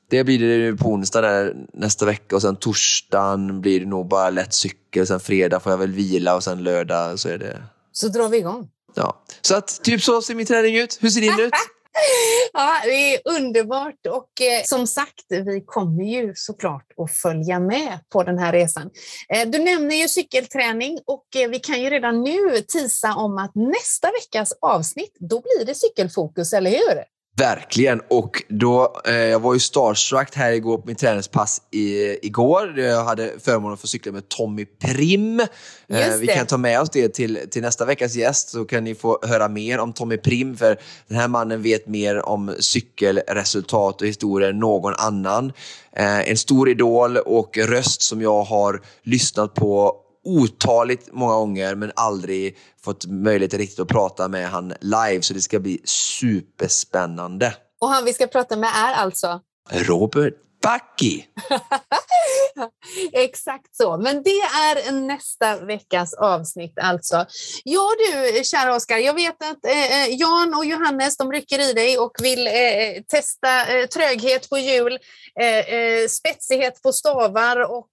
det 0.10 0.24
blir 0.24 0.40
det 0.40 0.78
på 0.78 0.90
onsdag 0.90 1.52
nästa 1.74 2.06
vecka 2.06 2.36
och 2.36 2.42
sen 2.42 2.56
torsdagen 2.56 3.62
blir 3.62 3.80
det 3.80 3.86
nog 3.86 4.08
bara 4.08 4.30
lätt 4.30 4.54
cykel. 4.54 5.08
Sen 5.08 5.20
fredag 5.20 5.60
får 5.60 5.72
jag 5.72 5.78
väl 5.78 5.92
vila 5.92 6.36
och 6.36 6.44
sen 6.44 6.64
lördag 6.64 7.20
så 7.20 7.30
är 7.30 7.38
det... 7.38 7.64
Så 7.92 8.08
drar 8.08 8.30
vi 8.30 8.38
igång. 8.38 8.68
Ja, 8.96 9.24
så 9.42 9.56
att 9.56 9.84
typ 9.84 10.02
så 10.02 10.22
ser 10.22 10.36
min 10.36 10.46
träning 10.46 10.78
ut. 10.78 10.98
Hur 11.02 11.10
ser 11.10 11.22
din 11.22 11.40
ut? 11.40 11.54
Ja, 12.54 12.82
det 12.84 13.16
är 13.16 13.22
underbart 13.26 14.06
och 14.10 14.42
eh, 14.42 14.64
som 14.64 14.88
sagt, 14.88 15.26
vi 15.30 15.64
kommer 15.66 16.04
ju 16.04 16.34
såklart 16.36 16.86
att 16.98 17.12
följa 17.12 17.60
med 17.60 18.00
på 18.10 18.24
den 18.24 18.38
här 18.38 18.54
resan. 18.54 18.90
Eh, 19.34 19.50
du 19.50 19.60
nämner 19.60 19.96
ju 19.96 20.08
cykelträning 20.08 21.00
och 21.06 21.26
eh, 21.36 21.50
vi 21.50 21.60
kan 21.60 21.82
ju 21.82 21.90
redan 21.90 22.24
nu 22.24 22.62
tisa 22.68 23.16
om 23.16 23.38
att 23.38 23.56
nästa 23.56 24.12
veckas 24.12 24.54
avsnitt, 24.62 25.18
då 25.20 25.42
blir 25.42 25.66
det 25.66 25.76
cykelfokus, 25.76 26.54
eller 26.54 26.72
hur? 26.72 27.04
Verkligen. 27.40 28.02
Och 28.08 28.44
då, 28.50 29.02
eh, 29.06 29.16
jag 29.16 29.40
var 29.40 29.54
ju 29.54 29.60
starstruck 29.60 30.36
här 30.36 30.52
igår 30.52 30.78
på 30.78 30.84
min 30.88 30.96
träningspass 30.96 31.62
i, 31.72 32.18
igår. 32.26 32.80
Jag 32.80 33.04
hade 33.04 33.32
förmånen 33.40 33.74
att 33.74 33.82
få 33.82 33.88
cykla 33.88 34.12
med 34.12 34.30
Tommy 34.30 34.66
Prim. 34.66 35.40
Eh, 35.88 36.18
vi 36.20 36.28
kan 36.28 36.46
ta 36.46 36.58
med 36.58 36.82
oss 36.82 36.90
det 36.90 37.10
till, 37.10 37.40
till 37.52 37.62
nästa 37.62 37.86
veckas 37.86 38.16
gäst 38.16 38.50
så 38.50 38.66
kan 38.66 38.84
ni 38.84 38.96
få 38.96 39.20
höra 39.28 39.48
mer 39.48 39.80
om 39.80 39.94
Tommy 39.94 40.18
Prim. 40.18 40.58
För 40.58 40.80
den 41.08 41.18
här 41.18 41.28
mannen 41.28 41.62
vet 41.62 41.88
mer 41.88 42.30
om 42.30 42.56
cykelresultat 42.60 44.02
och 44.02 44.08
historier 44.08 44.50
än 44.50 44.60
någon 44.60 44.94
annan. 44.98 45.54
Eh, 45.96 46.30
en 46.30 46.38
stor 46.38 46.70
idol 46.70 47.18
och 47.18 47.58
röst 47.58 48.02
som 48.02 48.22
jag 48.22 48.44
har 48.44 48.82
lyssnat 49.04 49.54
på 49.54 49.96
otaligt 50.24 51.10
många 51.12 51.34
gånger 51.34 51.76
men 51.76 51.92
aldrig 51.96 52.58
fått 52.84 53.06
möjlighet 53.06 53.54
riktigt 53.54 53.80
att 53.80 53.88
prata 53.88 54.28
med 54.28 54.50
han 54.50 54.74
live 54.82 55.22
så 55.22 55.34
det 55.34 55.42
ska 55.42 55.60
bli 55.60 55.82
superspännande. 55.84 57.54
Och 57.82 57.88
han 57.88 58.06
vi 58.06 58.14
ska 58.14 58.28
prata 58.28 58.58
med 58.58 58.70
är 58.76 58.94
alltså? 58.94 59.42
Robert 59.72 60.34
Backi! 60.62 61.26
Exakt 63.14 63.76
så. 63.76 63.98
Men 63.98 64.24
det 64.24 64.40
är 64.40 64.92
nästa 64.92 65.66
veckas 65.66 66.14
avsnitt 66.14 66.80
alltså. 66.82 67.26
Ja 67.64 67.90
du, 67.98 68.44
kära 68.44 68.76
Oskar, 68.76 68.98
jag 68.98 69.14
vet 69.14 69.44
att 69.44 69.66
eh, 69.66 70.02
eh 70.02 70.08
Jan 70.10 70.54
och 70.54 70.66
Johannes 70.66 71.18
de 71.18 71.32
rycker 71.32 71.70
i 71.70 71.74
dig 71.74 71.98
och 71.98 72.12
vill 72.22 72.48
eh, 72.48 72.54
eh 72.54 73.04
testa 73.08 73.68
eh, 73.68 73.86
tröghet 73.86 74.50
på 74.50 74.58
hjul, 74.58 75.00
eh, 75.40 75.74
eh, 75.74 76.08
spetsighet 76.08 76.82
på 76.82 76.94
stavar 76.94 77.72
och 77.72 77.90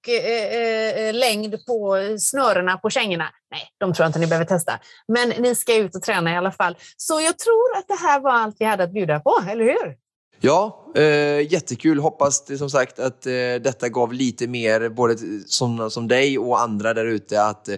längd 1.13 1.67
på 1.67 1.99
snörena 2.21 2.79
på 2.79 2.91
kängorna. 2.91 3.29
Nej, 3.51 3.63
de 3.81 3.95
tror 3.95 4.05
jag 4.05 4.09
inte 4.09 4.19
ni 4.19 4.27
behöver 4.27 4.47
testa. 4.47 4.79
Men 5.09 5.29
ni 5.29 5.55
ska 5.55 5.75
ut 5.75 5.97
och 5.97 6.03
träna 6.03 6.33
i 6.33 6.37
alla 6.37 6.53
fall. 6.53 6.77
Så 6.97 7.21
jag 7.21 7.39
tror 7.39 7.77
att 7.77 7.89
det 7.89 8.07
här 8.07 8.21
var 8.21 8.33
allt 8.33 8.57
vi 8.59 8.65
hade 8.65 8.85
att 8.85 8.93
bjuda 8.93 9.21
på, 9.21 9.45
eller 9.51 9.65
hur? 9.65 10.06
Ja, 10.41 10.85
eh, 10.95 11.53
jättekul. 11.53 11.99
Hoppas 11.99 12.59
som 12.59 12.71
sagt 12.71 12.99
att 12.99 13.27
eh, 13.27 13.33
detta 13.63 13.89
gav 13.89 14.13
lite 14.13 14.47
mer, 14.47 14.89
både 14.89 15.17
sådana 15.47 15.91
som 15.91 16.09
dig 16.09 16.39
och 16.39 16.61
andra 16.61 16.95
där 16.95 17.05
ute, 17.05 17.43
att 17.43 17.69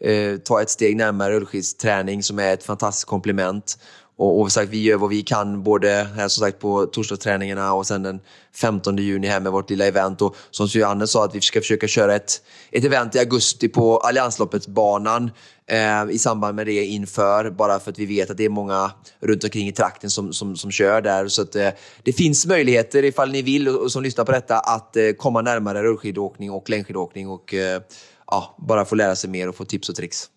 eh, 0.00 0.36
ta 0.44 0.62
ett 0.62 0.70
steg 0.70 0.96
närmare 0.96 1.32
rullskidsträning 1.32 2.22
som 2.22 2.38
är 2.38 2.54
ett 2.54 2.64
fantastiskt 2.64 3.06
komplement. 3.06 3.78
Och, 4.22 4.40
och 4.40 4.52
sagt, 4.52 4.70
vi 4.70 4.82
gör 4.82 4.96
vad 4.96 5.10
vi 5.10 5.22
kan 5.22 5.62
både 5.62 6.08
här 6.16 6.28
som 6.28 6.44
sagt 6.44 6.58
på 6.58 6.86
torsdagsträningarna 6.86 7.74
och 7.74 7.86
sen 7.86 8.02
den 8.02 8.20
15 8.54 8.96
juni 8.96 9.26
här 9.26 9.40
med 9.40 9.52
vårt 9.52 9.70
lilla 9.70 9.86
event. 9.86 10.22
Och 10.22 10.36
som 10.50 10.66
Johannes 10.66 11.10
sa 11.10 11.24
att 11.24 11.34
vi 11.34 11.40
ska 11.40 11.60
försöka 11.60 11.88
köra 11.88 12.14
ett, 12.14 12.42
ett 12.70 12.84
event 12.84 13.14
i 13.14 13.18
augusti 13.18 13.68
på 13.68 13.98
Alliansloppets-banan 13.98 15.30
eh, 15.66 16.10
i 16.10 16.18
samband 16.18 16.56
med 16.56 16.66
det 16.66 16.84
inför. 16.84 17.50
Bara 17.50 17.80
för 17.80 17.90
att 17.90 17.98
vi 17.98 18.06
vet 18.06 18.30
att 18.30 18.36
det 18.36 18.44
är 18.44 18.48
många 18.48 18.90
runt 19.20 19.44
omkring 19.44 19.68
i 19.68 19.72
trakten 19.72 20.10
som, 20.10 20.32
som, 20.32 20.56
som 20.56 20.70
kör 20.70 21.00
där. 21.00 21.28
Så 21.28 21.42
att, 21.42 21.56
eh, 21.56 21.68
det 22.02 22.12
finns 22.12 22.46
möjligheter 22.46 23.04
ifall 23.04 23.32
ni 23.32 23.42
vill 23.42 23.68
och, 23.68 23.82
och 23.82 23.92
som 23.92 24.02
lyssnar 24.02 24.24
på 24.24 24.32
detta 24.32 24.58
att 24.58 24.96
eh, 24.96 25.10
komma 25.18 25.42
närmare 25.42 25.82
rullskidåkning 25.82 26.50
och 26.50 26.70
längdskidåkning 26.70 27.28
och 27.28 27.54
eh, 27.54 27.82
ja, 28.26 28.56
bara 28.58 28.84
få 28.84 28.94
lära 28.94 29.16
sig 29.16 29.30
mer 29.30 29.48
och 29.48 29.56
få 29.56 29.64
tips 29.64 29.88
och 29.88 29.94
tricks. 29.94 30.28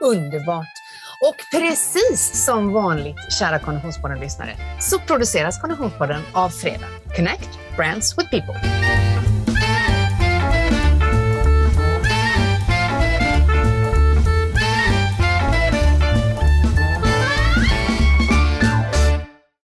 Underbart! 0.00 0.83
Och 1.28 1.60
precis 1.60 2.44
som 2.44 2.72
vanligt, 2.72 3.16
kära 3.38 3.58
Konditionspodden-lyssnare, 3.58 4.56
så 4.80 4.98
produceras 4.98 5.60
Konditionspodden 5.60 6.22
av 6.32 6.48
Fredag. 6.48 6.88
Connect 7.16 7.48
Brands 7.76 8.18
with 8.18 8.30
People. 8.30 9.13